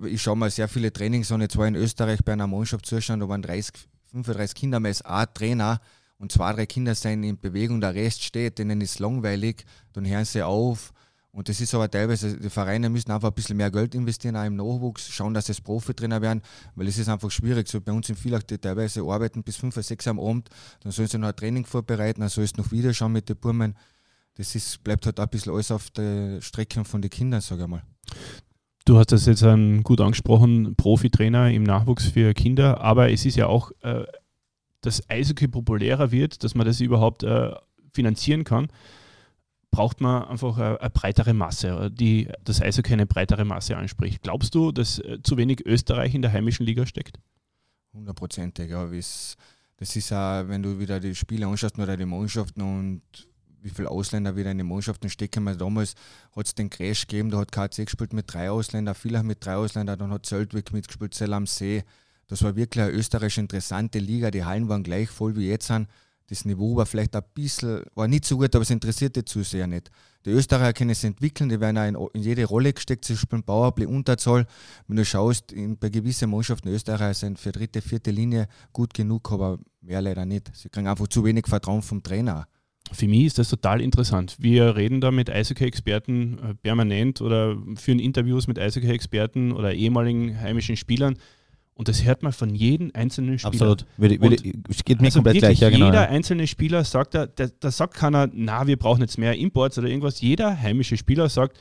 ich 0.05 0.21
schaue 0.21 0.35
mal 0.35 0.51
sehr 0.51 0.67
viele 0.67 0.91
Trainings 0.91 1.31
an, 1.31 1.39
jetzt 1.41 1.57
war 1.57 1.67
in 1.67 1.75
Österreich 1.75 2.19
bei 2.23 2.33
einer 2.33 2.47
Mannschaft 2.47 2.85
zuschauen, 2.85 3.21
da 3.21 3.29
waren 3.29 3.41
30, 3.41 3.73
35 4.11 4.55
Kinder 4.55 4.79
mehr 4.81 4.89
als 4.89 5.01
ein 5.03 5.27
Trainer 5.33 5.79
und 6.17 6.33
zwei, 6.33 6.51
drei 6.53 6.65
Kinder 6.65 6.95
sind 6.95 7.23
in 7.23 7.39
Bewegung, 7.39 7.79
der 7.79 7.95
Rest 7.95 8.23
steht, 8.23 8.59
denen 8.59 8.81
ist 8.81 8.99
langweilig, 8.99 9.65
dann 9.93 10.05
hören 10.05 10.25
sie 10.25 10.43
auf. 10.43 10.91
Und 11.33 11.47
das 11.47 11.61
ist 11.61 11.73
aber 11.73 11.89
teilweise, 11.89 12.37
die 12.37 12.49
Vereine 12.49 12.89
müssen 12.89 13.09
einfach 13.09 13.29
ein 13.29 13.33
bisschen 13.33 13.55
mehr 13.55 13.71
Geld 13.71 13.95
investieren, 13.95 14.35
auch 14.35 14.43
im 14.43 14.57
Nachwuchs, 14.57 15.07
schauen, 15.09 15.33
dass 15.33 15.47
es 15.47 15.61
Profitrainer 15.61 16.21
werden, 16.21 16.41
weil 16.75 16.87
es 16.87 16.97
ist 16.97 17.07
einfach 17.07 17.31
schwierig. 17.31 17.69
So 17.69 17.79
bei 17.79 17.93
uns 17.93 18.09
in 18.09 18.15
Villach, 18.15 18.43
die 18.43 18.57
teilweise 18.57 19.01
arbeiten 19.01 19.41
bis 19.41 19.55
5 19.55 19.75
oder 19.75 19.83
6 19.83 20.07
am 20.07 20.19
Abend, 20.19 20.49
dann 20.81 20.91
sollen 20.91 21.07
sie 21.07 21.17
noch 21.17 21.29
ein 21.29 21.35
Training 21.35 21.65
vorbereiten, 21.65 22.19
dann 22.19 22.29
soll 22.29 22.43
es 22.43 22.57
noch 22.57 22.71
wieder 22.71 22.93
schauen 22.93 23.13
mit 23.13 23.29
den 23.29 23.37
Burmen. 23.37 23.75
Das 24.35 24.55
ist, 24.55 24.83
bleibt 24.83 25.05
halt 25.05 25.19
ein 25.19 25.29
bisschen 25.29 25.53
alles 25.53 25.71
auf 25.71 25.89
der 25.91 26.41
Strecke 26.41 26.83
von 26.83 27.01
den 27.01 27.09
Kindern, 27.09 27.39
sage 27.39 27.63
ich 27.63 27.67
mal. 27.67 27.83
Du 28.83 28.97
hast 28.97 29.11
das 29.11 29.25
jetzt 29.25 29.43
ähm, 29.43 29.83
gut 29.83 30.01
angesprochen, 30.01 30.75
Profitrainer 30.75 31.49
im 31.51 31.63
Nachwuchs 31.63 32.07
für 32.07 32.33
Kinder, 32.33 32.81
aber 32.81 33.11
es 33.11 33.25
ist 33.25 33.37
ja 33.37 33.47
auch, 33.47 33.71
äh, 33.81 34.03
dass 34.81 35.07
Eishockey 35.09 35.47
populärer 35.47 36.11
wird, 36.11 36.43
dass 36.43 36.55
man 36.55 36.65
das 36.65 36.81
überhaupt 36.81 37.23
äh, 37.23 37.51
finanzieren 37.93 38.43
kann, 38.43 38.67
braucht 39.71 40.01
man 40.01 40.25
einfach 40.25 40.57
eine, 40.57 40.89
breitere 40.89 41.33
Masse, 41.33 41.89
die 41.91 42.29
das 42.43 42.61
Eishockey 42.61 42.93
eine 42.93 43.05
breitere 43.05 43.45
Masse 43.45 43.77
anspricht. 43.77 44.21
Glaubst 44.21 44.53
du, 44.53 44.71
dass 44.71 44.99
äh, 44.99 45.19
zu 45.23 45.37
wenig 45.37 45.65
Österreich 45.65 46.13
in 46.13 46.21
der 46.21 46.33
heimischen 46.33 46.65
Liga 46.65 46.85
steckt? 46.85 47.19
Hundertprozentig, 47.93 48.69
ja. 48.69 48.85
Das 48.85 49.95
ist 49.95 50.13
auch, 50.13 50.47
wenn 50.47 50.61
du 50.61 50.77
wieder 50.77 50.99
die 50.99 51.15
Spiele 51.15 51.47
anschaust 51.47 51.79
oder 51.79 51.97
die 51.97 52.05
Mannschaften 52.05 52.61
und 52.61 53.01
wie 53.61 53.69
viele 53.69 53.89
Ausländer 53.89 54.35
wieder 54.35 54.51
in 54.51 54.57
die 54.57 54.63
Mannschaften 54.63 55.09
stecken. 55.09 55.45
Weil 55.45 55.57
damals 55.57 55.95
hat 56.35 56.45
es 56.45 56.55
den 56.55 56.69
Crash 56.69 57.07
gegeben, 57.07 57.31
da 57.31 57.39
hat 57.39 57.51
KC 57.51 57.85
gespielt 57.85 58.13
mit 58.13 58.31
drei 58.31 58.51
Ausländern, 58.51 58.95
viele 58.95 59.23
mit 59.23 59.43
drei 59.45 59.55
Ausländern, 59.55 59.97
dann 59.97 60.11
hat 60.11 60.25
Zeltwig 60.25 60.71
mitgespielt, 60.71 61.13
Zell 61.13 61.33
am 61.33 61.47
See. 61.47 61.83
Das 62.27 62.43
war 62.43 62.55
wirklich 62.55 62.83
eine 62.83 62.93
österreichisch 62.93 63.39
interessante 63.39 63.99
Liga. 63.99 64.31
Die 64.31 64.45
Hallen 64.45 64.69
waren 64.69 64.83
gleich 64.83 65.09
voll 65.09 65.35
wie 65.35 65.47
jetzt 65.47 65.67
sind. 65.67 65.87
Das 66.27 66.45
Niveau 66.45 66.75
war 66.75 66.85
vielleicht 66.85 67.15
ein 67.15 67.23
bisschen, 67.33 67.83
war 67.93 68.07
nicht 68.07 68.25
so 68.25 68.37
gut, 68.37 68.55
aber 68.55 68.63
es 68.63 68.69
interessiert 68.69 69.15
die 69.15 69.25
Zuseher 69.25 69.67
nicht. 69.67 69.91
Die 70.25 70.29
Österreicher 70.29 70.73
können 70.73 70.91
es 70.91 71.03
entwickeln, 71.03 71.49
die 71.49 71.59
werden 71.59 71.95
auch 71.95 72.09
in, 72.09 72.21
in 72.21 72.23
jede 72.23 72.45
Rolle 72.45 72.71
gesteckt, 72.71 73.05
sie 73.05 73.17
spielen 73.17 73.43
Powerplay, 73.43 73.85
Unterzahl. 73.85 74.45
Wenn 74.87 74.97
du 74.97 75.05
schaust, 75.05 75.51
in, 75.51 75.77
bei 75.77 75.89
gewissen 75.89 76.29
Mannschaften 76.29 76.69
Österreicher 76.69 77.13
sind 77.13 77.39
für 77.39 77.51
dritte, 77.51 77.81
vierte 77.81 78.11
Linie 78.11 78.47
gut 78.71 78.93
genug, 78.93 79.31
aber 79.31 79.59
mehr 79.81 80.01
leider 80.01 80.25
nicht. 80.25 80.55
Sie 80.55 80.69
kriegen 80.69 80.87
einfach 80.87 81.07
zu 81.07 81.25
wenig 81.25 81.47
Vertrauen 81.47 81.81
vom 81.81 82.01
Trainer 82.01 82.47
für 82.91 83.07
mich 83.07 83.25
ist 83.25 83.37
das 83.37 83.49
total 83.49 83.81
interessant. 83.81 84.35
Wir 84.39 84.75
reden 84.75 85.01
da 85.01 85.11
mit 85.11 85.29
Eishockey-Experten 85.29 86.39
äh, 86.39 86.55
permanent 86.55 87.21
oder 87.21 87.57
führen 87.75 87.99
Interviews 87.99 88.47
mit 88.47 88.59
Eishockey-Experten 88.59 89.51
oder 89.51 89.73
ehemaligen 89.73 90.39
heimischen 90.39 90.75
Spielern. 90.75 91.17
Und 91.81 91.87
das 91.87 92.03
hört 92.03 92.21
man 92.21 92.31
von 92.31 92.53
jedem 92.53 92.91
einzelnen 92.93 93.39
Spieler. 93.39 93.53
Absolut. 93.53 93.87
Würde, 93.97 94.21
würde, 94.21 94.35
es 94.69 94.85
geht 94.85 95.01
mir 95.01 95.07
also 95.07 95.17
komplett 95.17 95.39
gleich. 95.39 95.61
Ja, 95.61 95.71
genau. 95.71 95.87
Jeder 95.87 96.09
einzelne 96.09 96.45
Spieler 96.45 96.83
sagt 96.83 97.15
da, 97.15 97.25
da, 97.25 97.47
da 97.59 97.71
sagt 97.71 97.95
keiner, 97.95 98.29
na, 98.31 98.67
wir 98.67 98.77
brauchen 98.77 99.01
jetzt 99.01 99.17
mehr 99.17 99.33
Imports 99.35 99.79
oder 99.79 99.87
irgendwas. 99.87 100.21
Jeder 100.21 100.61
heimische 100.61 100.95
Spieler 100.95 101.27
sagt, 101.27 101.57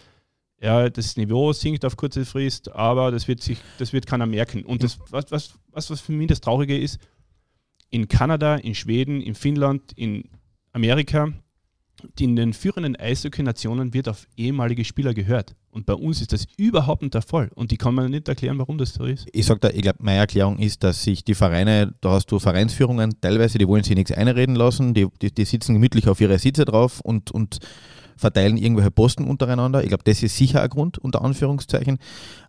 ja, 0.61 0.91
das 0.91 1.17
Niveau 1.17 1.55
sinkt 1.55 1.87
auf 1.87 1.97
kurze 1.97 2.27
Frist, 2.27 2.71
aber 2.71 3.11
das 3.11 3.29
wird 3.29 3.43
sich, 3.43 3.61
das 3.79 3.95
wird 3.95 4.07
keiner 4.07 4.27
merken. 4.27 4.63
Und 4.63 4.83
das, 4.83 4.99
was, 5.09 5.33
was, 5.33 5.55
was, 5.69 5.91
was 5.91 6.03
für 6.03 6.13
mich 6.13 6.27
das 6.27 6.43
Traurige 6.43 6.79
ist, 6.79 6.99
in 7.89 8.07
Kanada, 8.07 8.57
in 8.57 8.75
Schweden, 8.75 9.23
in 9.23 9.35
Finnland, 9.35 9.91
in 9.97 10.25
Amerika, 10.73 11.33
in 12.19 12.37
den 12.37 12.53
führenden 12.53 12.97
Eishockey-Nationen 12.97 13.95
wird 13.95 14.09
auf 14.09 14.27
ehemalige 14.37 14.85
Spieler 14.85 15.15
gehört. 15.15 15.55
Und 15.71 15.87
bei 15.87 15.95
uns 15.95 16.21
ist 16.21 16.33
das 16.33 16.47
überhaupt 16.57 17.03
nicht 17.03 17.15
der 17.15 17.23
Fall. 17.23 17.51
Und 17.55 17.71
die 17.71 17.77
kann 17.77 17.95
man 17.95 18.11
nicht 18.11 18.29
erklären, 18.29 18.59
warum 18.59 18.79
das 18.79 18.95
so 18.95 19.05
ist. 19.05 19.29
Ich 19.33 19.47
sage 19.47 19.61
da, 19.61 19.71
ich 19.71 19.83
glaube, 19.83 19.99
meine 20.01 20.19
Erklärung 20.19 20.59
ist, 20.59 20.83
dass 20.83 21.05
sich 21.05 21.25
die 21.25 21.35
Vereine, 21.35 21.95
da 22.01 22.11
hast 22.13 22.27
du 22.27 22.39
Vereinsführungen, 22.39 23.21
teilweise, 23.21 23.59
die 23.59 23.69
wollen 23.69 23.85
sich 23.85 23.95
nichts 23.95 24.13
einreden 24.13 24.57
lassen, 24.57 24.95
die, 24.95 25.07
die, 25.23 25.33
die 25.33 25.45
sitzen 25.45 25.75
gemütlich 25.75 26.09
auf 26.09 26.21
ihre 26.21 26.39
Sitze 26.39 26.65
drauf 26.65 27.01
und, 27.01 27.31
und 27.31 27.59
verteilen 28.21 28.57
irgendwelche 28.57 28.91
Posten 28.91 29.25
untereinander. 29.25 29.83
Ich 29.83 29.89
glaube, 29.89 30.05
das 30.05 30.23
ist 30.23 30.37
sicher 30.37 30.63
ein 30.63 30.69
Grund, 30.69 30.99
unter 30.99 31.23
Anführungszeichen. 31.23 31.99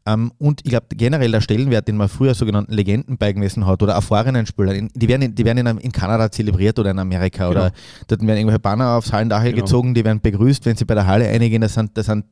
Ähm, 0.06 0.32
und 0.38 0.62
ich 0.64 0.72
glaube, 0.72 0.88
generell 0.92 1.32
der 1.32 1.42
Stellenwert, 1.42 1.88
den 1.88 1.98
man 1.98 2.10
früher 2.10 2.34
sogenannten 2.34 2.74
Legenden 2.74 3.18
beigemessen 3.18 3.66
hat 3.66 3.82
oder 3.82 3.94
erfahrenen 3.94 4.46
Spieler, 4.46 4.74
die 4.74 5.08
werden, 5.08 5.22
in, 5.22 5.36
die 5.36 5.46
werden 5.46 5.66
in, 5.66 5.78
in 5.78 5.92
Kanada 5.92 6.32
zelebriert 6.32 6.78
oder 6.80 6.92
in 6.92 7.00
Amerika 7.00 7.48
genau. 7.48 7.52
oder 7.52 7.72
dort 8.08 8.22
werden 8.22 8.38
irgendwelche 8.38 8.60
Banner 8.60 8.98
aufs 8.98 9.14
Hallendach 9.14 9.44
genau. 9.44 9.58
gezogen, 9.58 9.94
die 9.94 10.04
werden 10.04 10.22
begrüßt, 10.22 10.66
wenn 10.66 10.76
sie 10.76 10.86
bei 10.86 10.96
der 10.96 11.08
Halle 11.08 11.28
eingehen, 11.28 11.62
das 11.62 11.74
sind, 11.74 11.98
das 11.98 12.08
sind 12.08 12.26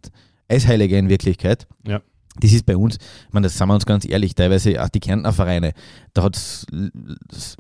Eisheilige 0.48 0.98
in 0.98 1.10
Wirklichkeit. 1.10 1.68
Ja. 1.88 2.02
Das 2.40 2.54
ist 2.54 2.66
bei 2.66 2.78
uns, 2.78 2.96
ich 2.96 3.34
meine, 3.34 3.48
das 3.48 3.58
sagen 3.58 3.70
wir 3.70 3.76
uns 3.76 3.86
ganz 3.86 4.08
ehrlich, 4.08 4.36
teilweise 4.36 4.82
auch 4.82 4.90
die 4.90 5.00
Kärntner 5.00 5.34
Vereine, 5.34 5.74
da 6.14 6.24
hat 6.24 6.38
es 6.38 6.66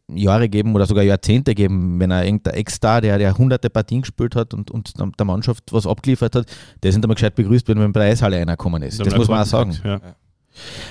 Jahre 0.08 0.43
gegeben 0.43 0.75
oder 0.75 0.86
sogar 0.86 1.03
Jahrzehnte 1.03 1.55
gegeben, 1.55 1.99
wenn 1.99 2.12
er 2.12 2.23
irgendein 2.23 2.53
Ex-Star, 2.53 3.01
der, 3.01 3.17
der 3.17 3.38
hunderte 3.38 3.69
Partien 3.69 4.01
gespielt 4.01 4.36
hat 4.36 4.53
und, 4.53 4.71
und 4.71 4.93
der 4.97 5.25
Mannschaft 5.25 5.73
was 5.73 5.88
abgeliefert 5.88 6.36
hat, 6.36 6.45
der 6.84 6.91
sind 6.91 7.03
immer 7.03 7.15
gescheit 7.15 7.36
begrüßt, 7.36 7.67
wenn 7.67 7.77
man 7.77 7.91
bei 7.91 8.01
der 8.01 8.12
Eishalle 8.12 8.38
einer 8.38 8.53
gekommen 8.55 8.84
ist. 8.84 8.99
Das 9.03 9.15
muss 9.15 9.27
man 9.27 9.41
auch 9.41 9.45
sagen. 9.45 9.77
Ja. 9.84 9.99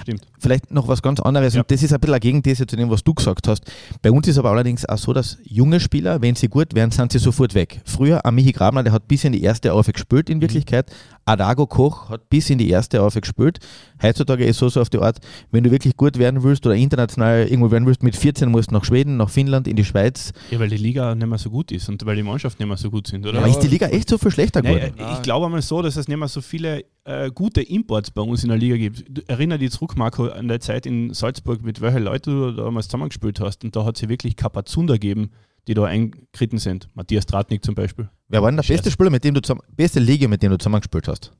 Stimmt. 0.02 0.22
Vielleicht 0.38 0.70
noch 0.70 0.88
was 0.88 1.02
ganz 1.02 1.20
anderes, 1.20 1.54
ja. 1.54 1.60
und 1.60 1.70
das 1.70 1.82
ist 1.82 1.92
ein 1.92 2.00
bisschen 2.00 2.14
eine 2.14 2.20
Gegenthese 2.20 2.66
zu 2.66 2.76
dem, 2.76 2.90
was 2.90 3.02
du 3.02 3.14
gesagt 3.14 3.48
hast. 3.48 3.64
Bei 4.02 4.10
uns 4.10 4.28
ist 4.28 4.38
aber 4.38 4.50
allerdings 4.50 4.84
auch 4.86 4.98
so, 4.98 5.12
dass 5.12 5.38
junge 5.44 5.80
Spieler, 5.80 6.22
wenn 6.22 6.34
sie 6.34 6.48
gut 6.48 6.74
werden, 6.74 6.90
sind 6.90 7.12
sie 7.12 7.18
sofort 7.18 7.54
weg. 7.54 7.80
Früher, 7.84 8.24
ein 8.24 8.34
Michi 8.34 8.52
Grabner, 8.52 8.82
der 8.82 8.92
hat 8.92 9.08
bis 9.08 9.24
in 9.24 9.32
die 9.32 9.42
erste 9.42 9.72
Aufe 9.72 9.92
gespielt 9.92 10.30
in 10.30 10.38
mhm. 10.38 10.42
Wirklichkeit. 10.42 10.90
Mhm. 10.90 11.18
Adago 11.28 11.66
Koch 11.66 12.08
hat 12.08 12.30
bis 12.30 12.48
in 12.48 12.58
die 12.58 12.70
erste 12.70 13.02
Aufe 13.02 13.20
gespielt. 13.20 13.58
Heutzutage 14.02 14.44
ist 14.44 14.56
es 14.56 14.58
so, 14.58 14.68
so 14.68 14.80
auf 14.80 14.88
die 14.88 14.98
Art, 14.98 15.18
wenn 15.50 15.62
du 15.62 15.70
wirklich 15.70 15.96
gut 15.96 16.18
werden 16.18 16.42
willst 16.42 16.64
oder 16.64 16.74
international 16.74 17.46
irgendwo 17.46 17.70
werden 17.70 17.86
willst, 17.86 18.02
mit 18.02 18.16
14 18.16 18.50
musst 18.50 18.70
du 18.70 18.74
nach 18.74 18.84
Schweden, 18.84 19.16
nach 19.16 19.28
Finnland, 19.28 19.68
in 19.68 19.76
die 19.76 19.84
Schweiz. 19.84 20.32
Ja, 20.50 20.58
weil 20.58 20.68
die 20.68 20.76
Liga 20.76 21.14
nicht 21.14 21.26
mehr 21.26 21.38
so 21.38 21.50
gut 21.50 21.70
ist 21.70 21.88
und 21.88 22.04
weil 22.06 22.16
die 22.16 22.22
Mannschaften 22.22 22.62
nicht 22.62 22.68
mehr 22.68 22.78
so 22.78 22.90
gut 22.90 23.06
sind, 23.06 23.26
oder? 23.26 23.40
Ja, 23.40 23.46
ist 23.46 23.60
die 23.60 23.68
Liga 23.68 23.88
echt 23.88 24.08
so 24.08 24.16
viel 24.16 24.30
schlechter 24.30 24.62
geworden? 24.62 24.94
Nee, 24.96 25.04
ich 25.14 25.22
glaube 25.22 25.46
einmal 25.46 25.62
so, 25.62 25.82
dass 25.82 25.96
es 25.96 26.08
nicht 26.08 26.18
mehr 26.18 26.28
so 26.28 26.40
viele 26.40 26.84
äh, 27.08 27.30
gute 27.30 27.62
Imports 27.62 28.10
bei 28.10 28.20
uns 28.20 28.42
in 28.42 28.50
der 28.50 28.58
Liga 28.58 28.76
gibt. 28.76 29.28
Erinnere 29.28 29.58
dich 29.58 29.70
zurück, 29.70 29.96
Marco, 29.96 30.28
an 30.28 30.46
der 30.48 30.60
Zeit 30.60 30.84
in 30.84 31.14
Salzburg, 31.14 31.62
mit 31.62 31.80
welchen 31.80 32.02
Leuten 32.02 32.30
du 32.30 32.52
damals 32.52 32.86
zusammengespielt 32.86 33.40
hast. 33.40 33.64
Und 33.64 33.74
da 33.74 33.84
hat 33.84 33.96
es 34.00 34.08
wirklich 34.08 34.36
Kapazunda 34.36 34.94
gegeben, 34.94 35.30
die 35.66 35.74
da 35.74 35.84
eingeritten 35.84 36.58
sind. 36.58 36.88
Matthias 36.94 37.24
Tratnik 37.24 37.64
zum 37.64 37.74
Beispiel. 37.74 38.10
Wer 38.28 38.42
war 38.42 38.50
denn 38.50 38.56
der 38.56 38.62
Scherz. 38.62 38.80
beste 38.80 38.90
Spieler, 38.90 39.10
mit 39.10 39.24
dem 39.24 39.34
du 39.34 39.40
zusammen, 39.40 39.62
beste 39.74 40.00
Liga, 40.00 40.28
mit 40.28 40.42
dem 40.42 40.50
du 40.50 40.58
zusammengespielt 40.58 41.08
hast? 41.08 41.32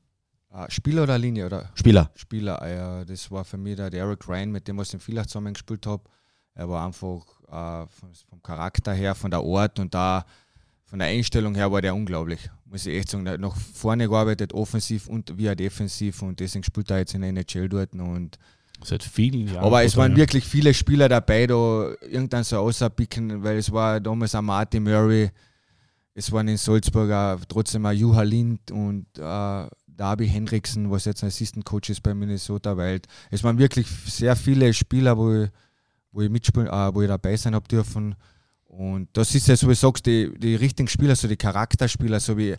Ah, 0.49 0.65
Spieler 0.69 1.03
oder 1.03 1.19
Linie? 1.19 1.45
Oder? 1.45 1.69
Spieler. 1.75 2.09
Spieler, 2.15 2.59
ah 2.61 2.67
ja, 2.67 3.05
das 3.05 3.29
war 3.29 3.45
für 3.45 3.57
mich 3.57 3.75
der 3.75 3.93
Eric 3.93 4.27
Ryan, 4.27 4.51
mit 4.51 4.67
dem 4.67 4.79
ich 4.79 4.91
in 4.91 4.99
Villach 4.99 5.27
zusammengespielt 5.27 5.85
habe. 5.85 6.03
Er 6.55 6.67
war 6.67 6.83
einfach 6.83 7.23
äh, 7.47 7.87
vom, 7.87 8.09
vom 8.27 8.41
Charakter 8.41 8.91
her, 8.91 9.13
von 9.13 9.29
der 9.29 9.41
Art 9.41 9.77
und 9.77 9.93
da 9.93 10.25
von 10.89 10.99
der 10.99 11.09
Einstellung 11.09 11.53
her 11.55 11.71
war 11.71 11.81
der 11.81 11.93
unglaublich, 11.93 12.49
muss 12.65 12.85
ich 12.85 12.97
echt 12.97 13.09
sagen. 13.09 13.25
Der 13.25 13.35
hat 13.35 13.41
nach 13.41 13.55
vorne 13.55 14.07
gearbeitet, 14.07 14.53
offensiv 14.53 15.07
und 15.07 15.37
wie 15.37 15.49
auch 15.49 15.55
defensiv 15.55 16.21
und 16.21 16.39
deswegen 16.39 16.63
spielt 16.63 16.89
er 16.89 16.99
jetzt 16.99 17.13
in 17.13 17.21
der 17.21 17.29
NHL 17.29 17.69
dort 17.69 17.93
und 17.93 18.37
Seit 18.81 19.03
vielen 19.03 19.47
Jahren. 19.47 19.65
aber 19.65 19.83
es 19.83 19.97
waren 19.97 20.15
wirklich 20.15 20.45
viele 20.45 20.73
Spieler 20.73 21.09
dabei, 21.09 21.45
da 21.45 21.91
irgendwann 22.01 22.45
so 22.45 22.57
außerpicken, 22.57 23.43
weil 23.43 23.57
es 23.57 23.71
war 23.71 23.99
damals 23.99 24.33
auch 24.35 24.41
Martin 24.41 24.83
Murray, 24.83 25.29
es 26.13 26.31
waren 26.31 26.47
in 26.47 26.57
Salzburg 26.57 27.11
auch 27.11 27.39
trotzdem 27.47 27.85
auch 27.85 27.91
Juha 27.91 28.21
Lind 28.21 28.71
und 28.71 29.05
äh, 29.17 29.67
Darby 29.85 30.27
Hendrickson, 30.27 30.89
was 30.89 31.05
jetzt 31.05 31.23
ein 31.23 31.27
Assistant 31.27 31.65
Coach 31.65 31.89
ist 31.89 32.01
bei 32.01 32.13
Minnesota 32.13 32.77
Wild. 32.77 33.05
Es 33.31 33.43
waren 33.43 33.57
wirklich 33.57 33.85
sehr 34.05 34.35
viele 34.35 34.73
Spieler, 34.73 35.17
wo 35.17 35.43
ich, 35.43 35.49
wo 36.13 36.21
ich 36.21 36.29
mitspielen, 36.29 36.67
äh, 36.67 36.93
wo 36.93 37.01
ich 37.01 37.09
dabei 37.09 37.35
sein 37.35 37.53
habe 37.53 37.67
dürfen. 37.67 38.15
Und 38.69 39.09
das 39.13 39.33
ist 39.33 39.47
ja, 39.47 39.55
so 39.55 39.65
wie 39.65 39.71
du 39.71 39.75
sagst, 39.75 40.05
die, 40.05 40.31
die 40.37 40.53
richtigen 40.53 40.87
Spieler, 40.87 41.15
so 41.15 41.27
die 41.27 41.35
Charakterspieler, 41.35 42.19
so 42.19 42.37
wie 42.37 42.55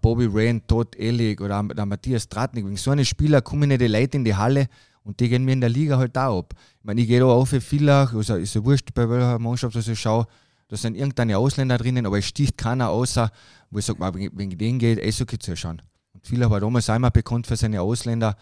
Bobby 0.00 0.26
Ryan, 0.26 0.64
Todd 0.68 0.94
Ellig 0.96 1.40
oder 1.40 1.62
der 1.64 1.84
Matthias 1.84 2.28
Tratnik. 2.28 2.64
Wegen 2.64 2.76
so 2.76 2.92
einen 2.92 3.04
Spieler 3.04 3.42
kommen 3.42 3.68
nicht 3.68 3.80
die 3.80 3.88
Leute 3.88 4.18
in 4.18 4.24
die 4.24 4.36
Halle 4.36 4.68
und 5.02 5.18
die 5.18 5.28
gehen 5.28 5.44
mir 5.44 5.52
in 5.52 5.60
der 5.60 5.68
Liga 5.68 5.98
halt 5.98 6.16
auch 6.16 6.38
ab. 6.38 6.54
Ich 6.78 6.84
meine, 6.84 7.00
ich 7.00 7.08
gehe 7.08 7.18
da 7.18 7.26
auf 7.26 7.48
für 7.48 7.60
Villach, 7.60 8.14
also 8.14 8.36
ist 8.36 8.54
ja 8.54 8.64
wurscht, 8.64 8.94
bei 8.94 9.10
welcher 9.10 9.40
Mannschaft 9.40 9.74
dass 9.74 9.88
ich 9.88 9.98
schaue, 9.98 10.28
da 10.68 10.76
sind 10.76 10.94
irgendeine 10.94 11.36
Ausländer 11.36 11.76
drinnen, 11.76 12.06
aber 12.06 12.18
es 12.18 12.26
sticht 12.26 12.56
keiner 12.56 12.90
außer, 12.90 13.28
wo 13.70 13.80
ich 13.80 13.84
sage, 13.84 13.98
wegen, 14.14 14.38
wegen 14.38 14.56
denen 14.56 14.78
geht 14.78 15.02
Eishockey 15.02 15.40
zu 15.40 15.56
schauen. 15.56 15.82
Und 16.12 16.24
Villach 16.24 16.50
war 16.50 16.60
damals 16.60 16.88
immer 16.88 17.10
bekannt 17.10 17.48
für 17.48 17.56
seine 17.56 17.82
Ausländer 17.82 18.36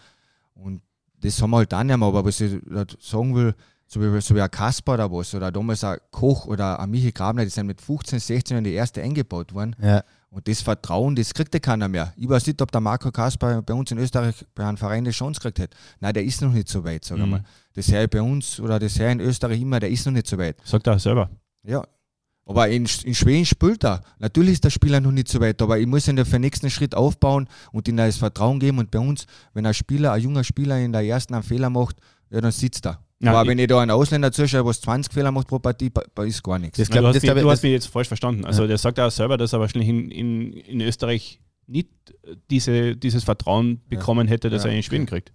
und 0.53 0.83
das 1.19 1.41
haben 1.41 1.49
wir 1.49 1.57
halt 1.57 1.73
auch 1.73 1.81
nicht 1.81 1.97
mehr, 1.97 2.07
aber 2.07 2.23
was 2.23 2.41
ich 2.41 2.61
sagen 2.99 3.33
will, 3.33 3.55
so 3.87 4.01
wie, 4.01 4.21
so 4.21 4.35
wie 4.35 4.41
ein 4.41 4.51
Kasper 4.51 4.93
oder 4.95 5.11
was, 5.11 5.33
oder 5.33 5.51
damals 5.51 5.83
ein 5.83 5.97
Koch 6.11 6.45
oder 6.45 6.79
ein 6.79 6.89
Michi 6.89 7.11
Grabner, 7.11 7.43
die 7.43 7.49
sind 7.49 7.67
mit 7.67 7.81
15, 7.81 8.19
16 8.19 8.57
in 8.57 8.63
die 8.63 8.73
erste 8.73 9.01
eingebaut 9.01 9.53
worden. 9.53 9.75
Ja. 9.81 10.03
Und 10.29 10.47
das 10.47 10.61
Vertrauen, 10.61 11.15
das 11.15 11.33
kriegt 11.33 11.53
ja 11.53 11.59
keiner 11.59 11.87
mehr. 11.87 12.13
Ich 12.17 12.27
weiß 12.27 12.45
nicht, 12.47 12.61
ob 12.61 12.69
der 12.71 12.81
Marco 12.81 13.09
Kasper 13.11 13.61
bei 13.61 13.73
uns 13.73 13.89
in 13.91 13.97
Österreich 13.97 14.45
bei 14.53 14.65
einem 14.65 14.75
Verein 14.77 15.05
die 15.05 15.11
Chance 15.11 15.39
gekriegt 15.39 15.59
hat. 15.59 15.69
Nein, 16.01 16.13
der 16.13 16.23
ist 16.25 16.41
noch 16.41 16.51
nicht 16.51 16.67
so 16.67 16.83
weit, 16.83 17.05
sag 17.05 17.17
Mhm. 17.17 17.29
mal. 17.29 17.43
Das 17.73 17.89
höre 17.91 18.03
ich 18.03 18.09
bei 18.09 18.21
uns 18.21 18.59
oder 18.59 18.77
das 18.77 18.99
höre 18.99 19.07
ich 19.07 19.13
in 19.13 19.19
Österreich 19.21 19.61
immer, 19.61 19.79
der 19.79 19.89
ist 19.89 20.05
noch 20.05 20.13
nicht 20.13 20.27
so 20.27 20.37
weit. 20.37 20.57
Sagt 20.65 20.85
er 20.87 20.99
selber. 20.99 21.29
Ja. 21.63 21.81
Aber 22.45 22.67
in, 22.69 22.87
in 23.03 23.15
Schweden 23.15 23.45
spielt 23.45 23.83
er. 23.83 24.01
Natürlich 24.19 24.53
ist 24.53 24.63
der 24.63 24.69
Spieler 24.69 24.99
noch 25.01 25.11
nicht 25.11 25.27
so 25.27 25.39
weit, 25.41 25.61
aber 25.61 25.79
ich 25.79 25.87
muss 25.87 26.07
ihn 26.07 26.17
für 26.17 26.31
den 26.31 26.41
nächsten 26.41 26.69
Schritt 26.69 26.93
aufbauen 26.95 27.47
und 27.71 27.87
ihm 27.87 27.97
das 27.97 28.17
Vertrauen 28.17 28.59
geben. 28.59 28.79
Und 28.79 28.89
bei 28.91 28.99
uns, 28.99 29.25
wenn 29.53 29.65
ein 29.65 29.73
Spieler, 29.73 30.13
ein 30.13 30.21
junger 30.21 30.43
Spieler 30.45 30.77
in 30.79 30.91
der 30.93 31.01
ersten 31.03 31.33
einen 31.33 31.43
Fehler 31.43 31.69
macht, 31.69 31.97
ja, 32.29 32.39
dann 32.41 32.51
sitzt 32.51 32.85
er. 32.85 32.99
Ja, 33.19 33.31
aber 33.33 33.49
wenn 33.49 33.57
ich 33.57 33.67
da 33.67 33.81
einen 33.81 33.91
Ausländer 33.91 34.31
zuschaue, 34.31 34.63
was 34.65 34.79
20 34.81 35.11
Fehler 35.11 35.31
macht 35.31 35.47
pro 35.47 35.57
Partie, 35.57 35.91
ist 36.25 36.43
gar 36.43 36.59
nichts. 36.59 36.77
Das 36.77 36.89
glaub- 36.89 37.01
du 37.01 37.07
hast, 37.07 37.15
das 37.15 37.23
mich, 37.23 37.31
du 37.31 37.37
hast 37.49 37.57
das- 37.57 37.63
mich 37.63 37.71
jetzt 37.71 37.87
falsch 37.87 38.07
verstanden. 38.07 38.45
Also 38.45 38.67
der 38.67 38.77
sagt 38.77 38.99
auch 38.99 39.09
selber, 39.09 39.37
dass 39.37 39.53
er 39.53 39.59
wahrscheinlich 39.59 39.89
in, 39.89 40.11
in, 40.11 40.53
in 40.53 40.81
Österreich 40.81 41.39
nicht 41.65 41.89
diese, 42.49 42.95
dieses 42.95 43.23
Vertrauen 43.23 43.81
bekommen 43.89 44.27
hätte, 44.27 44.49
das 44.49 44.63
Ja, 44.63 44.69
er 44.69 44.75
in 44.77 44.83
Schweden 44.83 45.03
okay. 45.03 45.21
kriegt. 45.21 45.33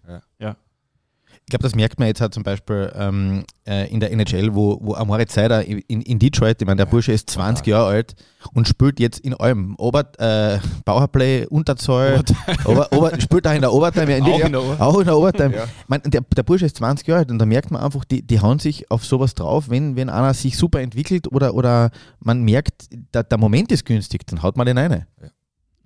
Ich 1.45 1.51
glaube, 1.53 1.65
das 1.65 1.75
merkt 1.75 1.99
man 1.99 2.09
jetzt 2.09 2.21
halt 2.21 2.33
zum 2.33 2.45
Beispiel 2.45 2.91
ähm, 2.95 3.45
äh, 3.67 3.91
in 3.93 4.01
der 4.01 4.11
NHL, 4.13 4.55
wo, 4.55 4.79
wo 4.81 4.95
Amore 4.95 5.27
Zeider 5.27 5.65
in, 5.65 5.81
in 5.81 6.19
Detroit, 6.19 6.63
ich 6.63 6.67
meine, 6.67 6.79
der 6.79 6.87
Bursche 6.87 7.13
ist 7.13 7.29
20 7.31 7.67
Jahre 7.67 7.89
alt 7.89 8.15
und 8.55 8.67
spielt 8.67 9.01
jetzt 9.01 9.21
in 9.21 9.35
allem. 9.35 9.75
Ober, 9.77 10.05
äh, 10.19 10.59
Powerplay, 10.85 11.47
Unterzahl, 11.47 12.23
Ober, 12.65 12.89
Ober, 12.93 13.21
spielt 13.21 13.47
auch 13.47 13.53
in 13.53 13.61
der 13.61 13.73
Overtime. 13.73 14.11
Ja, 14.11 14.17
in 14.17 14.25
Auch 14.25 14.41
in 14.41 14.53
der 14.53 14.61
auch 14.61 14.99
in 14.99 15.05
der 15.05 15.17
Overtime. 15.19 15.55
Ja. 15.55 15.65
Ich 15.65 16.11
der, 16.11 16.21
der 16.23 16.43
Bursche 16.43 16.67
ist 16.67 16.77
20 16.77 17.07
Jahre 17.07 17.21
alt 17.21 17.31
und 17.31 17.39
da 17.39 17.45
merkt 17.45 17.71
man 17.71 17.83
einfach, 17.83 18.05
die, 18.05 18.23
die 18.23 18.41
hauen 18.41 18.59
sich 18.59 18.91
auf 18.91 19.05
sowas 19.05 19.35
drauf, 19.35 19.69
wenn, 19.69 19.97
wenn 19.97 20.09
einer 20.09 20.33
sich 20.35 20.57
super 20.57 20.81
entwickelt 20.81 21.31
oder, 21.31 21.55
oder 21.55 21.91
man 22.21 22.43
merkt, 22.43 22.89
der, 23.13 23.25
der 23.25 23.39
Moment 23.39 23.71
ist 23.73 23.85
günstig, 23.85 24.27
dann 24.27 24.43
haut 24.43 24.57
man 24.57 24.67
den 24.67 24.79
eine. 24.79 25.07
Ja, 25.21 25.29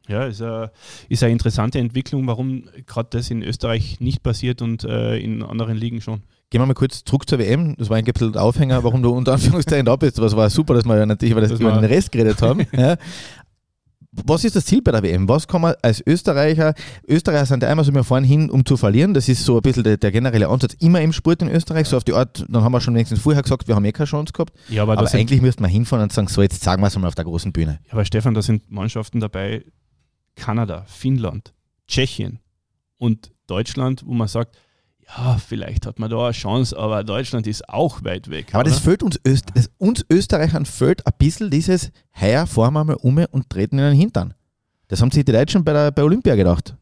ist 0.08 0.42
eine, 0.42 0.70
ist 1.08 1.22
eine 1.22 1.32
interessante 1.32 1.78
Entwicklung, 1.78 2.26
warum 2.26 2.64
gerade 2.86 3.08
das 3.10 3.30
in 3.30 3.42
Österreich 3.42 4.00
nicht 4.00 4.22
passiert 4.22 4.62
und 4.62 4.84
äh, 4.84 5.18
in 5.18 5.42
anderen 5.42 5.76
Ligen 5.76 6.00
schon. 6.00 6.22
Gehen 6.48 6.60
wir 6.60 6.66
mal 6.66 6.74
kurz 6.74 7.02
zurück 7.02 7.28
zur 7.28 7.40
WM. 7.40 7.74
Das 7.76 7.90
war 7.90 7.96
ein 7.96 8.04
der 8.04 8.42
Aufhänger, 8.42 8.84
warum 8.84 9.02
du 9.02 9.10
unter 9.10 9.32
Anführungszeichen 9.32 9.84
da 9.84 9.96
bist. 9.96 10.20
Was 10.20 10.36
war 10.36 10.48
super, 10.48 10.74
dass 10.74 10.84
wir 10.84 10.96
ja 10.96 11.04
natürlich 11.04 11.32
über, 11.32 11.40
das, 11.40 11.50
Das 11.50 11.60
über 11.60 11.72
den 11.72 11.84
Rest 11.84 12.12
geredet 12.12 12.40
haben. 12.40 12.66
ja. 12.72 12.96
Was 14.24 14.44
ist 14.44 14.56
das 14.56 14.64
Ziel 14.64 14.80
bei 14.80 14.92
der 14.92 15.02
WM? 15.02 15.28
Was 15.28 15.46
kann 15.46 15.60
man 15.60 15.74
als 15.82 16.02
Österreicher, 16.06 16.74
Österreicher 17.06 17.46
sind 17.46 17.62
ja 17.62 17.68
einmal 17.68 17.84
so, 17.84 17.92
wir 17.92 18.04
fahren 18.04 18.24
hin, 18.24 18.48
um 18.48 18.64
zu 18.64 18.76
verlieren. 18.76 19.12
Das 19.12 19.28
ist 19.28 19.44
so 19.44 19.56
ein 19.56 19.62
bisschen 19.62 19.82
der, 19.82 19.96
der 19.96 20.10
generelle 20.12 20.48
Ansatz 20.48 20.74
immer 20.80 21.00
im 21.00 21.12
Sport 21.12 21.42
in 21.42 21.50
Österreich. 21.50 21.88
So 21.88 21.96
auf 21.96 22.04
die 22.04 22.14
Art, 22.14 22.44
dann 22.48 22.62
haben 22.62 22.72
wir 22.72 22.80
schon 22.80 22.94
wenigstens 22.94 23.20
vorher 23.20 23.42
gesagt, 23.42 23.68
wir 23.68 23.74
haben 23.74 23.84
eh 23.84 23.92
keine 23.92 24.06
Chance 24.06 24.32
gehabt. 24.32 24.54
Ja, 24.68 24.82
aber, 24.84 24.96
Aber, 24.96 25.12
eigentlich 25.12 25.42
müsste 25.42 25.60
man 25.62 25.70
hinfahren 25.70 26.04
und 26.04 26.12
sagen, 26.12 26.28
so 26.28 26.40
jetzt 26.42 26.62
sagen 26.62 26.80
wir 26.80 26.86
es 26.86 26.96
mal 26.96 27.08
auf 27.08 27.14
der 27.14 27.24
großen 27.24 27.52
Bühne. 27.52 27.80
aber 27.90 28.04
Stefan, 28.04 28.34
da 28.34 28.40
sind 28.40 28.70
Mannschaften 28.70 29.20
dabei, 29.20 29.64
Kanada, 30.36 30.84
Finnland, 30.86 31.52
Tschechien 31.88 32.38
und 32.98 33.32
Deutschland, 33.46 34.04
wo 34.06 34.12
man 34.12 34.28
sagt, 34.28 34.56
ja, 35.08 35.38
vielleicht 35.38 35.86
hat 35.86 35.98
man 35.98 36.10
da 36.10 36.24
eine 36.24 36.32
Chance, 36.32 36.76
aber 36.76 37.04
Deutschland 37.04 37.46
ist 37.46 37.68
auch 37.68 38.02
weit 38.04 38.28
weg. 38.28 38.54
Aber 38.54 38.64
das 38.64 38.74
oder? 38.74 38.82
fehlt 38.82 39.02
uns, 39.02 39.20
Öst, 39.26 39.46
das, 39.54 39.70
uns 39.78 40.04
Österreichern 40.10 40.66
fehlt 40.66 41.06
ein 41.06 41.12
bisschen 41.18 41.50
dieses, 41.50 41.90
heuer 42.20 42.46
fahren 42.46 42.74
wir 42.74 42.84
mal 42.84 42.96
um 42.96 43.24
und 43.30 43.48
treten 43.48 43.78
in 43.78 43.84
den 43.84 43.98
Hintern. 43.98 44.34
Das 44.88 45.00
haben 45.00 45.10
sich 45.10 45.24
die 45.24 45.32
Deutschen 45.32 45.64
bei, 45.64 45.72
der, 45.72 45.90
bei 45.90 46.02
Olympia 46.02 46.34
gedacht. 46.34 46.76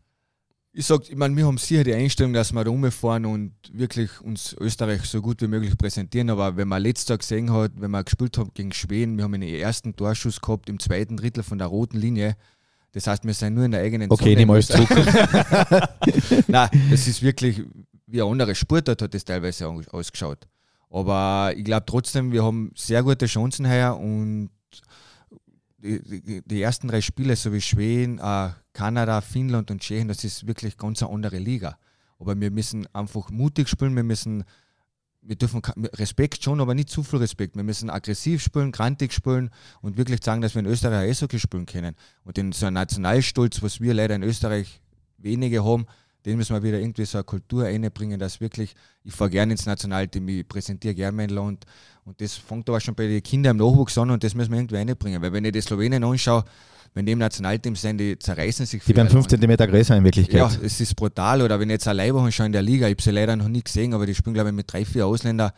Ich 0.76 0.86
sag, 0.86 1.08
ich 1.08 1.16
meine, 1.16 1.36
wir 1.36 1.46
haben 1.46 1.56
sicher 1.56 1.84
die 1.84 1.94
Einstellung, 1.94 2.32
dass 2.32 2.52
wir 2.52 2.64
da 2.64 2.70
rumfahren 2.70 3.26
und 3.26 3.52
wirklich 3.72 4.20
uns 4.20 4.56
Österreich 4.58 5.02
so 5.02 5.22
gut 5.22 5.40
wie 5.40 5.46
möglich 5.46 5.78
präsentieren. 5.78 6.30
Aber 6.30 6.56
wenn 6.56 6.66
man 6.66 6.82
letztes 6.82 7.08
Jahr 7.08 7.18
gesehen 7.18 7.52
hat, 7.52 7.72
wenn 7.76 7.92
wir 7.92 8.02
gespielt 8.02 8.36
haben 8.38 8.50
gegen 8.54 8.72
Schweden, 8.72 9.16
wir 9.16 9.22
haben 9.24 9.34
einen 9.34 9.48
ersten 9.48 9.94
Torschuss 9.94 10.40
gehabt 10.40 10.68
im 10.68 10.80
zweiten 10.80 11.16
Drittel 11.16 11.44
von 11.44 11.58
der 11.58 11.68
roten 11.68 11.96
Linie. 11.96 12.36
Das 12.94 13.06
heißt, 13.06 13.24
wir 13.24 13.34
sind 13.34 13.54
nur 13.54 13.64
in 13.66 13.72
der 13.72 13.80
eigenen 13.82 14.10
Okay, 14.10 14.22
Zone. 14.24 14.36
nehmen 14.36 14.48
wir 14.50 14.54
alles 14.54 14.68
zurück. 14.68 16.44
Nein, 16.48 16.68
das 16.90 17.06
ist 17.08 17.20
wirklich 17.22 17.62
wie 18.06 18.22
ein 18.22 18.28
anderer 18.28 18.54
Sportart 18.54 19.02
hat 19.02 19.12
das 19.14 19.24
teilweise 19.24 19.66
aus- 19.68 19.88
ausgeschaut. 19.88 20.46
Aber 20.90 21.52
ich 21.56 21.64
glaube 21.64 21.84
trotzdem, 21.86 22.30
wir 22.30 22.44
haben 22.44 22.70
sehr 22.76 23.02
gute 23.02 23.26
Chancen 23.26 23.68
heuer 23.68 23.96
und 23.98 24.50
die 25.82 26.62
ersten 26.62 26.88
drei 26.88 27.00
Spiele, 27.00 27.36
so 27.36 27.52
wie 27.52 27.60
Schweden, 27.60 28.18
äh, 28.18 28.50
Kanada, 28.72 29.20
Finnland 29.20 29.70
und 29.70 29.80
Tschechien, 29.82 30.08
das 30.08 30.24
ist 30.24 30.46
wirklich 30.46 30.76
ganz 30.78 31.02
eine 31.02 31.12
andere 31.12 31.38
Liga. 31.38 31.76
Aber 32.18 32.38
wir 32.40 32.50
müssen 32.50 32.86
einfach 32.94 33.28
mutig 33.30 33.68
spielen, 33.68 33.94
wir 33.96 34.02
müssen, 34.04 34.44
wir 35.26 35.36
dürfen 35.36 35.62
Respekt 35.94 36.44
schon, 36.44 36.60
aber 36.60 36.74
nicht 36.74 36.90
zu 36.90 37.02
viel 37.02 37.18
Respekt. 37.18 37.56
Wir 37.56 37.62
müssen 37.62 37.90
aggressiv 37.90 38.42
spielen, 38.42 38.72
grantig 38.72 39.12
spielen 39.12 39.50
und 39.80 39.96
wirklich 39.96 40.22
sagen, 40.22 40.40
dass 40.42 40.54
wir 40.54 40.60
in 40.60 40.66
Österreich 40.66 41.10
Eishockey 41.10 41.38
spielen 41.38 41.66
können. 41.66 41.96
Und 42.24 42.36
den 42.36 42.52
so 42.52 42.66
einen 42.66 42.74
Nationalstolz, 42.74 43.62
was 43.62 43.80
wir 43.80 43.94
leider 43.94 44.14
in 44.14 44.22
Österreich 44.22 44.80
wenige 45.18 45.64
haben, 45.64 45.86
den 46.24 46.36
müssen 46.36 46.54
wir 46.54 46.62
wieder 46.62 46.78
irgendwie 46.78 47.04
so 47.04 47.18
eine 47.18 47.24
Kultur 47.24 47.66
einbringen, 47.66 48.18
dass 48.18 48.40
wirklich, 48.40 48.74
ich 49.02 49.12
fahre 49.12 49.30
gerne 49.30 49.52
ins 49.52 49.66
Nationalteam, 49.66 50.28
ich 50.28 50.48
präsentiere 50.48 50.94
gerne 50.94 51.16
mein 51.16 51.28
Land 51.28 51.64
und 52.04 52.20
das 52.20 52.34
fängt 52.34 52.68
aber 52.68 52.80
schon 52.80 52.94
bei 52.94 53.06
den 53.06 53.22
Kindern 53.22 53.58
im 53.58 53.66
Nachwuchs 53.66 53.98
an 53.98 54.10
und 54.10 54.24
das 54.24 54.34
müssen 54.34 54.50
wir 54.52 54.58
irgendwie 54.58 54.76
einbringen, 54.76 55.20
weil 55.20 55.32
wenn 55.32 55.44
ich 55.44 55.52
die 55.52 55.60
Slowenien 55.60 56.02
anschaue, 56.02 56.44
wenn 56.94 57.06
die 57.06 57.12
im 57.12 57.18
Nationalteam 57.18 57.74
sind, 57.74 57.98
die 57.98 58.18
zerreißen 58.18 58.66
sich 58.66 58.82
Die 58.84 58.96
werden 58.96 59.08
ihr 59.08 59.10
5 59.10 59.30
Land. 59.30 59.42
cm 59.42 59.68
größer 59.68 59.96
in 59.96 60.04
Wirklichkeit. 60.04 60.36
Ja, 60.36 60.50
es 60.62 60.80
ist 60.80 60.94
brutal. 60.94 61.42
Oder 61.42 61.58
wenn 61.58 61.68
ich 61.68 61.74
jetzt 61.74 61.88
eine 61.88 61.96
Leiber 61.96 62.22
anschaue 62.22 62.46
in 62.46 62.52
der 62.52 62.62
Liga, 62.62 62.86
ich 62.86 62.92
habe 62.92 63.02
sie 63.02 63.10
leider 63.10 63.34
noch 63.34 63.48
nie 63.48 63.64
gesehen, 63.64 63.94
aber 63.94 64.06
die 64.06 64.14
spielen, 64.14 64.34
glaube 64.34 64.50
ich, 64.50 64.54
mit 64.54 64.72
drei, 64.72 64.84
vier 64.84 65.04
Ausländern. 65.04 65.50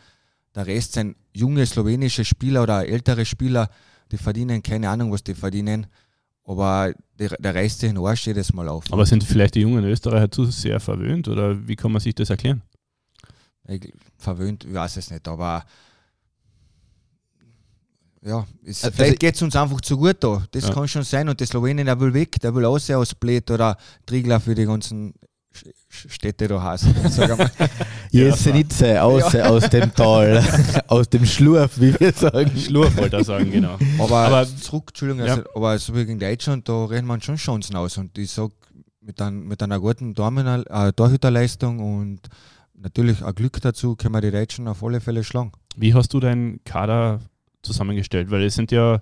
Der 0.55 0.65
Rest 0.65 0.93
sind 0.93 1.15
junge 1.33 1.63
slowenische 1.67 2.25
Spieler 2.25 2.63
oder 2.63 2.87
ältere 2.87 3.23
Spieler, 3.23 3.69
die 4.11 4.17
verdienen 4.17 4.63
keine 4.63 4.89
Ahnung, 4.89 5.11
was 5.11 5.23
die 5.23 5.35
verdienen. 5.35 5.85
Aber 6.47 6.93
der, 7.19 7.29
der 7.39 7.53
reißt 7.53 7.79
sich 7.81 7.89
den 7.89 7.97
Arsch 7.97 8.25
jedes 8.25 8.51
Mal 8.53 8.67
auf. 8.69 8.85
Aber 8.91 9.05
sind 9.05 9.23
vielleicht 9.23 9.55
die 9.55 9.59
jungen 9.61 9.83
Österreicher 9.83 10.31
zu 10.31 10.45
sehr 10.45 10.79
verwöhnt 10.79 11.27
oder 11.27 11.67
wie 11.67 11.75
kann 11.75 11.91
man 11.91 11.99
sich 12.01 12.15
das 12.15 12.29
erklären? 12.29 12.61
Ich, 13.67 13.93
verwöhnt, 14.17 14.63
ich 14.63 14.73
weiß 14.73 14.95
es 14.95 15.11
nicht, 15.11 15.27
aber 15.27 15.65
ja, 18.21 18.45
es, 18.65 18.83
Also- 18.83 18.95
vielleicht 18.95 19.19
geht 19.19 19.35
es 19.35 19.41
uns 19.41 19.55
einfach 19.57 19.81
zu 19.81 19.97
gut 19.97 20.17
da. 20.21 20.43
Das 20.51 20.63
Ja. 20.67 20.73
kann 20.73 20.87
schon 20.87 21.03
sein. 21.03 21.27
Und 21.29 21.39
der 21.39 21.47
Slowenien, 21.47 21.85
der 21.85 21.99
will 21.99 22.13
weg, 22.13 22.39
der 22.41 22.55
will 22.55 22.65
raus 22.65 22.89
aus 22.91 23.13
Bled 23.13 23.51
oder 23.51 23.77
Triglav 24.05 24.43
für 24.43 24.55
die 24.55 24.65
ganzen 24.65 25.13
Städte 25.89 26.47
da 26.47 26.61
heißen. 26.61 26.93
Einmal. 28.13 28.29
Jesenice, 28.31 29.01
aus, 29.01 29.35
aus 29.35 29.69
dem 29.69 29.93
Tal, 29.93 30.43
aus 30.87 31.09
dem 31.09 31.25
Schlurf, 31.25 31.79
wie 31.79 31.99
wir 31.99 32.11
sagen. 32.13 32.51
Schlurf 32.57 32.95
wollte 32.97 33.17
er 33.17 33.23
sagen, 33.23 33.51
genau. 33.51 33.77
Aber, 33.99 34.17
Aber- 34.17 34.47
zurück, 34.47 34.85
Entschuldigung, 34.89 35.25
Ja. 35.25 35.33
also, 35.35 35.43
aber 35.55 35.77
so 35.79 35.95
wie 35.95 36.05
gegen 36.05 36.19
Deutschland, 36.19 36.67
da 36.67 36.85
rennen 36.85 37.07
man 37.07 37.21
schon 37.21 37.35
Chancen 37.35 37.75
aus. 37.75 37.97
Und 37.97 38.17
ich 38.17 38.31
sag, 38.31 38.51
mit, 39.01 39.21
ein, 39.21 39.39
mit 39.47 39.61
einer 39.63 39.79
guten 39.79 40.13
Tormänner- 40.13 40.65
äh, 40.69 40.91
Torhüterleistung 40.93 41.79
und 41.79 42.19
natürlich 42.75 43.23
auch 43.23 43.33
Glück 43.33 43.59
dazu, 43.61 43.95
können 43.95 44.13
wir 44.13 44.21
die 44.21 44.31
Deutschen 44.31 44.67
auf 44.67 44.83
alle 44.83 44.99
Fälle 44.99 45.23
schlagen. 45.23 45.51
Wie 45.75 45.93
hast 45.93 46.13
du 46.13 46.19
deinen 46.19 46.63
Kader 46.63 47.19
zusammengestellt? 47.61 48.29
Weil 48.31 48.43
es 48.43 48.55
sind 48.55 48.71
ja 48.71 48.99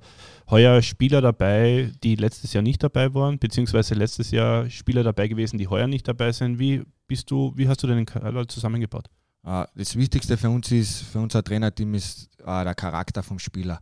heuer 0.50 0.82
Spieler 0.82 1.22
dabei, 1.22 1.92
die 2.04 2.16
letztes 2.16 2.54
Jahr 2.54 2.62
nicht 2.62 2.84
dabei 2.84 3.14
waren, 3.14 3.40
beziehungsweise 3.40 3.96
letztes 3.96 4.32
Jahr 4.32 4.70
Spieler 4.70 5.04
dabei 5.04 5.28
gewesen, 5.28 5.58
die 5.58 5.68
heuer 5.68 5.88
nicht 5.88 6.08
dabei 6.08 6.32
sind. 6.32 6.60
Wie 6.60 6.84
bist 7.08 7.30
du, 7.32 7.52
wie 7.56 7.68
hast 7.68 7.82
du 7.84 7.88
deinen 7.88 8.06
Kader 8.06 8.48
zusammengebaut? 8.48 9.08
Äh, 9.44 9.66
Das 9.76 9.96
Wichtigste 9.96 10.38
für 10.38 10.50
uns 10.50 10.72
ist, 10.72 11.02
für 11.04 11.20
unser 11.20 11.44
Trainerteam 11.44 11.94
ist 11.94 12.30
äh, 12.40 12.64
der 12.64 12.76
Charakter 12.76 13.24
vom 13.24 13.40
Spieler. 13.40 13.82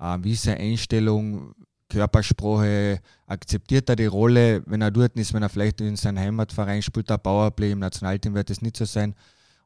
Äh, 0.00 0.18
Wie 0.22 0.32
ist 0.32 0.42
seine 0.42 0.60
Einstellung, 0.60 1.54
Körpersprache, 1.88 3.00
akzeptiert 3.26 3.88
er 3.88 3.96
die 3.96 4.06
Rolle, 4.06 4.62
wenn 4.66 4.80
er 4.80 4.90
dort 4.90 5.16
ist, 5.16 5.34
wenn 5.34 5.42
er 5.42 5.48
vielleicht 5.48 5.80
in 5.80 5.96
seinem 5.96 6.18
Heimatverein 6.18 6.82
spielt, 6.82 7.10
der 7.10 7.18
Powerplay, 7.18 7.72
im 7.72 7.80
Nationalteam 7.80 8.34
wird 8.34 8.48
das 8.48 8.62
nicht 8.62 8.76
so 8.76 8.84
sein. 8.84 9.14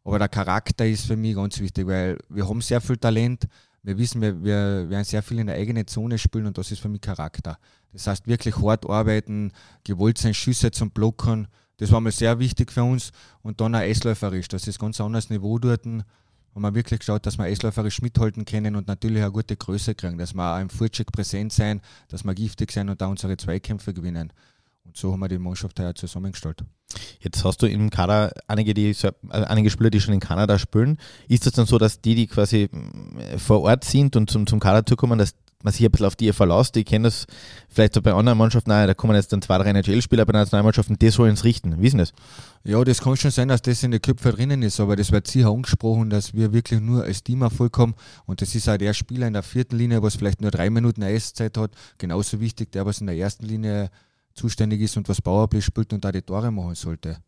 Aber 0.02 0.18
der 0.18 0.28
Charakter 0.28 0.86
ist 0.86 1.06
für 1.06 1.16
mich 1.16 1.34
ganz 1.34 1.60
wichtig, 1.60 1.86
weil 1.86 2.18
wir 2.28 2.48
haben 2.48 2.60
sehr 2.60 2.80
viel 2.80 2.96
Talent. 2.96 3.46
Wir 3.82 3.96
wissen, 3.98 4.20
wir, 4.20 4.42
wir 4.42 4.88
werden 4.88 5.04
sehr 5.04 5.22
viel 5.22 5.38
in 5.38 5.46
der 5.46 5.56
eigenen 5.56 5.86
Zone 5.86 6.18
spielen 6.18 6.46
und 6.46 6.56
das 6.56 6.70
ist 6.70 6.80
für 6.80 6.88
mich 6.88 7.02
Charakter. 7.02 7.58
Das 7.92 8.06
heißt, 8.06 8.26
wirklich 8.26 8.56
hart 8.56 8.88
arbeiten, 8.88 9.52
gewollt 9.84 10.18
sein, 10.18 10.34
Schüsse 10.34 10.70
zum 10.70 10.90
Blocken. 10.90 11.46
Das 11.78 11.90
war 11.90 12.00
mal 12.00 12.12
sehr 12.12 12.38
wichtig 12.38 12.72
für 12.72 12.84
uns. 12.84 13.10
Und 13.42 13.60
dann 13.60 13.74
auch 13.74 13.80
Eisläuferisch. 13.80 14.48
Das 14.48 14.66
ist 14.66 14.78
ganz 14.78 15.00
anderes 15.00 15.30
Niveau 15.30 15.58
dort. 15.58 15.84
Haben 15.84 16.04
wir 16.62 16.74
wirklich 16.74 17.00
geschaut, 17.00 17.26
dass 17.26 17.36
wir 17.36 17.44
eisläuferisch 17.44 18.00
mithalten 18.00 18.44
können 18.44 18.76
und 18.76 18.86
natürlich 18.86 19.22
eine 19.22 19.32
gute 19.32 19.56
Größe 19.56 19.96
kriegen, 19.96 20.18
dass 20.18 20.34
wir 20.34 20.54
auch 20.54 20.60
im 20.60 20.70
Vorcheck 20.70 21.10
präsent 21.10 21.52
sein, 21.52 21.80
dass 22.08 22.22
wir 22.22 22.32
giftig 22.32 22.70
sein 22.70 22.88
und 22.88 23.00
da 23.00 23.08
unsere 23.08 23.36
Zweikämpfe 23.36 23.92
gewinnen. 23.92 24.32
Und 24.84 24.96
so 24.96 25.12
haben 25.12 25.20
wir 25.20 25.28
die 25.28 25.38
Mannschaft 25.38 25.80
heuer 25.80 25.94
zusammengestellt. 25.94 26.62
Jetzt 27.18 27.44
hast 27.44 27.62
du 27.62 27.66
im 27.66 27.90
Kader 27.90 28.32
einige, 28.46 28.74
die, 28.74 28.88
also 28.88 29.10
einige 29.28 29.70
Spieler, 29.70 29.90
die 29.90 30.00
schon 30.00 30.14
in 30.14 30.20
Kanada 30.20 30.58
spielen. 30.58 30.98
Ist 31.26 31.46
das 31.46 31.54
dann 31.54 31.66
so, 31.66 31.78
dass 31.78 32.00
die, 32.00 32.14
die 32.14 32.26
quasi 32.26 32.68
mm, 32.70 33.38
vor 33.38 33.62
Ort 33.62 33.84
sind 33.84 34.14
und 34.14 34.30
zum, 34.30 34.46
zum 34.46 34.60
Kader 34.60 34.86
zukommen, 34.86 35.18
dass 35.18 35.34
man 35.64 35.72
sich 35.72 35.84
ein 35.84 35.90
bisschen 35.90 36.06
auf 36.06 36.16
die 36.16 36.32
verlässt? 36.32 36.74
Die 36.74 36.84
kennen 36.84 37.04
das 37.04 37.26
vielleicht 37.68 37.94
so 37.94 38.02
bei 38.02 38.12
anderen 38.12 38.38
Mannschaften, 38.38 38.70
nein, 38.70 38.86
da 38.86 38.94
kommen 38.94 39.14
jetzt 39.14 39.32
dann 39.32 39.42
zwei, 39.42 39.58
drei 39.58 39.70
NHL-Spieler 39.70 40.24
bei 40.24 40.32
Nationalmannschaften, 40.32 40.98
die 40.98 41.10
sollen 41.10 41.34
es 41.34 41.44
richten. 41.44 41.70
Denn 41.70 41.98
das? 41.98 42.12
Ja, 42.62 42.82
das 42.84 43.00
kann 43.00 43.16
schon 43.16 43.30
sein, 43.30 43.48
dass 43.48 43.62
das 43.62 43.82
in 43.82 43.90
den 43.90 44.00
Köpfen 44.00 44.32
drinnen 44.32 44.62
ist, 44.62 44.80
aber 44.80 44.96
das 44.96 45.10
wird 45.10 45.26
sicher 45.26 45.48
angesprochen, 45.48 46.10
dass 46.10 46.34
wir 46.34 46.52
wirklich 46.52 46.80
nur 46.80 47.04
als 47.04 47.22
Team 47.22 47.42
haben 47.42 47.94
und 48.26 48.42
das 48.42 48.54
ist 48.54 48.68
auch 48.68 48.76
der 48.76 48.94
Spieler 48.94 49.26
in 49.26 49.32
der 49.32 49.42
vierten 49.42 49.76
Linie, 49.76 50.02
was 50.02 50.16
vielleicht 50.16 50.40
nur 50.40 50.50
drei 50.50 50.70
Minuten 50.70 51.02
Eiszeit 51.02 51.56
hat, 51.56 51.72
genauso 51.98 52.40
wichtig, 52.40 52.72
der 52.72 52.86
was 52.86 53.00
in 53.00 53.06
der 53.06 53.16
ersten 53.16 53.44
Linie 53.44 53.90
zuständig 54.34 54.80
ist 54.80 54.96
und 54.96 55.08
was 55.08 55.22
Powerplay 55.22 55.60
spielt 55.60 55.92
und 55.92 56.04
da 56.04 56.12
die 56.12 56.22
Tore 56.22 56.50
machen 56.50 56.74
sollte. 56.74 57.18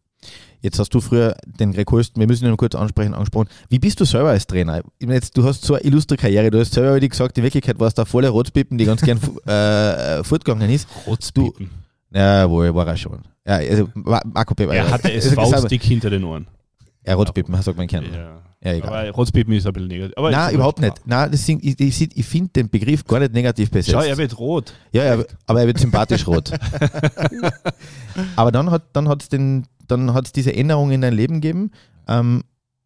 Jetzt 0.61 0.79
hast 0.79 0.93
du 0.95 1.01
früher 1.01 1.37
den 1.45 1.73
Greg 1.73 1.91
Holst, 1.93 2.19
wir 2.19 2.27
müssen 2.27 2.47
ihn 2.47 2.57
kurz 2.57 2.75
ansprechen, 2.75 3.15
angesprochen. 3.15 3.49
Wie 3.69 3.79
bist 3.79 4.01
du 4.01 4.05
selber 4.05 4.31
als 4.31 4.47
Trainer? 4.47 4.83
Jetzt, 5.01 5.37
du 5.37 5.45
hast 5.45 5.65
so 5.65 5.75
eine 5.75 5.85
illustre 5.85 6.17
Karriere, 6.17 6.51
du 6.51 6.59
hast 6.59 6.73
selber 6.73 7.01
wie 7.01 7.09
gesagt, 7.09 7.37
in 7.39 7.45
Wirklichkeit 7.45 7.79
warst 7.79 7.99
du 7.99 8.03
der 8.03 8.07
volle 8.07 8.29
Rotzpippen, 8.29 8.79
die 8.79 8.85
ganz 8.85 9.03
gern 9.03 9.21
äh, 9.47 10.25
fortgegangen 10.25 10.71
ist. 10.71 10.89
Rotzpippen? 11.07 11.71
Ja, 12.13 12.49
wohl, 12.49 12.75
war 12.75 12.87
er 12.87 12.97
schon. 12.97 13.21
Ja, 13.47 13.57
also, 13.57 13.89
Marco 13.95 14.55
Pepe. 14.55 14.75
Er 14.75 14.91
hatte 14.91 15.13
es 15.13 15.33
faustig 15.33 15.83
hinter 15.83 16.11
den 16.11 16.25
Ohren. 16.25 16.47
Ja, 17.07 17.15
Rotzpippen, 17.15 17.55
sagt 17.63 17.77
man 17.77 17.87
kennen. 17.87 18.13
Ja. 18.13 18.43
Ja, 18.65 18.73
egal. 18.73 18.89
Aber 18.89 19.11
Rotzpippen 19.11 19.55
ist 19.55 19.67
ein 19.67 19.73
bisschen 19.73 19.89
negativ. 19.89 20.17
Aber 20.17 20.31
Nein, 20.31 20.55
überhaupt 20.55 20.81
nicht. 20.81 20.95
Nein, 21.05 21.31
das 21.31 21.47
sind, 21.47 21.63
ich, 21.63 21.79
ich, 21.79 22.17
ich 22.17 22.27
finde 22.27 22.51
den 22.51 22.69
Begriff 22.69 23.05
gar 23.05 23.21
nicht 23.21 23.33
negativ 23.33 23.71
besetzt. 23.71 23.93
Schau, 23.93 24.01
er 24.05 24.17
wird 24.17 24.37
rot. 24.39 24.75
Ja, 24.91 25.03
er, 25.03 25.27
aber 25.47 25.61
er 25.61 25.67
wird 25.69 25.79
sympathisch 25.79 26.27
rot. 26.27 26.51
aber 28.37 28.51
dann 28.51 28.71
hat 28.71 28.85
dann 28.93 29.09
hat's 29.09 29.29
den 29.29 29.67
dann 29.91 30.15
hat 30.15 30.27
es 30.27 30.33
diese 30.33 30.55
Änderung 30.55 30.91
in 30.91 31.01
dein 31.01 31.15
Leben 31.15 31.41
gegeben. 31.41 31.71
Ähm, 32.09 32.43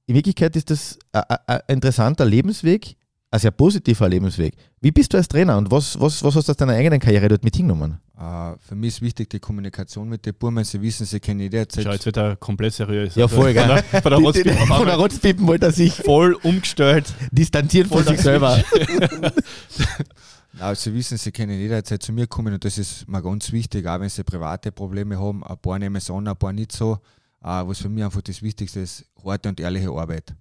in 0.06 0.14
Wirklichkeit 0.14 0.56
ist 0.56 0.70
das 0.70 0.98
ein 1.12 1.60
interessanter 1.68 2.24
Lebensweg, 2.24 2.96
ein 3.30 3.38
sehr 3.38 3.52
positiver 3.52 4.08
Lebensweg. 4.08 4.54
Wie 4.80 4.90
bist 4.90 5.12
du 5.12 5.18
als 5.18 5.28
Trainer 5.28 5.56
und 5.56 5.70
was, 5.70 6.00
was, 6.00 6.22
was 6.24 6.34
hast 6.34 6.48
du 6.48 6.52
aus 6.52 6.56
deiner 6.56 6.72
eigenen 6.72 6.98
Karriere 6.98 7.28
dort 7.28 7.44
mit 7.44 7.54
hingenommen? 7.54 8.00
Uh, 8.20 8.54
für 8.58 8.74
mich 8.74 8.94
ist 8.94 9.02
wichtig 9.02 9.30
die 9.30 9.38
Kommunikation 9.38 10.06
mit 10.08 10.26
den 10.26 10.34
Burmen. 10.34 10.62
Sie 10.64 10.82
wissen, 10.82 11.06
sie 11.06 11.20
kennen 11.20 11.40
jederzeit. 11.40 11.84
Schau, 11.84 11.92
jetzt 11.92 12.04
wird 12.04 12.18
er 12.18 12.36
komplett 12.36 12.74
seriös. 12.74 13.14
Ja, 13.14 13.28
voll, 13.28 13.54
gell? 13.54 13.82
Von 14.02 14.10
der, 14.10 14.18
Rotzpippen, 14.18 14.66
von 14.66 14.86
der 14.86 14.96
Rotzpippen 14.96 15.46
wollte 15.46 15.66
er 15.66 15.72
sich 15.72 15.94
voll 15.94 16.34
umgestellt, 16.42 17.14
distanziert 17.30 17.86
von 17.86 18.04
sich 18.04 18.20
selber. 18.20 18.62
Na, 20.60 20.74
sie 20.74 20.94
wissen, 20.94 21.16
sie 21.16 21.32
können 21.32 21.58
jederzeit 21.58 22.02
zu 22.02 22.12
mir 22.12 22.26
kommen 22.26 22.52
und 22.52 22.64
das 22.64 22.76
ist 22.78 23.08
mir 23.08 23.22
ganz 23.22 23.50
wichtig, 23.50 23.86
auch 23.86 23.98
wenn 23.98 24.08
sie 24.08 24.22
private 24.22 24.70
Probleme 24.70 25.18
haben. 25.18 25.42
Ein 25.42 25.58
paar 25.58 25.78
nehmen 25.78 25.96
es 25.96 26.10
an, 26.10 26.28
ein 26.28 26.36
paar 26.36 26.52
nicht 26.52 26.72
so. 26.72 26.98
Uh, 27.42 27.66
was 27.66 27.78
für 27.78 27.88
mich 27.88 28.04
einfach 28.04 28.20
das 28.20 28.42
Wichtigste 28.42 28.80
ist, 28.80 29.06
harte 29.24 29.48
und 29.48 29.58
ehrliche 29.58 29.90
Arbeit. 29.90 30.34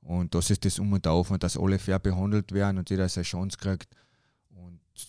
Und 0.00 0.34
das 0.34 0.50
ist 0.50 0.64
das 0.64 0.80
Um 0.80 0.92
und 0.92 1.06
Auf 1.06 1.30
und 1.30 1.44
dass 1.44 1.56
alle 1.56 1.78
fair 1.78 2.00
behandelt 2.00 2.50
werden 2.50 2.78
und 2.78 2.90
jeder 2.90 3.08
seine 3.08 3.22
Chance 3.22 3.56
kriegt 3.56 3.88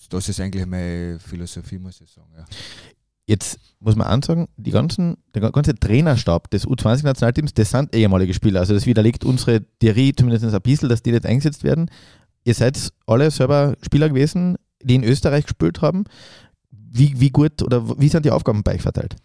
das 0.10 0.30
ist 0.30 0.40
eigentlich 0.40 0.66
meine 0.66 1.20
Philosophie, 1.20 1.78
muss 1.78 2.02
ich 2.02 2.10
sagen. 2.10 2.30
Ja. 2.36 2.46
Jetzt 3.26 3.58
muss 3.80 3.96
man 3.96 4.08
ansagen, 4.08 4.48
die 4.58 4.72
ganzen, 4.72 5.18
der 5.34 5.50
ganze 5.52 5.76
Trainerstab 5.76 6.50
des 6.52 6.68
U20-Nationalteams, 6.68 7.54
das 7.54 7.70
sind 7.70 7.96
ehemalige 7.96 8.34
Spieler. 8.34 8.60
Also 8.60 8.74
das 8.74 8.86
widerlegt 8.86 9.24
unsere 9.24 9.64
Theorie 9.80 10.14
zumindest 10.14 10.54
ein 10.54 10.62
bisschen, 10.62 10.90
dass 10.90 11.04
die 11.04 11.12
nicht 11.12 11.26
eingesetzt 11.26 11.64
werden. 11.64 11.90
Ihr 12.44 12.54
seid 12.54 12.92
alle 13.06 13.32
selber 13.32 13.76
Spieler 13.82 14.10
gewesen, 14.10 14.58
die 14.82 14.96
in 14.96 15.04
Österreich 15.04 15.46
gespielt 15.46 15.82
haben. 15.82 16.04
Wie, 16.72 17.20
wie 17.20 17.30
gut 17.30 17.62
oder 17.64 18.00
wie 18.00 18.10
sind 18.10 18.26
die 18.26 18.32
Aufgaben 18.32 18.64
bei 18.64 18.76
euch 18.76 18.82
verteilt? 18.82 19.16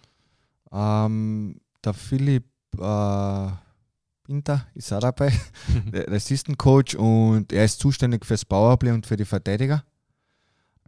Ähm, 0.73 1.61
der 1.85 1.95
Philipp 1.95 2.45
äh, 2.79 3.49
Pinter 4.25 4.67
ist 4.75 4.93
auch 4.93 5.01
dabei, 5.01 5.33
der 5.93 6.11
Assistant 6.13 6.59
Coach 6.59 6.95
und 6.95 7.53
er 7.53 7.65
ist 7.65 7.81
zuständig 7.81 8.27
fürs 8.27 8.45
Powerplay 8.45 8.93
und 8.93 9.07
für 9.07 9.17
die 9.17 9.25
Verteidiger. 9.25 9.83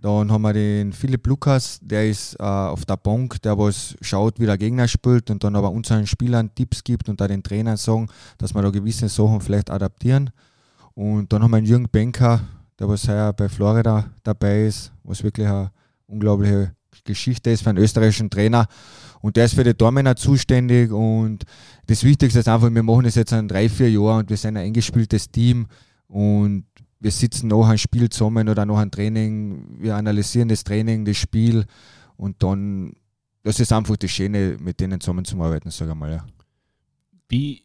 Dann 0.00 0.32
haben 0.32 0.42
wir 0.42 0.54
den 0.54 0.94
Philipp 0.94 1.26
Lukas, 1.26 1.78
der 1.82 2.08
ist 2.08 2.34
äh, 2.40 2.42
auf 2.42 2.86
der 2.86 2.96
Bank, 2.96 3.42
der 3.42 3.58
was 3.58 3.96
schaut, 4.00 4.40
wie 4.40 4.46
der 4.46 4.56
Gegner 4.56 4.88
spielt 4.88 5.30
und 5.30 5.44
dann 5.44 5.56
aber 5.56 5.70
unseren 5.70 6.06
Spielern 6.06 6.54
Tipps 6.54 6.82
gibt 6.82 7.08
und 7.10 7.20
da 7.20 7.28
den 7.28 7.42
Trainern 7.42 7.76
sagen, 7.76 8.08
dass 8.38 8.54
wir 8.54 8.62
da 8.62 8.70
gewisse 8.70 9.08
Sachen 9.10 9.42
vielleicht 9.42 9.70
adaptieren. 9.70 10.30
Und 11.00 11.32
dann 11.32 11.42
haben 11.42 11.52
wir 11.52 11.56
einen 11.56 11.66
Jürgen 11.66 11.88
Benker, 11.88 12.46
der 12.78 12.86
was 12.86 13.08
heuer 13.08 13.32
bei 13.32 13.48
Florida 13.48 14.10
dabei 14.22 14.66
ist, 14.66 14.92
was 15.02 15.22
wirklich 15.22 15.46
eine 15.46 15.72
unglaubliche 16.04 16.74
Geschichte 17.04 17.48
ist 17.48 17.62
für 17.62 17.70
einen 17.70 17.78
österreichischen 17.78 18.28
Trainer. 18.28 18.66
Und 19.22 19.36
der 19.36 19.46
ist 19.46 19.54
für 19.54 19.64
die 19.64 19.72
Tormänner 19.72 20.14
zuständig. 20.14 20.92
Und 20.92 21.44
das 21.86 22.04
Wichtigste 22.04 22.40
ist 22.40 22.48
einfach, 22.48 22.70
wir 22.70 22.82
machen 22.82 23.04
das 23.04 23.14
jetzt 23.14 23.32
in 23.32 23.48
drei, 23.48 23.70
vier 23.70 23.90
Jahren 23.90 24.18
und 24.18 24.28
wir 24.28 24.36
sind 24.36 24.58
ein 24.58 24.64
eingespieltes 24.66 25.30
Team. 25.30 25.68
Und 26.06 26.66
wir 26.98 27.10
sitzen 27.10 27.48
nach 27.48 27.66
einem 27.66 27.78
Spiel 27.78 28.10
zusammen 28.10 28.50
oder 28.50 28.66
nach 28.66 28.76
einem 28.76 28.90
Training, 28.90 29.78
wir 29.80 29.96
analysieren 29.96 30.50
das 30.50 30.64
Training, 30.64 31.06
das 31.06 31.16
Spiel 31.16 31.64
und 32.18 32.42
dann, 32.42 32.92
das 33.42 33.58
ist 33.58 33.72
einfach 33.72 33.96
das 33.96 34.10
Schöne, 34.10 34.58
mit 34.60 34.80
denen 34.80 35.00
zusammen 35.00 35.24
zu 35.24 35.40
arbeiten, 35.40 35.70
sage 35.70 35.92
ich 35.92 35.96
mal. 35.96 36.12
Ja. 36.12 36.26
Wie 37.26 37.62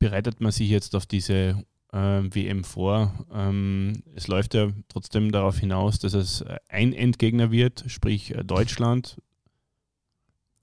bereitet 0.00 0.40
man 0.40 0.50
sich 0.50 0.68
jetzt 0.68 0.96
auf 0.96 1.06
diese 1.06 1.62
WM 1.92 2.64
vor? 2.64 3.12
Ähm, 3.32 4.02
es 4.14 4.28
läuft 4.28 4.54
ja 4.54 4.68
trotzdem 4.88 5.32
darauf 5.32 5.58
hinaus, 5.58 5.98
dass 5.98 6.14
es 6.14 6.44
ein 6.68 6.92
Endgegner 6.92 7.50
wird, 7.50 7.84
sprich 7.88 8.34
äh, 8.34 8.44
Deutschland. 8.44 9.20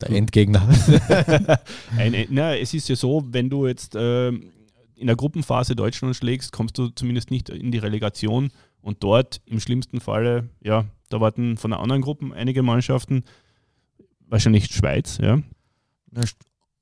Der 0.02 0.12
Endgegner. 0.12 0.68
ein, 1.98 2.28
na, 2.30 2.56
es 2.56 2.74
ist 2.74 2.88
ja 2.88 2.96
so, 2.96 3.26
wenn 3.32 3.50
du 3.50 3.68
jetzt 3.68 3.96
äh, 3.96 4.30
in 4.30 5.08
der 5.08 5.16
Gruppenphase 5.16 5.76
Deutschland 5.76 6.16
schlägst, 6.16 6.52
kommst 6.52 6.78
du 6.78 6.90
zumindest 6.90 7.32
nicht 7.32 7.50
in 7.50 7.72
die 7.72 7.78
Relegation 7.78 8.52
und 8.82 9.04
dort 9.04 9.42
im 9.46 9.60
schlimmsten 9.60 10.00
Falle, 10.00 10.50
ja, 10.62 10.86
da 11.10 11.20
warten 11.20 11.58
von 11.58 11.72
der 11.72 11.80
anderen 11.80 12.02
Gruppen 12.02 12.32
einige 12.32 12.64
Mannschaften, 12.64 13.24
wahrscheinlich 14.28 14.68
Schweiz, 14.68 15.18
ja. 15.18 15.42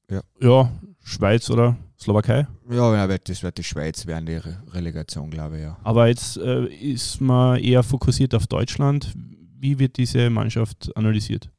Ja, 0.09 0.21
ja 0.39 0.71
Schweiz 1.03 1.49
oder 1.49 1.77
Slowakei? 1.99 2.47
Ja, 2.69 3.07
das 3.07 3.43
wird 3.43 3.57
die 3.57 3.63
Schweiz 3.63 4.05
während 4.05 4.27
der 4.27 4.43
Relegation, 4.73 5.29
glaube 5.29 5.57
ich, 5.57 5.63
ja. 5.63 5.77
Aber 5.83 6.07
jetzt 6.07 6.37
äh, 6.37 6.65
ist 6.65 7.21
man 7.21 7.57
eher 7.57 7.83
fokussiert 7.83 8.35
auf 8.35 8.47
Deutschland. 8.47 9.13
Wie 9.59 9.79
wird 9.79 9.97
diese 9.97 10.29
Mannschaft 10.29 10.95
analysiert? 10.95 11.49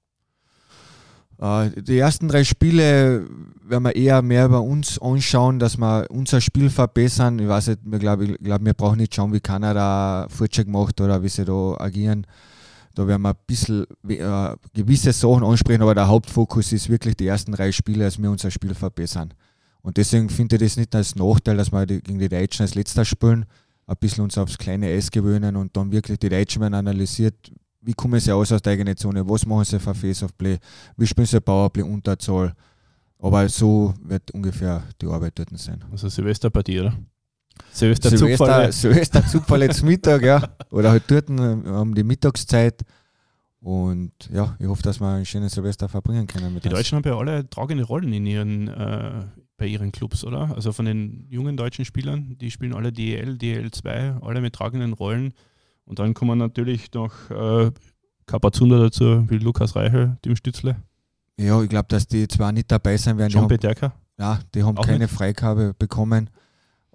Äh, 1.38 1.70
die 1.82 1.98
ersten 1.98 2.28
drei 2.28 2.44
Spiele 2.44 3.26
werden 3.62 3.84
wir 3.84 3.96
eher 3.96 4.22
mehr 4.22 4.48
bei 4.48 4.58
uns 4.58 4.98
anschauen, 4.98 5.58
dass 5.58 5.76
wir 5.76 6.06
unser 6.10 6.40
Spiel 6.40 6.70
verbessern. 6.70 7.38
Ich 7.38 7.48
weiß 7.48 7.68
nicht, 7.68 7.80
wir 7.84 7.98
glaube, 7.98 8.26
glaub, 8.38 8.64
wir 8.64 8.74
brauchen 8.74 8.98
nicht 8.98 9.14
schauen, 9.14 9.32
wie 9.32 9.40
Kanada 9.40 10.26
Fortschritt 10.28 10.68
macht 10.68 11.00
oder 11.00 11.22
wie 11.22 11.28
sie 11.28 11.44
da 11.44 11.74
agieren. 11.78 12.26
Da 12.94 13.06
werden 13.06 13.22
wir 13.22 13.30
ein 13.30 13.36
bisschen 13.46 13.84
äh, 14.08 14.56
gewisse 14.72 15.12
Sachen 15.12 15.44
ansprechen, 15.44 15.82
aber 15.82 15.94
der 15.94 16.08
Hauptfokus 16.08 16.72
ist 16.72 16.88
wirklich 16.88 17.16
die 17.16 17.26
ersten 17.26 17.52
drei 17.52 17.70
Spiele, 17.70 18.04
dass 18.04 18.20
wir 18.20 18.30
unser 18.30 18.50
Spiel 18.50 18.74
verbessern. 18.74 19.34
Und 19.86 19.98
deswegen 19.98 20.28
finde 20.28 20.56
ich 20.56 20.62
das 20.62 20.76
nicht 20.76 20.92
als 20.96 21.14
Nachteil, 21.14 21.58
dass 21.58 21.70
wir 21.70 21.86
gegen 21.86 22.18
die 22.18 22.28
Deutschen 22.28 22.62
als 22.62 22.74
letzter 22.74 23.04
spielen, 23.04 23.46
ein 23.86 23.96
bisschen 24.00 24.24
uns 24.24 24.36
aufs 24.36 24.58
kleine 24.58 24.88
Eis 24.88 25.12
gewöhnen 25.12 25.54
und 25.54 25.76
dann 25.76 25.92
wirklich 25.92 26.18
die 26.18 26.28
Deutschen 26.28 26.60
werden 26.60 26.74
analysiert, 26.74 27.52
wie 27.82 27.92
kommen 27.92 28.18
sie 28.18 28.32
aus 28.32 28.50
aus 28.50 28.60
der 28.62 28.72
eigenen 28.72 28.96
Zone, 28.96 29.28
was 29.28 29.46
machen 29.46 29.64
sie 29.64 29.78
für 29.78 29.94
Face-of-Play, 29.94 30.58
wie 30.96 31.06
spielen 31.06 31.28
sie 31.28 31.40
Powerplay 31.40 31.84
Unterzahl. 31.84 32.52
Aber 33.20 33.48
so 33.48 33.94
wird 34.02 34.28
ungefähr 34.32 34.82
die 35.00 35.06
Arbeit 35.06 35.38
dort 35.38 35.56
sein. 35.56 35.84
Also 35.92 36.08
Silvesterpartie, 36.08 36.80
oder? 36.80 36.92
Silvester, 37.70 38.10
Silvester, 38.10 38.72
Silvester 38.72 39.24
Zugfall 39.24 39.62
jetzt 39.62 39.84
Mittag, 39.84 40.22
ja. 40.22 40.42
Oder 40.70 40.90
halt 40.90 41.04
dort 41.06 41.30
um 41.30 41.94
die 41.94 42.02
Mittagszeit. 42.02 42.82
Und 43.60 44.12
ja, 44.32 44.56
ich 44.58 44.66
hoffe, 44.66 44.82
dass 44.82 44.98
wir 44.98 45.14
ein 45.14 45.24
schönes 45.24 45.52
Silvester 45.52 45.88
verbringen 45.88 46.26
können. 46.26 46.58
die 46.60 46.68
Deutschen 46.68 46.96
haben 46.96 47.08
ja 47.08 47.16
alle 47.16 47.48
tragende 47.48 47.84
Rollen 47.84 48.12
in 48.12 48.26
ihren, 48.26 48.66
äh, 48.66 49.26
bei 49.56 49.66
ihren 49.66 49.92
Clubs, 49.92 50.24
oder? 50.24 50.54
Also 50.54 50.72
von 50.72 50.84
den 50.84 51.26
jungen 51.30 51.56
deutschen 51.56 51.84
Spielern, 51.84 52.36
die 52.38 52.50
spielen 52.50 52.74
alle 52.74 52.92
DEL, 52.92 53.36
DEL2, 53.36 54.22
alle 54.22 54.40
mit 54.40 54.54
tragenden 54.54 54.92
Rollen. 54.92 55.32
Und 55.84 55.98
dann 55.98 56.14
kommen 56.14 56.38
natürlich 56.38 56.92
noch 56.92 57.12
äh, 57.30 57.70
Kapazunder 58.26 58.78
dazu 58.80 59.28
wie 59.30 59.38
Lukas 59.38 59.76
Reichel, 59.76 60.18
dem 60.24 60.36
Stützle. 60.36 60.76
Ja, 61.38 61.62
ich 61.62 61.68
glaube, 61.68 61.86
dass 61.88 62.06
die 62.06 62.26
zwar 62.28 62.52
nicht 62.52 62.70
dabei 62.70 62.96
sein 62.96 63.18
werden. 63.18 63.30
John 63.30 63.40
die 63.48 63.54
haben, 63.54 63.60
Peterka. 63.60 63.92
ja, 64.18 64.40
die 64.54 64.62
haben 64.62 64.76
Auch 64.78 64.84
keine 64.86 65.04
nicht? 65.04 65.14
Freigabe 65.14 65.74
bekommen. 65.78 66.30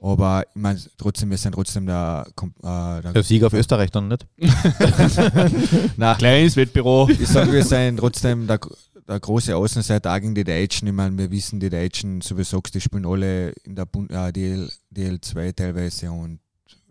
Aber 0.03 0.43
ich 0.49 0.59
meine, 0.59 0.79
trotzdem, 0.97 1.29
wir 1.29 1.37
sind 1.37 1.53
trotzdem 1.53 1.85
der, 1.85 2.25
äh, 2.63 3.01
der 3.03 3.13
Der 3.13 3.21
Sieg 3.23 3.43
auf 3.43 3.53
Österreich 3.53 3.91
dann 3.91 4.07
nicht. 4.07 4.25
Nein, 5.97 6.17
Kleines 6.17 6.55
Wettbüro. 6.55 7.07
ich 7.09 7.27
sage, 7.27 7.51
wir 7.53 7.63
sind 7.63 7.97
trotzdem 7.97 8.47
der, 8.47 8.59
der 9.07 9.19
große 9.19 9.55
Außenseiter 9.55 10.11
auch 10.13 10.19
gegen 10.19 10.35
die 10.35 10.43
Deutschen. 10.43 10.87
Ich 10.87 10.93
meine, 10.93 11.17
wir 11.17 11.29
wissen, 11.31 11.59
die 11.59 11.69
Deutschen, 11.69 12.21
so 12.21 12.35
wie 12.35 12.41
du 12.41 12.45
sagst, 12.45 12.73
die 12.73 12.81
spielen 12.81 13.05
alle 13.05 13.51
in 13.63 13.75
der 13.75 13.85
Bund 13.85 14.11
äh, 14.11 14.31
DL, 14.33 14.69
DL2 14.95 15.55
teilweise 15.55 16.11
und 16.11 16.39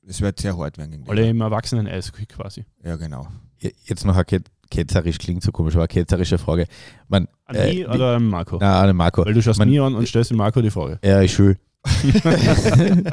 es 0.07 0.21
wird 0.21 0.41
sehr 0.41 0.57
hart 0.57 0.79
werden 0.79 0.91
gegen 0.93 1.05
die. 1.05 1.11
Alle 1.11 1.29
im 1.29 1.41
Erwachsenen-Eishockey 1.41 2.27
quasi. 2.27 2.65
Ja, 2.85 2.97
genau. 2.97 3.27
Jetzt 3.59 4.05
noch 4.05 4.15
eine 4.15 4.25
ke- 4.25 4.43
ketzerisch, 4.71 5.19
klingt 5.19 5.43
so 5.43 5.53
komisch, 5.53 5.75
aber 5.75 5.83
eine 5.83 5.89
ketzerische 5.89 6.39
Frage. 6.39 6.67
Man, 7.09 7.27
An 7.45 7.57
Äh, 7.57 7.75
mich 7.75 7.89
oder 7.89 8.17
an 8.17 8.25
Marco? 8.25 8.59
na, 8.61 8.81
an 8.81 8.87
den 8.87 8.97
Marco. 8.97 9.25
Weil 9.25 9.35
du 9.35 9.43
schaust 9.43 9.59
Man- 9.59 9.69
mir 9.69 9.83
an 9.83 9.95
und 9.95 10.07
stellst 10.09 10.31
dem 10.31 10.39
Marco 10.39 10.63
die 10.63 10.71
Frage. 10.71 10.99
Ja, 11.05 11.21
ist 11.21 11.33
schön. 11.33 11.57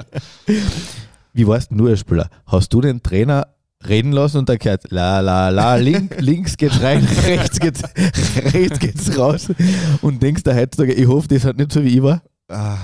Wie 1.33 1.47
warst 1.47 1.71
denn 1.71 1.77
du 1.77 1.87
als 1.87 2.01
Spieler? 2.01 2.29
Hast 2.45 2.73
du 2.73 2.81
den 2.81 3.01
Trainer 3.01 3.47
reden 3.87 4.11
lassen 4.11 4.37
und 4.39 4.49
der 4.49 4.57
gehört, 4.57 4.89
la 4.91 5.19
la 5.19 5.49
la, 5.49 5.75
link, 5.75 6.15
links 6.19 6.57
geht's 6.57 6.81
rein, 6.81 7.07
rechts 7.25 7.59
geht's, 7.59 7.83
rechts 8.53 8.79
geht's 8.79 9.17
raus 9.17 9.51
und 10.01 10.21
denkst 10.21 10.43
da 10.43 10.53
heutzutage, 10.55 10.93
ich 10.93 11.07
hoffe, 11.07 11.27
das 11.27 11.45
hat 11.45 11.57
nicht 11.57 11.71
so 11.71 11.83
wie 11.83 11.97
ich 11.97 12.01
war. 12.01 12.21
Ah. 12.49 12.77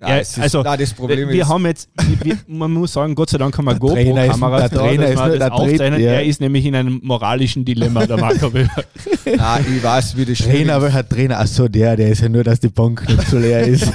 Ja, 0.00 0.18
es 0.18 0.30
ist, 0.30 0.38
also, 0.38 0.62
nein, 0.62 0.78
das 0.78 0.94
Problem 0.94 1.28
wir 1.28 1.42
ist, 1.42 1.48
haben 1.48 1.66
jetzt, 1.66 1.88
wir, 2.22 2.38
man 2.46 2.70
muss 2.70 2.92
sagen, 2.92 3.16
Gott 3.16 3.30
sei 3.30 3.38
Dank 3.38 3.58
haben 3.58 3.64
wir 3.64 3.74
GoPro-Kameras 3.74 4.70
der 4.70 4.78
da, 4.78 4.84
Trainer 4.86 5.02
dass 5.02 5.10
ist 5.12 5.32
wir 5.32 5.38
das 5.40 5.50
aufzeichnen. 5.50 6.00
ja. 6.00 6.12
Er 6.12 6.24
ist 6.24 6.40
nämlich 6.40 6.64
in 6.66 6.76
einem 6.76 7.00
moralischen 7.02 7.64
Dilemma, 7.64 8.06
der 8.06 8.16
Marco 8.16 8.54
Weber. 8.54 8.84
nein, 9.24 9.66
ich 9.76 9.82
weiß, 9.82 10.16
wie 10.16 10.24
das 10.24 10.38
schwierig 10.38 10.56
Trainer, 10.58 10.74
aber 10.74 10.92
hat 10.92 11.10
Trainer, 11.10 11.40
ach 11.40 11.48
so, 11.48 11.66
der, 11.66 11.96
der 11.96 12.10
ist 12.10 12.20
ja 12.20 12.28
nur, 12.28 12.44
dass 12.44 12.60
die 12.60 12.68
Bank 12.68 13.08
nicht 13.08 13.26
so 13.26 13.38
leer 13.38 13.66
ist. 13.66 13.92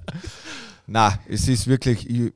Na, 0.88 1.16
es 1.28 1.46
ist 1.46 1.68
wirklich, 1.68 2.08
ich, 2.10 2.32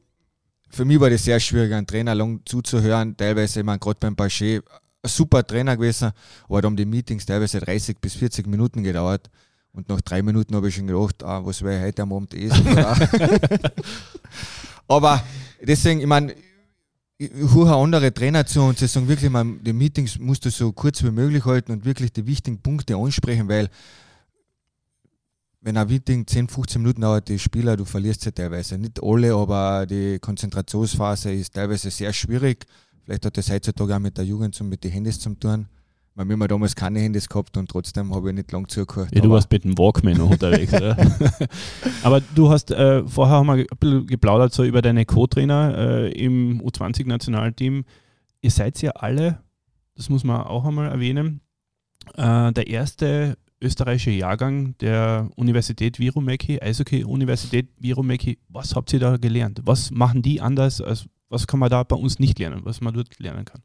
für 0.70 0.84
mich 0.84 1.00
war 1.00 1.10
das 1.10 1.24
sehr 1.24 1.40
schwierig, 1.40 1.72
einen 1.72 1.88
Trainer 1.88 2.14
lang 2.14 2.40
zuzuhören. 2.44 3.16
Teilweise, 3.16 3.60
ich 3.60 3.66
meine, 3.66 3.80
gerade 3.80 3.98
beim 3.98 4.14
Paché, 4.14 4.58
ein 5.02 5.08
super 5.08 5.44
Trainer 5.44 5.76
gewesen, 5.76 6.12
aber 6.48 6.62
da 6.62 6.66
haben 6.66 6.76
die 6.76 6.84
Meetings 6.84 7.26
teilweise 7.26 7.58
30 7.58 7.98
bis 8.00 8.14
40 8.14 8.46
Minuten 8.46 8.84
gedauert. 8.84 9.28
Und 9.76 9.90
nach 9.90 10.00
drei 10.00 10.22
Minuten 10.22 10.56
habe 10.56 10.68
ich 10.68 10.74
schon 10.74 10.86
gedacht, 10.86 11.22
ah, 11.22 11.44
was 11.44 11.60
werde 11.60 11.80
ich 11.80 11.84
heute 11.84 12.02
am 12.02 12.12
Abend 12.14 12.32
essen? 12.32 12.66
oder? 12.72 12.96
aber 14.88 15.22
deswegen, 15.62 16.00
ich 16.00 16.06
meine, 16.06 16.34
höre 17.18 17.76
andere 17.76 18.12
Trainer 18.12 18.46
zu 18.46 18.62
und 18.62 18.78
sie 18.78 18.86
sagen 18.86 19.06
wirklich, 19.06 19.30
man, 19.30 19.62
die 19.62 19.74
Meetings 19.74 20.18
musst 20.18 20.46
du 20.46 20.50
so 20.50 20.72
kurz 20.72 21.04
wie 21.04 21.10
möglich 21.10 21.44
halten 21.44 21.72
und 21.72 21.84
wirklich 21.84 22.10
die 22.10 22.26
wichtigen 22.26 22.58
Punkte 22.62 22.96
ansprechen, 22.96 23.48
weil 23.50 23.68
wenn 25.60 25.76
ein 25.76 25.88
Meeting 25.88 26.26
10, 26.26 26.48
15 26.48 26.80
Minuten 26.80 27.02
dauert, 27.02 27.28
die 27.28 27.38
Spieler, 27.38 27.76
du 27.76 27.84
verlierst 27.84 28.22
sie 28.22 28.32
teilweise. 28.32 28.78
Nicht 28.78 29.02
alle, 29.02 29.34
aber 29.34 29.84
die 29.84 30.18
Konzentrationsphase 30.20 31.32
ist 31.32 31.52
teilweise 31.52 31.90
sehr 31.90 32.14
schwierig. 32.14 32.64
Vielleicht 33.04 33.26
hat 33.26 33.36
das 33.36 33.50
heutzutage 33.50 33.94
auch 33.94 33.98
mit 33.98 34.16
der 34.16 34.24
Jugend 34.24 34.58
und 34.58 34.70
mit 34.70 34.84
den 34.84 34.92
Handys 34.92 35.20
zu 35.20 35.34
tun. 35.34 35.68
Weil 36.16 36.24
wir 36.24 36.32
haben 36.32 36.48
damals 36.48 36.74
keine 36.74 37.00
Handys 37.00 37.28
gehabt 37.28 37.58
und 37.58 37.70
trotzdem 37.70 38.14
habe 38.14 38.30
ich 38.30 38.34
nicht 38.34 38.50
lang 38.50 38.66
zugehört. 38.68 39.14
Ja, 39.14 39.20
du 39.20 39.28
warst 39.28 39.52
mit 39.52 39.64
dem 39.64 39.76
Walkman 39.76 40.18
unterwegs, 40.18 40.72
oder? 40.72 40.96
Aber 42.02 42.22
du 42.34 42.48
hast, 42.48 42.70
äh, 42.70 43.06
vorher 43.06 43.36
haben 43.36 43.46
wir 43.48 43.54
ein 43.56 43.66
bisschen 43.78 44.06
geplaudert 44.06 44.54
so 44.54 44.64
über 44.64 44.80
deine 44.80 45.04
Co-Trainer 45.04 45.76
äh, 45.76 46.12
im 46.12 46.62
U20-Nationalteam. 46.62 47.84
Ihr 48.40 48.50
seid 48.50 48.80
ja 48.80 48.92
alle, 48.92 49.40
das 49.94 50.08
muss 50.08 50.24
man 50.24 50.40
auch 50.40 50.64
einmal 50.64 50.90
erwähnen, 50.90 51.42
äh, 52.14 52.50
der 52.50 52.66
erste 52.66 53.36
österreichische 53.60 54.12
Jahrgang 54.12 54.74
der 54.78 55.28
Universität 55.36 55.98
Virumäki, 55.98 56.62
Eishockey-Universität 56.62 57.68
Virumäki. 57.78 58.38
Was 58.48 58.74
habt 58.74 58.90
ihr 58.94 59.00
da 59.00 59.18
gelernt? 59.18 59.60
Was 59.64 59.90
machen 59.90 60.22
die 60.22 60.40
anders? 60.40 60.80
Als, 60.80 61.10
was 61.28 61.46
kann 61.46 61.60
man 61.60 61.68
da 61.68 61.82
bei 61.82 61.96
uns 61.96 62.18
nicht 62.18 62.38
lernen, 62.38 62.62
was 62.64 62.80
man 62.80 62.94
dort 62.94 63.18
lernen 63.18 63.44
kann? 63.44 63.60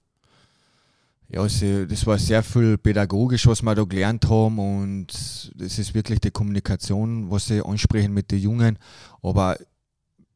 Ja, 1.33 1.41
also 1.41 1.85
das 1.85 2.05
war 2.05 2.17
sehr 2.17 2.43
viel 2.43 2.77
pädagogisch, 2.77 3.47
was 3.47 3.61
wir 3.61 3.73
da 3.73 3.85
gelernt 3.85 4.27
haben 4.29 4.59
und 4.59 5.07
das 5.55 5.79
ist 5.79 5.93
wirklich 5.93 6.19
die 6.19 6.31
Kommunikation, 6.31 7.31
was 7.31 7.47
sie 7.47 7.65
ansprechen 7.65 8.13
mit 8.13 8.31
den 8.31 8.39
Jungen. 8.39 8.77
Aber 9.23 9.57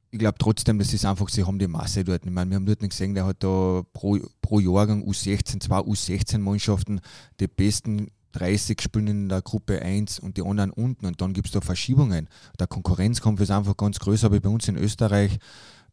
ich 0.10 0.20
glaube 0.20 0.38
trotzdem, 0.40 0.80
das 0.80 0.94
ist 0.94 1.04
einfach, 1.04 1.28
sie 1.28 1.44
haben 1.44 1.60
die 1.60 1.68
Masse 1.68 2.06
dort. 2.06 2.26
Ich 2.26 2.32
meine, 2.32 2.50
wir 2.50 2.56
haben 2.56 2.66
dort 2.66 2.82
nicht 2.82 2.92
gesehen, 2.92 3.14
der 3.14 3.26
hat 3.26 3.44
da 3.44 3.82
pro, 3.92 4.18
pro 4.42 4.60
Jahrgang 4.62 5.04
U16, 5.04 5.60
zwei 5.60 5.80
U16-Mannschaften, 5.80 7.02
die 7.42 7.48
besten 7.48 8.10
30 8.32 8.82
spielen 8.82 9.08
in 9.08 9.30
der 9.30 9.42
Gruppe 9.42 9.82
1 9.82 10.20
und 10.20 10.38
die 10.38 10.44
anderen 10.44 10.72
unten 10.72 11.08
und 11.08 11.20
dann 11.20 11.34
gibt 11.34 11.48
es 11.48 11.54
da 11.54 11.60
Verschiebungen. 11.60 12.30
Der 12.58 12.68
Konkurrenzkampf 12.68 13.42
ist 13.42 13.52
einfach 13.52 13.76
ganz 13.76 14.00
größer, 14.00 14.32
wie 14.32 14.40
bei 14.40 14.50
uns 14.50 14.70
in 14.70 14.78
Österreich. 14.78 15.40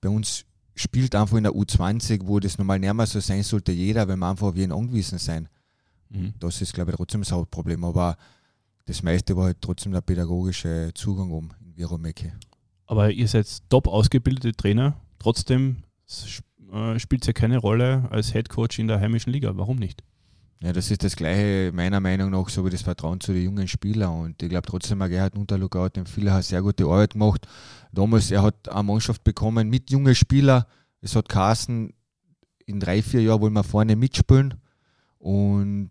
Bei 0.00 0.08
uns 0.08 0.44
spielt 0.74 1.14
einfach 1.14 1.36
in 1.36 1.44
der 1.44 1.52
U20, 1.52 2.20
wo 2.24 2.40
das 2.40 2.58
normal 2.58 2.78
nicht 2.78 2.92
mehr 2.92 3.06
so 3.06 3.20
sein 3.20 3.42
sollte, 3.42 3.72
jeder, 3.72 4.08
wenn 4.08 4.18
wir 4.18 4.28
einfach 4.28 4.48
auf 4.48 4.56
jeden 4.56 4.72
angewiesen 4.72 5.18
sein. 5.18 5.48
Mhm. 6.08 6.34
Das 6.38 6.60
ist, 6.60 6.72
glaube 6.72 6.90
ich, 6.90 6.96
trotzdem 6.96 7.22
das 7.22 7.32
Hauptproblem. 7.32 7.84
Aber 7.84 8.16
das 8.86 9.02
meiste 9.02 9.36
war 9.36 9.44
halt 9.46 9.60
trotzdem 9.60 9.92
der 9.92 10.00
pädagogische 10.00 10.90
Zugang 10.94 11.30
um 11.30 11.50
in 11.60 11.76
Viromeke. 11.76 12.32
Aber 12.86 13.10
ihr 13.10 13.28
seid 13.28 13.46
top 13.68 13.86
ausgebildete 13.86 14.52
Trainer, 14.52 14.96
trotzdem 15.18 15.84
äh, 16.72 16.98
spielt 16.98 17.22
es 17.22 17.26
ja 17.26 17.32
keine 17.32 17.58
Rolle 17.58 18.08
als 18.10 18.32
Head 18.32 18.48
Coach 18.48 18.78
in 18.78 18.88
der 18.88 19.00
heimischen 19.00 19.32
Liga. 19.32 19.56
Warum 19.56 19.76
nicht? 19.76 20.02
Ja, 20.62 20.72
das 20.72 20.92
ist 20.92 21.02
das 21.02 21.16
Gleiche, 21.16 21.72
meiner 21.74 21.98
Meinung 21.98 22.30
nach, 22.30 22.48
so 22.48 22.64
wie 22.64 22.70
das 22.70 22.82
Vertrauen 22.82 23.20
zu 23.20 23.32
den 23.32 23.42
jungen 23.42 23.66
Spielern. 23.66 24.20
Und 24.20 24.40
ich 24.40 24.48
glaube 24.48 24.68
trotzdem, 24.68 25.00
Gerhard 25.00 25.36
Unterlucker 25.36 25.82
hat 25.82 25.96
dem 25.96 26.06
Fehler 26.06 26.40
sehr 26.40 26.62
gute 26.62 26.84
Arbeit 26.84 27.14
gemacht. 27.14 27.48
Damals, 27.90 28.30
er 28.30 28.42
hat 28.42 28.68
eine 28.68 28.84
Mannschaft 28.84 29.24
bekommen 29.24 29.68
mit 29.68 29.90
jungen 29.90 30.14
Spielern. 30.14 30.62
Es 31.00 31.16
hat 31.16 31.28
Carsten 31.28 31.94
in 32.64 32.78
drei, 32.78 33.02
vier 33.02 33.22
Jahren 33.22 33.40
wollen 33.40 33.54
wir 33.54 33.64
vorne 33.64 33.96
mitspielen. 33.96 34.54
Und, 35.18 35.90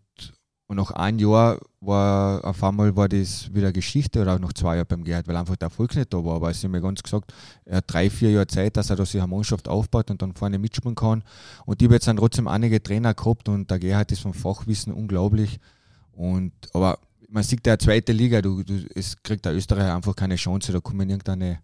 und 0.72 0.78
nach 0.78 0.92
einem 0.92 1.20
Jahr 1.20 1.60
war 1.82 2.46
auf 2.46 2.64
einmal 2.64 2.96
war 2.96 3.10
das 3.10 3.54
wieder 3.54 3.74
Geschichte 3.74 4.22
oder 4.22 4.36
auch 4.36 4.40
nach 4.40 4.54
zwei 4.54 4.78
Jahren 4.78 4.88
beim 4.88 5.04
Gerhard, 5.04 5.28
weil 5.28 5.36
einfach 5.36 5.58
der 5.58 5.66
Erfolg 5.66 5.94
nicht 5.98 6.14
da 6.14 6.24
war. 6.24 6.38
Aber 6.38 6.50
es 6.50 6.64
ist 6.64 6.70
mir 6.70 6.80
ganz 6.80 7.04
gesagt, 7.04 7.34
er 7.66 7.80
hat 7.80 7.84
drei, 7.88 8.10
vier 8.10 8.32
Jahre 8.32 8.48
Zeit, 8.48 8.78
dass 8.78 8.90
er 8.90 8.96
da 8.96 9.06
sich 9.06 9.20
eine 9.20 9.28
Mannschaft 9.28 9.68
aufbaut 9.68 10.10
und 10.10 10.22
dann 10.22 10.34
vorne 10.34 10.60
mitspielen 10.60 10.96
kann. 10.96 11.26
Und 11.66 11.82
ich 11.82 11.88
habe 11.88 11.96
jetzt 11.96 12.08
dann 12.08 12.16
trotzdem 12.16 12.48
einige 12.48 12.82
Trainer 12.82 13.14
gehabt 13.14 13.50
und 13.50 13.70
der 13.70 13.80
Gerhard 13.80 14.14
ist 14.14 14.22
vom 14.22 14.34
Fachwissen 14.34 14.94
unglaublich. 14.94 15.60
Und, 16.14 16.54
aber 16.72 17.00
man 17.28 17.44
sieht 17.44 17.68
ja 17.68 17.78
zweite 17.78 18.14
Liga, 18.14 18.42
du, 18.42 18.64
du, 18.64 18.86
es 18.96 19.22
kriegt 19.22 19.44
der 19.44 19.54
Österreicher 19.54 19.94
einfach 19.94 20.16
keine 20.16 20.38
Chance, 20.38 20.72
da 20.72 20.80
kommen 20.80 21.10
irgendeine 21.10 21.60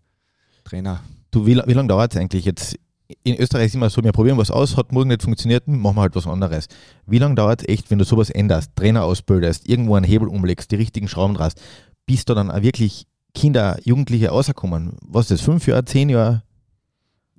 Trainer. 0.66 1.00
Du, 1.32 1.46
wie, 1.46 1.56
wie 1.56 1.74
lange 1.74 1.88
dauert 1.88 2.14
es 2.14 2.20
eigentlich 2.20 2.44
jetzt? 2.44 2.78
In 3.24 3.38
Österreich 3.38 3.68
ist 3.68 3.76
immer 3.76 3.90
so, 3.90 4.04
wir 4.04 4.12
probieren 4.12 4.38
was 4.38 4.52
aus, 4.52 4.76
hat 4.76 4.92
morgen 4.92 5.08
nicht 5.08 5.24
funktioniert, 5.24 5.66
machen 5.68 5.96
wir 5.96 6.02
halt 6.02 6.16
was 6.16 6.28
anderes. 6.28 6.68
Wie 7.06 7.20
lange 7.20 7.36
dauert 7.36 7.62
es 7.62 7.68
echt, 7.70 7.90
wenn 7.90 8.00
du 8.00 8.06
sowas 8.06 8.30
änderst, 8.30 8.76
Trainer 8.76 9.04
ausbildest, 9.06 9.68
irgendwo 9.70 9.96
einen 9.96 10.06
Hebel 10.06 10.28
umlegst, 10.28 10.72
die 10.72 10.76
richtigen 10.76 11.08
Schrauben 11.08 11.34
drast, 11.36 11.62
bis 12.06 12.26
da 12.26 12.34
dann 12.36 12.52
auch 12.52 12.62
wirklich 12.62 13.08
Kinder, 13.34 13.78
Jugendliche 13.84 14.30
rauskommen? 14.30 14.98
Was 15.06 15.26
ist 15.26 15.40
das, 15.40 15.42
fünf 15.42 15.68
Jahre, 15.68 15.86
zehn 15.86 16.10
Jahre? 16.10 16.44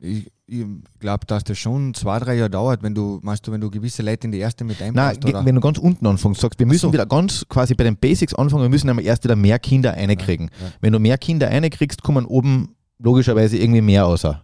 Ich, 0.01 0.31
ich 0.47 0.65
glaube, 1.01 1.27
dass 1.27 1.45
das 1.45 1.59
schon 1.59 1.93
zwei, 1.93 2.19
drei 2.19 2.37
Jahre 2.37 2.49
dauert, 2.51 2.83
wenn 2.83 2.95
du, 2.95 3.19
meinst 3.23 3.47
du, 3.47 3.53
wenn 3.53 3.61
du 3.61 3.69
gewisse 3.69 4.03
Leute 4.03 4.27
in 4.29 4.33
die 4.33 4.39
erste 4.39 4.65
mit 4.65 4.81
Nein, 4.81 4.97
einbaust, 4.97 5.21
ge- 5.21 5.35
oder? 5.35 5.45
wenn 5.45 5.55
du 5.55 5.61
ganz 5.61 5.77
unten 5.77 6.07
anfängst, 6.07 6.41
sagst, 6.41 6.59
wir 6.59 6.67
müssen 6.67 6.81
so. 6.87 6.93
wieder 6.95 7.05
ganz 7.05 7.45
quasi 7.49 7.75
bei 7.75 7.85
den 7.85 7.97
Basics 7.97 8.33
anfangen, 8.35 8.63
wir 8.63 8.69
müssen 8.71 8.89
einmal 8.89 9.05
erst 9.05 9.25
wieder 9.25 9.37
mehr 9.37 9.59
Kinder 9.59 9.93
reinkriegen. 9.93 10.51
Ja, 10.61 10.67
ja. 10.67 10.73
Wenn 10.81 10.93
du 10.95 10.99
mehr 10.99 11.19
Kinder 11.19 11.49
reinkriegst, 11.49 12.03
kommen 12.03 12.25
oben 12.25 12.75
logischerweise 13.01 13.59
irgendwie 13.59 13.83
mehr 13.83 14.07
außer. 14.07 14.43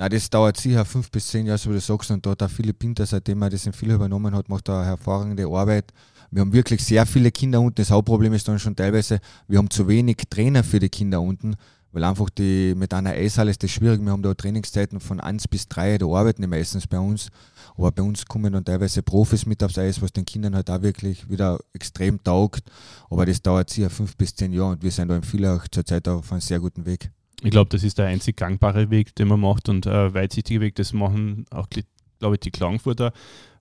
Nein, 0.00 0.10
das 0.10 0.30
dauert 0.30 0.56
sicher 0.56 0.84
fünf 0.84 1.10
bis 1.10 1.26
zehn 1.26 1.44
Jahre, 1.44 1.58
so 1.58 1.70
wie 1.70 1.74
du 1.74 1.80
sagst. 1.80 2.12
Und 2.12 2.24
da 2.24 2.30
hat 2.30 2.40
der 2.40 2.48
Philipp 2.48 2.78
Pinter, 2.78 3.04
seitdem 3.04 3.42
er 3.42 3.50
das 3.50 3.66
in 3.66 3.72
viel 3.72 3.90
übernommen 3.90 4.32
hat, 4.32 4.48
macht 4.48 4.68
er 4.68 4.84
hervorragende 4.84 5.44
Arbeit. 5.46 5.92
Wir 6.30 6.42
haben 6.42 6.52
wirklich 6.52 6.84
sehr 6.84 7.04
viele 7.04 7.32
Kinder 7.32 7.60
unten. 7.60 7.74
Das 7.74 7.90
Hauptproblem 7.90 8.32
ist 8.32 8.46
dann 8.46 8.60
schon 8.60 8.76
teilweise, 8.76 9.18
wir 9.48 9.58
haben 9.58 9.70
zu 9.70 9.88
wenig 9.88 10.18
Trainer 10.30 10.62
für 10.62 10.78
die 10.78 10.88
Kinder 10.88 11.20
unten, 11.20 11.56
weil 11.90 12.04
einfach 12.04 12.30
die 12.30 12.74
mit 12.76 12.94
einer 12.94 13.10
Eishalle 13.10 13.50
ist 13.50 13.64
das 13.64 13.72
schwierig. 13.72 14.00
Wir 14.00 14.12
haben 14.12 14.22
da 14.22 14.34
Trainingszeiten 14.34 15.00
von 15.00 15.18
1 15.18 15.48
bis 15.48 15.66
3, 15.66 15.98
da 15.98 16.06
arbeiten 16.06 16.42
die 16.42 16.48
meistens 16.48 16.86
bei 16.86 17.00
uns. 17.00 17.30
Aber 17.76 17.90
bei 17.90 18.04
uns 18.04 18.24
kommen 18.24 18.52
dann 18.52 18.64
teilweise 18.64 19.02
Profis 19.02 19.46
mit 19.46 19.64
aufs 19.64 19.78
Eis, 19.78 20.00
was 20.00 20.12
den 20.12 20.24
Kindern 20.24 20.54
halt 20.54 20.70
auch 20.70 20.82
wirklich 20.82 21.28
wieder 21.28 21.58
extrem 21.72 22.22
taugt. 22.22 22.62
Aber 23.10 23.26
das 23.26 23.42
dauert 23.42 23.68
sicher 23.68 23.90
fünf 23.90 24.16
bis 24.16 24.32
zehn 24.32 24.52
Jahre 24.52 24.70
und 24.70 24.82
wir 24.84 24.92
sind 24.92 25.08
da 25.08 25.16
in 25.16 25.24
Villach 25.24 25.66
zurzeit 25.66 26.06
auf 26.06 26.30
einem 26.30 26.40
sehr 26.40 26.60
guten 26.60 26.86
Weg. 26.86 27.10
Ich 27.42 27.50
glaube, 27.50 27.68
das 27.70 27.84
ist 27.84 27.98
der 27.98 28.06
einzig 28.06 28.36
gangbare 28.36 28.90
Weg, 28.90 29.14
den 29.14 29.28
man 29.28 29.40
macht 29.40 29.68
und 29.68 29.86
äh, 29.86 30.12
weitsichtige 30.12 30.60
Weg. 30.60 30.74
Das 30.74 30.92
machen 30.92 31.44
auch, 31.50 31.68
glaube 32.18 32.34
ich, 32.34 32.40
die 32.40 32.50
Klagenfurter. 32.50 33.12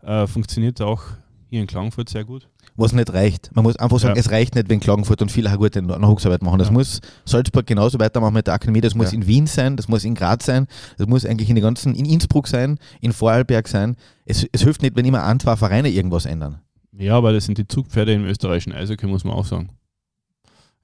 Äh, 0.01 0.25
funktioniert 0.27 0.81
auch 0.81 1.03
hier 1.49 1.61
in 1.61 1.67
Klagenfurt 1.67 2.09
sehr 2.09 2.25
gut. 2.25 2.47
was 2.79 2.91
nicht 2.93 3.11
reicht. 3.11 3.49
Man 3.55 3.63
muss 3.63 3.75
einfach 3.77 3.97
sagen, 3.97 4.13
Ja. 4.15 4.19
es 4.19 4.29
reicht 4.29 4.53
nicht, 4.53 4.69
wenn 4.69 4.79
Klagenfurt 4.79 5.21
und 5.23 5.31
viele 5.31 5.49
gute 5.57 5.81
Nachwuchsarbeit 5.81 6.43
machen. 6.43 6.59
Das 6.59 6.67
Ja. 6.67 6.73
muss 6.73 7.01
Salzburg 7.25 7.65
genauso 7.65 7.97
weitermachen 7.99 8.35
mit 8.35 8.45
der 8.45 8.53
Akademie. 8.53 8.81
Das 8.81 8.93
muss 8.93 9.11
Ja. 9.13 9.17
in 9.17 9.25
Wien 9.25 9.47
sein, 9.47 9.75
das 9.77 9.87
muss 9.87 10.03
in 10.03 10.13
Graz 10.13 10.45
sein, 10.45 10.67
das 10.97 11.07
muss 11.07 11.25
eigentlich 11.25 11.49
in 11.49 11.55
den 11.55 11.63
ganzen, 11.63 11.95
in 11.95 12.05
Innsbruck 12.05 12.47
sein, 12.47 12.77
in 13.01 13.13
Vorarlberg 13.13 13.67
sein. 13.67 13.95
Es, 14.25 14.45
es 14.51 14.61
hilft 14.61 14.83
nicht, 14.83 14.95
wenn 14.95 15.05
immer 15.05 15.23
ein, 15.23 15.39
zwei 15.39 15.55
Vereine 15.55 15.89
irgendwas 15.89 16.27
ändern. 16.27 16.59
Ja, 16.95 17.15
aber 17.17 17.33
das 17.33 17.45
sind 17.45 17.57
die 17.57 17.67
Zugpferde 17.67 18.13
im 18.13 18.25
österreichischen 18.25 18.73
Eishockey, 18.73 19.07
muss 19.07 19.23
man 19.23 19.33
auch 19.33 19.45
sagen. 19.45 19.69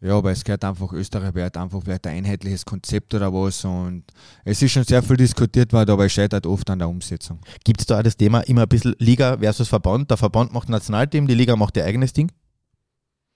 Ja, 0.03 0.17
aber 0.17 0.31
es 0.31 0.43
gehört 0.43 0.65
einfach, 0.65 0.91
Österreich 0.91 1.33
wäre 1.33 1.49
einfach 1.55 1.81
vielleicht 1.81 2.05
ein 2.07 2.17
einheitliches 2.17 2.65
Konzept 2.65 3.13
oder 3.13 3.31
was. 3.31 3.63
Und 3.63 4.03
es 4.43 4.61
ist 4.61 4.73
schon 4.73 4.83
sehr 4.83 5.01
viel 5.01 5.15
diskutiert 5.15 5.71
worden, 5.71 5.91
aber 5.91 6.05
es 6.05 6.11
scheitert 6.11 6.45
oft 6.45 6.69
an 6.69 6.79
der 6.79 6.89
Umsetzung. 6.89 7.39
Gibt 7.63 7.79
es 7.79 7.85
da 7.85 7.99
auch 7.99 8.03
das 8.03 8.17
Thema 8.17 8.41
immer 8.41 8.63
ein 8.63 8.67
bisschen 8.67 8.95
Liga 8.99 9.37
versus 9.37 9.69
Verband? 9.69 10.11
Der 10.11 10.17
Verband 10.17 10.51
macht 10.51 10.67
ein 10.67 10.73
Nationalteam, 10.73 11.25
die 11.25 11.35
Liga 11.35 11.55
macht 11.55 11.77
ihr 11.77 11.85
eigenes 11.85 12.11
Ding. 12.11 12.29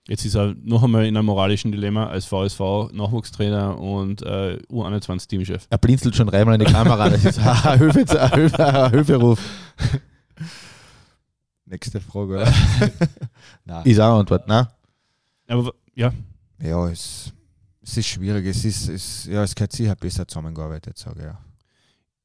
Jetzt 0.08 0.26
ist 0.26 0.34
er 0.36 0.54
noch 0.62 0.82
einmal 0.82 1.06
in 1.06 1.16
einem 1.16 1.24
moralischen 1.24 1.72
Dilemma 1.72 2.06
als 2.06 2.26
VSV 2.26 2.92
Nachwuchstrainer 2.92 3.78
und 3.78 4.20
äh, 4.20 4.58
U21 4.70 5.26
Teamchef. 5.26 5.66
Er 5.70 5.78
blinzelt 5.78 6.16
schon 6.16 6.26
dreimal 6.26 6.60
in 6.60 6.66
die 6.66 6.70
Kamera. 6.70 7.08
Das 7.08 7.24
ist 7.24 7.38
ein 7.38 7.78
Hilferuf. 8.90 9.40
Nächste 11.64 12.00
Frage, 12.00 12.34
oder? 12.34 12.52
Nein. 13.64 13.86
Ist 13.86 14.00
auch 14.00 14.10
eine 14.10 14.20
Antwort. 14.20 14.46
Nein? 14.46 14.66
Aber 15.46 15.72
ja, 15.94 16.12
Ja, 16.60 16.88
es, 16.88 17.32
es 17.82 17.96
ist 17.96 18.06
schwierig. 18.06 18.46
Es 18.46 18.64
ist, 18.64 18.88
es, 18.88 19.24
ja, 19.26 19.42
es 19.42 19.54
gehört 19.54 19.72
sicher 19.72 19.94
besser 19.94 20.26
zusammengearbeitet, 20.26 20.98
sage 20.98 21.20
ich 21.20 21.24
ja. 21.26 21.38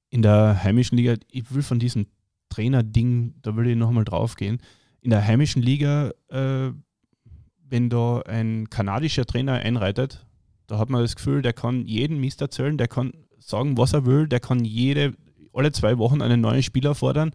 in 0.09 0.21
der 0.21 0.63
heimischen 0.63 0.97
Liga, 0.97 1.15
ich 1.29 1.53
will 1.53 1.61
von 1.61 1.79
diesem 1.79 2.07
Trainer-Ding, 2.49 3.35
da 3.41 3.55
will 3.55 3.67
ich 3.67 3.75
nochmal 3.75 4.05
drauf 4.05 4.35
gehen. 4.35 4.59
In 5.01 5.09
der 5.09 5.25
heimischen 5.25 5.61
Liga, 5.61 6.11
äh, 6.29 6.71
wenn 7.67 7.89
da 7.89 8.21
ein 8.21 8.69
kanadischer 8.69 9.25
Trainer 9.25 9.53
einreitet, 9.53 10.25
da 10.67 10.77
hat 10.77 10.89
man 10.89 11.01
das 11.01 11.15
Gefühl, 11.15 11.41
der 11.41 11.53
kann 11.53 11.85
jeden 11.85 12.19
Mist 12.19 12.41
erzählen, 12.41 12.77
der 12.77 12.87
kann 12.87 13.11
sagen, 13.39 13.77
was 13.77 13.93
er 13.93 14.05
will, 14.05 14.27
der 14.27 14.39
kann 14.39 14.63
jede, 14.63 15.13
alle 15.53 15.71
zwei 15.71 15.97
Wochen 15.97 16.21
einen 16.21 16.41
neuen 16.41 16.63
Spieler 16.63 16.95
fordern 16.95 17.31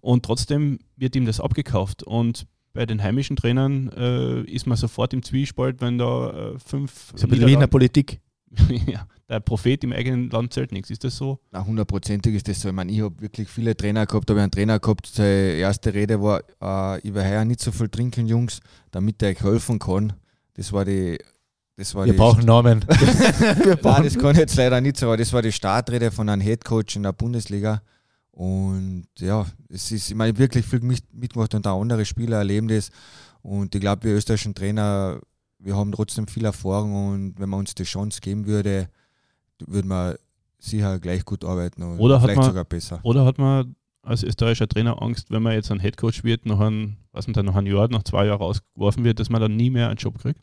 und 0.00 0.24
trotzdem 0.24 0.78
wird 0.96 1.16
ihm 1.16 1.26
das 1.26 1.40
abgekauft. 1.40 2.02
Und 2.02 2.46
bei 2.72 2.86
den 2.86 3.02
heimischen 3.02 3.36
Trainern 3.36 3.90
äh, 3.96 4.42
ist 4.42 4.66
man 4.66 4.76
sofort 4.76 5.12
im 5.12 5.22
Zwiespalt, 5.22 5.80
wenn 5.80 5.98
da 5.98 6.30
äh, 6.30 6.58
fünf 6.58 7.12
Ist 7.14 7.24
ein 7.24 7.30
bisschen 7.30 7.46
wie 7.46 7.54
in 7.54 7.60
der 7.60 7.66
Politik. 7.66 8.20
ja, 8.86 9.06
der 9.28 9.40
Prophet 9.40 9.84
im 9.84 9.92
eigenen 9.92 10.28
Land 10.30 10.52
zählt 10.52 10.72
nichts. 10.72 10.90
Ist 10.90 11.04
das 11.04 11.16
so? 11.16 11.38
Na, 11.52 11.64
hundertprozentig 11.64 12.34
ist 12.34 12.48
das 12.48 12.60
so. 12.60 12.68
Ich 12.68 12.74
meine, 12.74 12.90
ich 12.90 13.00
habe 13.00 13.20
wirklich 13.20 13.48
viele 13.48 13.76
Trainer 13.76 14.06
gehabt, 14.06 14.28
habe 14.28 14.40
einen 14.40 14.50
Trainer 14.50 14.80
gehabt, 14.80 15.06
seine 15.06 15.52
erste 15.52 15.94
Rede 15.94 16.20
war, 16.20 16.42
äh, 16.60 17.00
ich 17.00 17.14
will 17.14 17.24
heuer 17.24 17.44
nicht 17.44 17.60
so 17.60 17.70
viel 17.70 17.88
trinken, 17.88 18.26
Jungs, 18.26 18.60
damit 18.90 19.22
ich 19.22 19.28
euch 19.28 19.42
helfen 19.42 19.78
kann. 19.78 20.14
Das 20.54 20.72
war 20.72 20.84
die. 20.84 21.18
Das 21.76 21.94
war 21.94 22.04
Wir 22.04 22.12
die 22.12 22.18
brauchen 22.18 22.44
Namen. 22.44 22.82
Wir 22.88 23.78
Nein, 23.82 24.04
das 24.04 24.18
kann 24.18 24.32
ich 24.32 24.38
jetzt 24.38 24.56
leider 24.56 24.80
nicht 24.82 24.98
sagen, 24.98 25.10
aber 25.10 25.16
das 25.16 25.32
war 25.32 25.40
die 25.40 25.52
Startrede 25.52 26.10
von 26.10 26.28
einem 26.28 26.42
Headcoach 26.42 26.96
in 26.96 27.04
der 27.04 27.12
Bundesliga. 27.12 27.80
Und 28.32 29.06
ja, 29.18 29.46
es 29.68 29.90
ist, 29.92 30.10
ich 30.10 30.14
meine, 30.16 30.36
wirklich 30.38 30.64
viel 30.64 30.80
mit- 30.80 31.12
mitgemacht 31.12 31.54
und 31.54 31.66
auch 31.66 31.80
andere 31.80 32.04
Spieler 32.04 32.38
erleben 32.38 32.68
das. 32.68 32.90
Und 33.42 33.74
ich 33.74 33.80
glaube, 33.80 34.04
wir 34.04 34.14
österreichischen 34.14 34.54
Trainer, 34.54 35.20
wir 35.58 35.76
haben 35.76 35.92
trotzdem 35.92 36.26
viel 36.26 36.44
Erfahrung 36.44 37.08
und 37.12 37.34
wenn 37.38 37.48
man 37.48 37.60
uns 37.60 37.74
die 37.74 37.82
Chance 37.84 38.20
geben 38.20 38.46
würde, 38.46 38.88
würde 39.66 39.88
man 39.88 40.14
sicher 40.58 40.98
gleich 40.98 41.24
gut 41.24 41.44
arbeiten 41.44 41.82
und 41.82 41.98
Oder 41.98 42.16
hat 42.16 42.22
vielleicht 42.22 42.38
man- 42.38 42.46
sogar 42.46 42.64
besser. 42.64 43.00
Oder 43.02 43.24
hat 43.24 43.38
man 43.38 43.74
als 44.02 44.22
österreichischer 44.22 44.68
Trainer 44.68 45.02
Angst, 45.02 45.30
wenn 45.30 45.42
man 45.42 45.52
jetzt 45.52 45.70
ein 45.70 45.80
Headcoach 45.80 46.24
wird, 46.24 46.46
nach 46.46 46.60
einem, 46.60 46.96
was 47.12 47.26
nicht, 47.26 47.36
nach 47.42 47.54
einem 47.54 47.66
Jahr, 47.66 47.88
nach 47.88 48.02
zwei 48.02 48.26
Jahren 48.26 48.38
rausgeworfen 48.38 49.04
wird, 49.04 49.20
dass 49.20 49.28
man 49.28 49.40
dann 49.42 49.56
nie 49.56 49.68
mehr 49.70 49.88
einen 49.88 49.96
Job 49.98 50.18
kriegt? 50.18 50.40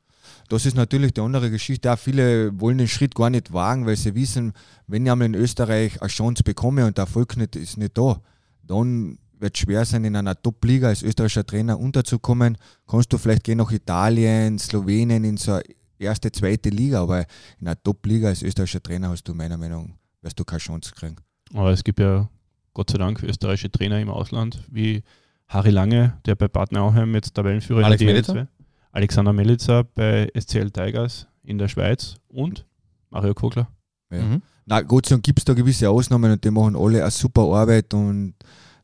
Das 0.47 0.65
ist 0.65 0.75
natürlich 0.75 1.13
die 1.13 1.21
andere 1.21 1.51
Geschichte. 1.51 1.91
Auch 1.91 1.99
viele 1.99 2.59
wollen 2.59 2.77
den 2.77 2.87
Schritt 2.87 3.15
gar 3.15 3.29
nicht 3.29 3.51
wagen, 3.51 3.85
weil 3.85 3.97
sie 3.97 4.15
wissen, 4.15 4.53
wenn 4.87 5.05
ich 5.05 5.11
einmal 5.11 5.25
in 5.25 5.35
Österreich 5.35 6.01
eine 6.01 6.09
Chance 6.09 6.43
bekomme 6.43 6.85
und 6.85 6.97
der 6.97 7.03
Erfolg 7.03 7.35
nicht, 7.35 7.55
ist 7.55 7.77
nicht 7.77 7.97
da, 7.97 8.21
dann 8.63 9.17
wird 9.39 9.55
es 9.55 9.61
schwer 9.61 9.85
sein, 9.85 10.03
in 10.05 10.15
einer 10.15 10.41
Top-Liga 10.41 10.87
als 10.87 11.03
österreichischer 11.03 11.45
Trainer 11.45 11.79
unterzukommen. 11.79 12.57
Kannst 12.87 13.11
du 13.13 13.17
vielleicht 13.17 13.43
gehen 13.43 13.57
nach 13.57 13.71
Italien, 13.71 14.57
Slowenien 14.57 15.23
in 15.23 15.37
so 15.37 15.53
eine 15.53 15.63
erste, 15.99 16.31
zweite 16.31 16.69
Liga, 16.69 17.01
aber 17.03 17.25
in 17.59 17.67
einer 17.67 17.81
Top-Liga 17.81 18.29
als 18.29 18.41
österreichischer 18.41 18.81
Trainer 18.81 19.09
hast 19.09 19.23
du 19.27 19.33
meiner 19.33 19.57
Meinung 19.57 19.87
nach, 19.87 19.95
wirst 20.23 20.39
du 20.39 20.45
keine 20.45 20.59
Chance 20.59 20.93
kriegen. 20.95 21.17
Aber 21.53 21.71
es 21.71 21.83
gibt 21.83 21.99
ja 21.99 22.29
Gott 22.73 22.89
sei 22.89 22.97
Dank 22.97 23.21
österreichische 23.23 23.71
Trainer 23.71 23.99
im 23.99 24.09
Ausland, 24.09 24.63
wie 24.69 25.03
Harry 25.47 25.71
Lange, 25.71 26.17
der 26.25 26.35
bei 26.35 26.47
Bad 26.47 26.71
Nauheim 26.71 27.13
jetzt 27.15 27.33
Tabellenführer 27.33 27.85
Alex 27.85 28.01
in 28.01 28.07
der 28.07 28.15
Melitzer? 28.15 28.33
DL2. 28.33 28.47
Alexander 28.91 29.33
Melitzer 29.33 29.83
bei 29.83 30.29
SCL 30.37 30.71
Tigers 30.71 31.27
in 31.43 31.57
der 31.57 31.67
Schweiz 31.67 32.15
und 32.27 32.65
Mario 33.09 33.33
Kogler. 33.33 33.67
Ja. 34.11 34.21
Mhm. 34.21 34.41
Na, 34.65 34.81
Gott 34.81 35.05
sei 35.05 35.15
Dank 35.15 35.23
gibt 35.23 35.39
es 35.39 35.45
da 35.45 35.53
gewisse 35.53 35.89
Ausnahmen 35.89 36.31
und 36.31 36.43
die 36.43 36.51
machen 36.51 36.75
alle 36.75 37.01
eine 37.01 37.11
super 37.11 37.41
Arbeit 37.43 37.93
und 37.93 38.35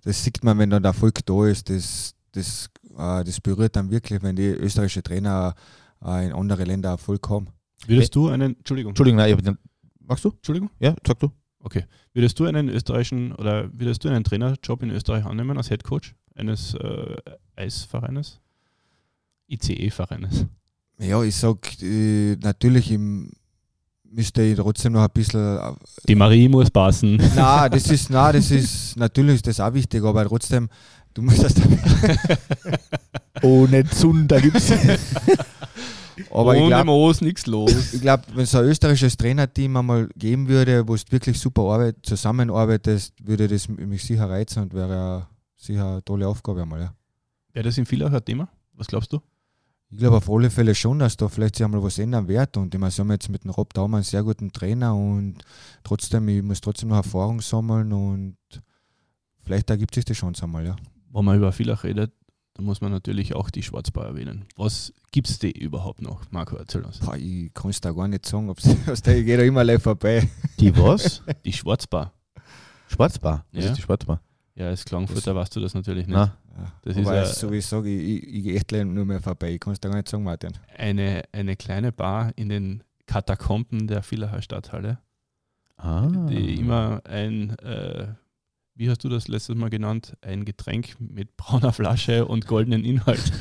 das 0.03 0.23
sieht 0.23 0.43
man, 0.43 0.57
wenn 0.57 0.69
dann 0.69 0.83
der 0.83 0.89
Erfolg 0.91 1.25
da 1.25 1.45
ist, 1.47 1.69
das, 1.69 2.13
das, 2.31 2.69
äh, 2.97 3.23
das 3.23 3.39
berührt 3.41 3.75
dann 3.75 3.89
wirklich, 3.89 4.21
wenn 4.23 4.35
die 4.35 4.47
österreichischen 4.47 5.03
Trainer 5.03 5.55
äh, 6.03 6.27
in 6.27 6.33
andere 6.33 6.63
Länder 6.63 6.89
Erfolg 6.89 7.29
haben. 7.29 7.47
Würdest 7.85 8.15
du 8.15 8.29
einen, 8.29 8.55
Entschuldigung, 8.57 8.91
Entschuldigung, 8.91 9.17
nein, 9.17 9.29
ich 9.29 9.35
hab 9.35 9.43
den, 9.43 9.57
magst 9.99 10.23
du? 10.25 10.29
Entschuldigung, 10.29 10.69
Ja, 10.79 10.95
sag 11.05 11.19
du. 11.19 11.31
würdest 12.13 12.39
du 12.39 12.45
einen 12.45 12.69
österreichischen 12.69 13.33
oder 13.33 13.69
würdest 13.73 14.03
du 14.03 14.09
einen 14.09 14.23
Trainerjob 14.23 14.83
in 14.83 14.89
Österreich 14.89 15.25
annehmen 15.25 15.57
als 15.57 15.69
Headcoach 15.69 16.13
eines 16.35 16.73
äh, 16.75 17.15
Eisvereines? 17.55 18.39
ICE-Vereines. 19.53 20.45
Ja, 20.99 21.21
ich 21.23 21.35
sag 21.35 21.57
äh, 21.81 22.35
natürlich 22.37 22.91
im, 22.91 23.31
müsste 24.03 24.41
ich 24.43 24.57
trotzdem 24.57 24.93
noch 24.93 25.03
ein 25.03 25.09
bisschen. 25.13 25.57
Äh, 25.57 25.73
Die 26.07 26.15
Marie 26.15 26.47
muss 26.47 26.69
passen. 26.71 27.21
na, 27.35 27.67
das 27.69 27.87
ist, 27.89 28.09
na, 28.09 28.31
das 28.31 28.51
ist 28.51 28.95
natürlich 28.97 29.35
ist 29.35 29.47
das 29.47 29.59
auch 29.59 29.73
wichtig, 29.73 30.03
aber 30.03 30.25
trotzdem, 30.25 30.69
du 31.13 31.21
musst 31.21 31.43
das 31.43 31.53
Ohne 33.41 33.83
Zun, 33.85 34.27
da 34.27 34.39
gibt's. 34.39 34.71
Aber 36.29 36.51
Ohne 36.51 36.67
glaube, 36.67 36.85
Moos 36.85 37.21
nichts 37.21 37.47
los. 37.47 37.93
ich 37.93 38.01
glaube, 38.01 38.23
wenn 38.33 38.43
es 38.43 38.53
ein 38.55 38.65
österreichisches 38.65 39.17
Trainerteam 39.17 39.77
einmal 39.77 40.09
geben 40.15 40.47
würde, 40.47 40.87
wo 40.87 40.93
es 40.93 41.03
wirklich 41.11 41.39
super 41.39 41.63
arbeit, 41.63 41.97
zusammenarbeitest, 42.03 43.13
würde 43.23 43.47
das 43.47 43.67
mich 43.67 44.03
sicher 44.03 44.29
reizen 44.29 44.63
und 44.63 44.73
wäre 44.73 44.93
ja 44.93 45.29
sicher 45.57 45.91
eine 45.93 46.03
tolle 46.03 46.27
Aufgabe 46.27 46.61
einmal. 46.61 46.81
Ja. 46.81 46.93
Wäre 47.53 47.65
das 47.65 47.77
in 47.77 47.85
Villach 47.85 48.11
ein 48.13 48.23
Thema? 48.23 48.47
Was 48.73 48.87
glaubst 48.87 49.11
du? 49.13 49.21
Ich 49.93 49.99
glaube 49.99 50.17
auf 50.17 50.27
alle 50.29 50.49
Fälle 50.49 50.73
schon, 50.73 50.97
dass 50.97 51.17
da 51.17 51.29
vielleicht 51.29 51.55
sich 51.55 51.63
einmal 51.63 51.83
was 51.83 51.99
ändern 51.99 52.27
wird. 52.27 52.57
Und 52.57 52.73
ich 52.73 52.79
meine, 52.81 52.89
sie 52.89 52.99
haben 53.01 53.11
jetzt 53.11 53.29
mit 53.29 53.43
dem 53.43 53.51
Rob 53.51 53.73
Daumann 53.75 53.99
einen 53.99 54.03
sehr 54.03 54.23
guten 54.23 54.51
Trainer 54.51 54.95
und 54.95 55.35
trotzdem, 55.83 56.27
ich 56.29 56.41
muss 56.41 56.61
trotzdem 56.61 56.89
noch 56.89 56.95
Erfahrung 56.95 57.41
sammeln 57.41 57.93
und 57.93 58.35
vielleicht 59.43 59.69
ergibt 59.69 59.93
sich 59.93 60.03
die 60.03 60.13
Chance 60.13 60.43
einmal, 60.45 60.65
ja. 60.65 60.75
Wenn 61.11 61.25
man 61.25 61.37
über 61.37 61.51
Villach 61.51 61.83
redet, 61.83 62.11
dann 62.55 62.65
muss 62.65 62.81
man 62.81 62.91
natürlich 62.91 63.35
auch 63.35 63.51
die 63.51 63.61
Schwarzbar 63.61 64.05
erwähnen. 64.07 64.45
Was 64.57 64.91
gibt 65.11 65.29
es 65.29 65.37
die 65.37 65.51
überhaupt 65.51 66.01
noch? 66.01 66.21
Marco, 66.31 66.55
erzähl 66.55 66.81
uns. 66.83 66.97
Boah, 66.99 67.15
ich 67.15 67.53
kann 67.53 67.69
es 67.69 67.79
da 67.79 67.91
gar 67.91 68.07
nicht 68.07 68.25
sagen, 68.25 68.49
ob's, 68.49 68.67
aus 68.87 69.03
der 69.03 69.19
ich 69.19 69.25
gehe 69.27 69.37
da 69.37 69.43
immer 69.43 69.63
live 69.63 69.83
vorbei. 69.83 70.27
Die 70.59 70.75
was? 70.75 71.21
Die 71.45 71.53
Schwarzbar. 71.53 72.13
Schwarzbar. 72.87 73.45
Was 73.51 73.63
Ja. 73.63 73.69
ist 73.71 73.77
die 73.77 73.81
Schwarzbar? 73.83 74.21
Ja, 74.55 74.67
als 74.67 74.85
Klangfurter 74.85 75.35
weißt 75.35 75.55
du 75.55 75.59
das 75.59 75.73
natürlich 75.73 76.05
nicht. 76.05 76.15
Ja. 76.15 76.37
Das 76.83 76.95
ist 76.95 77.07
Aber 77.07 77.15
ja- 77.15 77.25
so 77.25 77.51
wie 77.51 77.57
ich 77.57 77.65
sage, 77.65 77.89
ich, 77.89 78.23
ich, 78.23 78.35
ich 78.35 78.43
gehe 78.43 78.55
echt 78.55 78.71
nur 78.71 79.05
mehr 79.05 79.21
vorbei. 79.21 79.53
Ich 79.53 79.59
kann 79.59 79.73
es 79.73 79.79
da 79.79 79.89
gar 79.89 79.95
nicht 79.97 80.09
sagen, 80.09 80.23
Martin. 80.23 80.51
Eine, 80.77 81.23
eine 81.31 81.55
kleine 81.55 81.91
Bar 81.91 82.31
in 82.35 82.49
den 82.49 82.83
Katakomben 83.07 83.87
der 83.87 84.03
Villacher 84.03 84.41
Stadthalle, 84.41 84.99
ah. 85.77 86.07
die 86.29 86.55
immer 86.55 87.01
ein, 87.05 87.57
äh, 87.59 88.13
wie 88.75 88.89
hast 88.89 89.03
du 89.03 89.09
das 89.09 89.27
letztes 89.27 89.55
Mal 89.55 89.69
genannt, 89.69 90.15
ein 90.21 90.45
Getränk 90.45 90.95
mit 90.99 91.35
brauner 91.35 91.73
Flasche 91.73 92.25
und 92.25 92.45
goldenen 92.45 92.85
Inhalt 92.85 93.31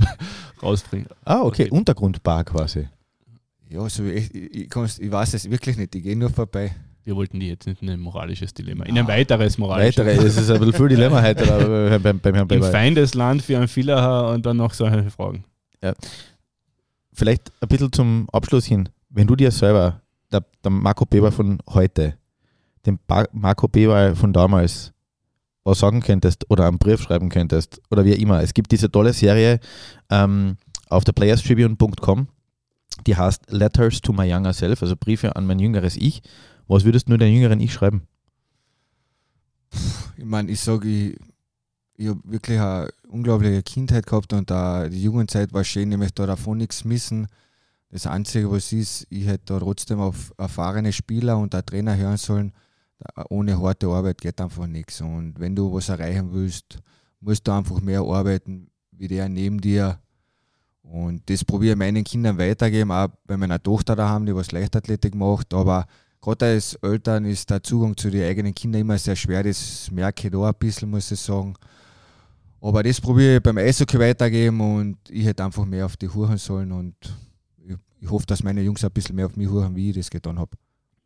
rausbringt. 0.62 1.08
ah, 1.24 1.42
okay. 1.42 1.64
Okay. 1.66 1.70
Untergrundbar 1.70 2.44
quasi. 2.44 2.88
Ja, 3.68 3.88
so 3.88 4.04
ich, 4.04 4.34
ich, 4.34 4.54
ich, 4.54 5.00
ich 5.00 5.10
weiß 5.10 5.34
es 5.34 5.50
wirklich 5.50 5.76
nicht. 5.76 5.94
Ich 5.94 6.02
gehe 6.02 6.16
nur 6.16 6.30
vorbei. 6.30 6.74
Wir 7.06 7.14
wollten 7.14 7.38
die 7.38 7.46
jetzt 7.46 7.68
nicht 7.68 7.80
in 7.82 7.88
ein 7.88 8.00
moralisches 8.00 8.52
Dilemma, 8.52 8.84
in 8.84 8.98
ein 8.98 9.06
weiteres 9.06 9.58
moralisches 9.58 10.04
Weitere, 10.04 10.26
es 10.26 10.36
ist 10.36 10.50
ein 10.50 10.58
bisschen 10.58 10.74
viel 10.74 10.88
Dilemma 10.88 11.22
heute 11.22 12.00
beim, 12.02 12.18
beim 12.18 12.34
Herrn 12.34 12.48
Im. 12.48 12.62
Feindesland 12.64 13.42
für 13.42 13.56
einen 13.56 13.68
Villacher 13.68 14.32
und 14.32 14.44
dann 14.44 14.56
noch 14.56 14.74
solche 14.74 15.08
Fragen. 15.08 15.44
Vielleicht 17.12 17.52
ein 17.60 17.68
bisschen 17.68 17.92
zum 17.92 18.28
Abschluss 18.32 18.64
hin. 18.64 18.88
Wenn 19.08 19.28
du 19.28 19.36
dir 19.36 19.52
selber, 19.52 20.00
der, 20.32 20.44
der 20.64 20.70
Marco 20.72 21.06
Beber 21.06 21.30
von 21.30 21.60
heute, 21.70 22.18
dem 22.84 22.98
ba 23.06 23.24
Marco 23.30 23.68
Beber 23.68 24.16
von 24.16 24.32
damals, 24.32 24.92
was 25.62 25.78
sagen 25.78 26.00
könntest 26.00 26.50
oder 26.50 26.66
einen 26.66 26.78
Brief 26.78 27.00
schreiben 27.02 27.28
könntest 27.28 27.80
oder 27.88 28.04
wie 28.04 28.14
immer. 28.14 28.42
Es 28.42 28.52
gibt 28.52 28.72
diese 28.72 28.90
tolle 28.90 29.12
Serie 29.12 29.60
ähm, 30.10 30.56
auf 30.88 31.04
der 31.04 31.12
playerstribune.com, 31.12 32.26
die 33.06 33.14
heißt 33.16 33.52
Letters 33.52 34.00
to 34.00 34.12
my 34.12 34.28
younger 34.28 34.52
self, 34.52 34.82
also 34.82 34.96
Briefe 34.96 35.36
an 35.36 35.46
mein 35.46 35.60
jüngeres 35.60 35.96
Ich. 35.96 36.20
Was 36.68 36.84
würdest 36.84 37.08
du 37.08 37.16
deinem 37.16 37.34
jüngeren 37.34 37.60
Ich 37.60 37.72
schreiben? 37.72 38.02
Ich 40.16 40.24
meine, 40.24 40.50
ich 40.50 40.60
sage, 40.60 40.88
ich, 40.88 41.16
ich 41.96 42.08
habe 42.08 42.20
wirklich 42.24 42.58
eine 42.58 42.88
unglaubliche 43.08 43.62
Kindheit 43.62 44.06
gehabt 44.06 44.32
und 44.32 44.50
da 44.50 44.88
die 44.88 45.02
Jugendzeit 45.02 45.52
war 45.52 45.62
schön, 45.62 45.92
ich 45.92 45.98
möchte 45.98 46.22
da 46.22 46.26
davon 46.26 46.58
nichts 46.58 46.84
missen. 46.84 47.28
Das 47.90 48.06
Einzige, 48.06 48.50
was 48.50 48.72
ist, 48.72 49.06
ich 49.10 49.26
hätte 49.26 49.44
da 49.46 49.60
trotzdem 49.60 50.00
auf 50.00 50.32
erfahrene 50.38 50.92
Spieler 50.92 51.38
und 51.38 51.54
auch 51.54 51.62
Trainer 51.62 51.96
hören 51.96 52.16
sollen. 52.16 52.52
Ohne 53.28 53.60
harte 53.60 53.86
Arbeit 53.88 54.20
geht 54.20 54.40
einfach 54.40 54.66
nichts. 54.66 55.00
Und 55.00 55.38
wenn 55.38 55.54
du 55.54 55.72
was 55.72 55.88
erreichen 55.88 56.32
willst, 56.32 56.78
musst 57.20 57.46
du 57.46 57.52
einfach 57.52 57.80
mehr 57.80 58.00
arbeiten, 58.00 58.70
wie 58.90 59.08
der 59.08 59.28
neben 59.28 59.60
dir. 59.60 60.00
Und 60.82 61.28
das 61.30 61.44
probiere 61.44 61.72
ich 61.72 61.78
meinen 61.78 62.04
Kindern 62.04 62.38
weitergeben, 62.38 62.90
auch 62.90 63.08
bei 63.24 63.36
meiner 63.36 63.62
Tochter 63.62 63.94
da 63.94 64.08
haben, 64.08 64.26
die 64.26 64.34
was 64.34 64.52
Leichtathletik 64.52 65.14
macht. 65.14 65.54
Aber 65.54 65.86
gerade 66.26 66.46
als 66.46 66.74
Eltern 66.82 67.24
ist 67.24 67.48
der 67.50 67.62
Zugang 67.62 67.96
zu 67.96 68.10
den 68.10 68.24
eigenen 68.24 68.54
Kindern 68.54 68.80
immer 68.80 68.98
sehr 68.98 69.14
schwer. 69.14 69.44
Das 69.44 69.90
merke 69.92 70.26
ich 70.26 70.32
da 70.32 70.48
ein 70.48 70.54
bisschen, 70.58 70.90
muss 70.90 71.10
ich 71.10 71.20
sagen. 71.20 71.54
Aber 72.60 72.82
das 72.82 73.00
probiere 73.00 73.36
ich 73.36 73.42
beim 73.42 73.58
Eishockey 73.58 73.98
weitergeben 73.98 74.60
und 74.60 74.98
ich 75.08 75.24
hätte 75.24 75.44
einfach 75.44 75.64
mehr 75.64 75.86
auf 75.86 75.96
die 75.96 76.08
huren 76.08 76.36
sollen 76.36 76.72
und 76.72 76.96
ich, 78.00 78.10
hoffe, 78.10 78.26
dass 78.26 78.42
meine 78.42 78.60
Jungs 78.60 78.84
ein 78.84 78.90
bisschen 78.90 79.14
mehr 79.14 79.26
auf 79.26 79.36
mich 79.36 79.48
huren, 79.48 79.74
wie 79.76 79.90
ich 79.90 79.96
das 79.96 80.10
getan 80.10 80.38
habe. 80.38 80.56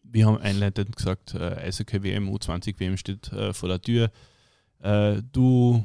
Wir 0.02 0.26
haben 0.26 0.38
einleitend 0.38 0.96
gesagt, 0.96 1.34
äh, 1.34 1.56
Eishockey 1.56 2.02
WM, 2.02 2.28
U20 2.28 2.78
WM 2.78 2.96
steht 2.96 3.32
äh, 3.32 3.52
vor 3.52 3.68
der 3.68 3.80
Tür. 3.80 4.10
Äh, 4.80 5.22
du 5.32 5.84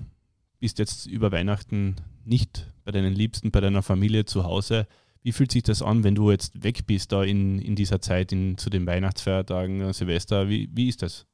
bist 0.59 0.79
jetzt 0.79 1.07
über 1.07 1.31
Weihnachten 1.31 1.95
nicht 2.23 2.71
bei 2.85 2.91
deinen 2.91 3.13
Liebsten, 3.13 3.51
bei 3.51 3.59
deiner 3.59 3.83
Familie 3.83 4.25
zu 4.25 4.45
Hause. 4.45 4.87
Wie 5.25 5.31
fühlt 5.31 5.51
sich 5.51 5.63
das 5.63 5.81
an, 5.81 6.03
wenn 6.03 6.13
du 6.13 6.29
jetzt 6.29 6.63
weg 6.63 6.85
bist 6.85 7.11
da 7.11 7.23
in, 7.23 7.57
in 7.57 7.75
dieser 7.75 7.99
Zeit, 7.99 8.31
in, 8.31 8.59
zu 8.59 8.69
den 8.69 8.85
Weihnachtsfeiertagen, 8.85 9.81
äh, 9.81 9.91
Silvester? 9.91 10.49
Wie, 10.49 10.69
wie 10.71 10.87
ist 10.87 11.01
das? 11.01 11.25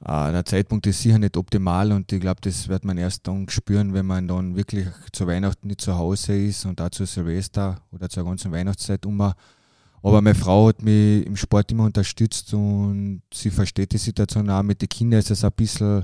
Uh, 0.00 0.32
der 0.32 0.46
Zeitpunkt 0.46 0.86
ist 0.86 1.02
sicher 1.02 1.18
nicht 1.18 1.36
optimal 1.36 1.92
und 1.92 2.10
ich 2.10 2.20
glaube, 2.22 2.40
das 2.40 2.68
wird 2.68 2.86
man 2.86 2.96
erst 2.96 3.26
dann 3.26 3.46
spüren, 3.50 3.92
wenn 3.92 4.06
man 4.06 4.28
dann 4.28 4.56
wirklich 4.56 4.86
zu 5.12 5.26
Weihnachten 5.26 5.68
nicht 5.68 5.82
zu 5.82 5.94
Hause 5.98 6.38
ist 6.38 6.64
und 6.64 6.80
auch 6.80 6.88
zu 6.88 7.04
Silvester 7.04 7.82
oder 7.92 8.08
zur 8.08 8.24
ganzen 8.24 8.50
Weihnachtszeit 8.50 9.04
um. 9.04 9.20
Aber 9.20 10.22
meine 10.22 10.34
Frau 10.34 10.68
hat 10.68 10.80
mich 10.80 11.26
im 11.26 11.36
Sport 11.36 11.70
immer 11.70 11.84
unterstützt 11.84 12.54
und 12.54 13.20
sie 13.34 13.50
versteht 13.50 13.92
die 13.92 13.98
Situation 13.98 14.48
auch 14.48 14.62
mit 14.62 14.80
den 14.80 14.88
Kindern. 14.88 15.20
Ist 15.20 15.32
es 15.32 15.44
ein 15.44 15.52
bisschen, 15.52 16.02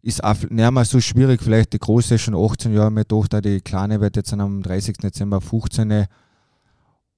ist 0.00 0.24
auch 0.24 0.40
nicht 0.48 0.70
mehr 0.70 0.84
so 0.86 0.98
schwierig. 0.98 1.42
Vielleicht 1.42 1.74
die 1.74 1.78
Große 1.78 2.14
ist 2.14 2.22
schon 2.22 2.34
18 2.34 2.72
Jahre, 2.72 2.90
meine 2.90 3.06
Tochter, 3.06 3.42
die 3.42 3.60
Kleine 3.60 4.00
wird 4.00 4.16
jetzt 4.16 4.32
am 4.32 4.62
30. 4.62 4.96
Dezember 4.96 5.42
15. 5.42 6.06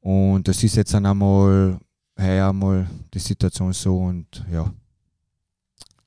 Und 0.07 0.47
das 0.47 0.63
ist 0.63 0.77
jetzt 0.77 0.95
dann 0.95 1.05
einmal, 1.05 1.81
heuer 2.17 2.51
einmal 2.51 2.87
die 3.13 3.19
Situation 3.19 3.73
so 3.73 3.99
und 3.99 4.47
ja. 4.53 4.73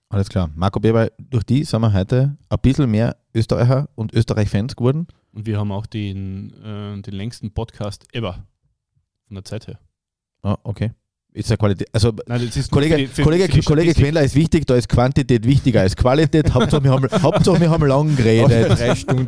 Alles 0.08 0.30
klar. 0.30 0.50
Marco 0.56 0.80
Beber, 0.80 1.12
durch 1.18 1.44
die 1.44 1.66
sind 1.66 1.82
wir 1.82 1.92
heute 1.92 2.38
ein 2.48 2.60
bisschen 2.62 2.90
mehr 2.90 3.18
Österreicher 3.36 3.90
und 3.96 4.14
Österreich-Fans 4.14 4.78
geworden. 4.78 5.06
Und 5.34 5.46
wir 5.46 5.60
haben 5.60 5.74
auch 5.74 5.86
den, 5.86 6.54
äh, 6.64 7.02
den 7.02 7.14
längsten 7.14 7.52
Podcast 7.52 8.06
ever 8.14 8.46
von 9.28 9.36
der 9.36 9.44
Zeit 9.44 9.68
her. 9.68 9.78
Ah, 10.44 10.56
okay. 10.64 10.92
Ist 11.34 11.50
ja 11.50 11.58
Qualität. 11.58 11.90
Also, 11.92 12.14
Nein, 12.26 12.46
das 12.46 12.56
ist 12.56 12.72
Kollege, 12.72 13.00
für, 13.00 13.16
für, 13.16 13.24
Kollege, 13.24 13.52
für 13.52 13.64
Kollege 13.64 13.94
Quendler 13.94 14.22
ist 14.22 14.36
wichtig, 14.36 14.66
da 14.66 14.76
ist 14.76 14.88
Quantität 14.88 15.46
wichtiger 15.46 15.82
als 15.82 15.98
Qualität. 15.98 16.54
Hauptsache, 16.54 16.86
wir 16.86 16.92
haben, 16.92 17.06
Hauptsache, 17.22 17.60
wir 17.60 17.70
haben 17.70 17.86
lang 17.86 18.16
geredet. 18.16 18.70
Drei 18.80 18.96
Stunden. 18.96 19.28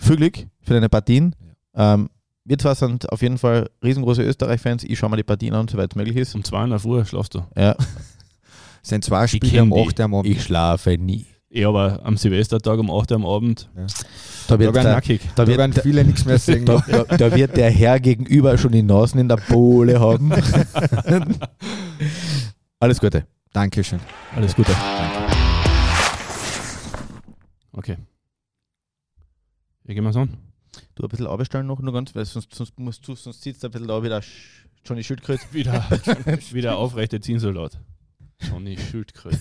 Viel 0.00 0.16
Glück 0.16 0.46
für 0.60 0.74
deine 0.74 0.90
Partien. 0.90 1.34
Ähm, 1.74 2.10
wir 2.44 2.58
zwei 2.58 2.74
sind 2.74 3.10
auf 3.10 3.22
jeden 3.22 3.38
Fall 3.38 3.70
riesengroße 3.84 4.22
Österreich-Fans. 4.22 4.84
Ich 4.84 4.98
schaue 4.98 5.10
mal 5.10 5.16
die 5.16 5.22
Partien 5.22 5.54
an, 5.54 5.68
soweit 5.68 5.92
es 5.92 5.96
möglich 5.96 6.16
ist. 6.16 6.34
Um 6.34 6.42
2 6.44 6.66
Uhr 6.84 7.04
schlafst 7.04 7.34
du. 7.34 7.44
Ja. 7.56 7.76
sind 8.82 9.04
zwei 9.04 9.26
Spiele 9.26 9.62
um 9.62 9.72
8 9.72 9.98
Uhr 9.98 10.04
am 10.04 10.14
Abend. 10.14 10.30
Ich 10.30 10.42
schlafe 10.42 10.96
nie. 10.98 11.26
Ja, 11.52 11.68
aber 11.68 12.00
am 12.04 12.16
Silvestertag 12.16 12.78
um 12.78 12.90
8 12.90 13.10
Uhr 13.10 13.16
am 13.16 13.26
Abend. 13.26 13.68
Ja. 13.76 13.86
Da, 14.48 14.58
wird 14.58 14.74
Da 14.74 14.82
da, 14.82 15.00
Da 15.00 15.46
wird, 15.46 15.58
werden 15.58 15.72
viele 15.72 16.04
nichts 16.04 16.24
mehr 16.24 16.38
sehen. 16.38 16.64
da, 16.64 16.82
da, 16.88 17.04
da 17.04 17.34
wird 17.34 17.56
der 17.56 17.70
Herr 17.70 18.00
gegenüber 18.00 18.56
schon 18.56 18.72
die 18.72 18.82
Nasen 18.82 19.20
in 19.20 19.28
der 19.28 19.36
Bohle 19.36 20.00
haben. 20.00 20.32
Alles 22.80 23.00
Gute. 23.00 23.26
Dankeschön. 23.52 24.00
Alles 24.34 24.54
Gute. 24.54 24.72
Okay. 27.72 27.96
Wie 29.84 29.94
gehen 29.94 30.04
wir 30.04 30.10
es 30.10 30.16
an? 30.16 30.49
Du 31.00 31.06
ein 31.06 31.08
bisschen 31.08 31.28
aufstellen 31.28 31.66
noch 31.66 31.80
nur 31.80 31.94
ganz, 31.94 32.14
weil 32.14 32.26
sonst, 32.26 32.54
sonst, 32.54 32.78
musst 32.78 33.08
du, 33.08 33.14
sonst 33.14 33.40
sitzt 33.40 33.64
ein 33.64 33.70
bisschen 33.70 33.88
da 33.88 34.02
wieder 34.02 34.20
Johnny 34.84 35.02
Schildkröte. 35.02 35.42
Wieder, 35.50 35.82
wieder 36.52 36.76
aufrechte 36.76 37.18
Zinssoldat. 37.20 37.80
Johnny 38.42 38.76
Schildkröte. 38.76 39.40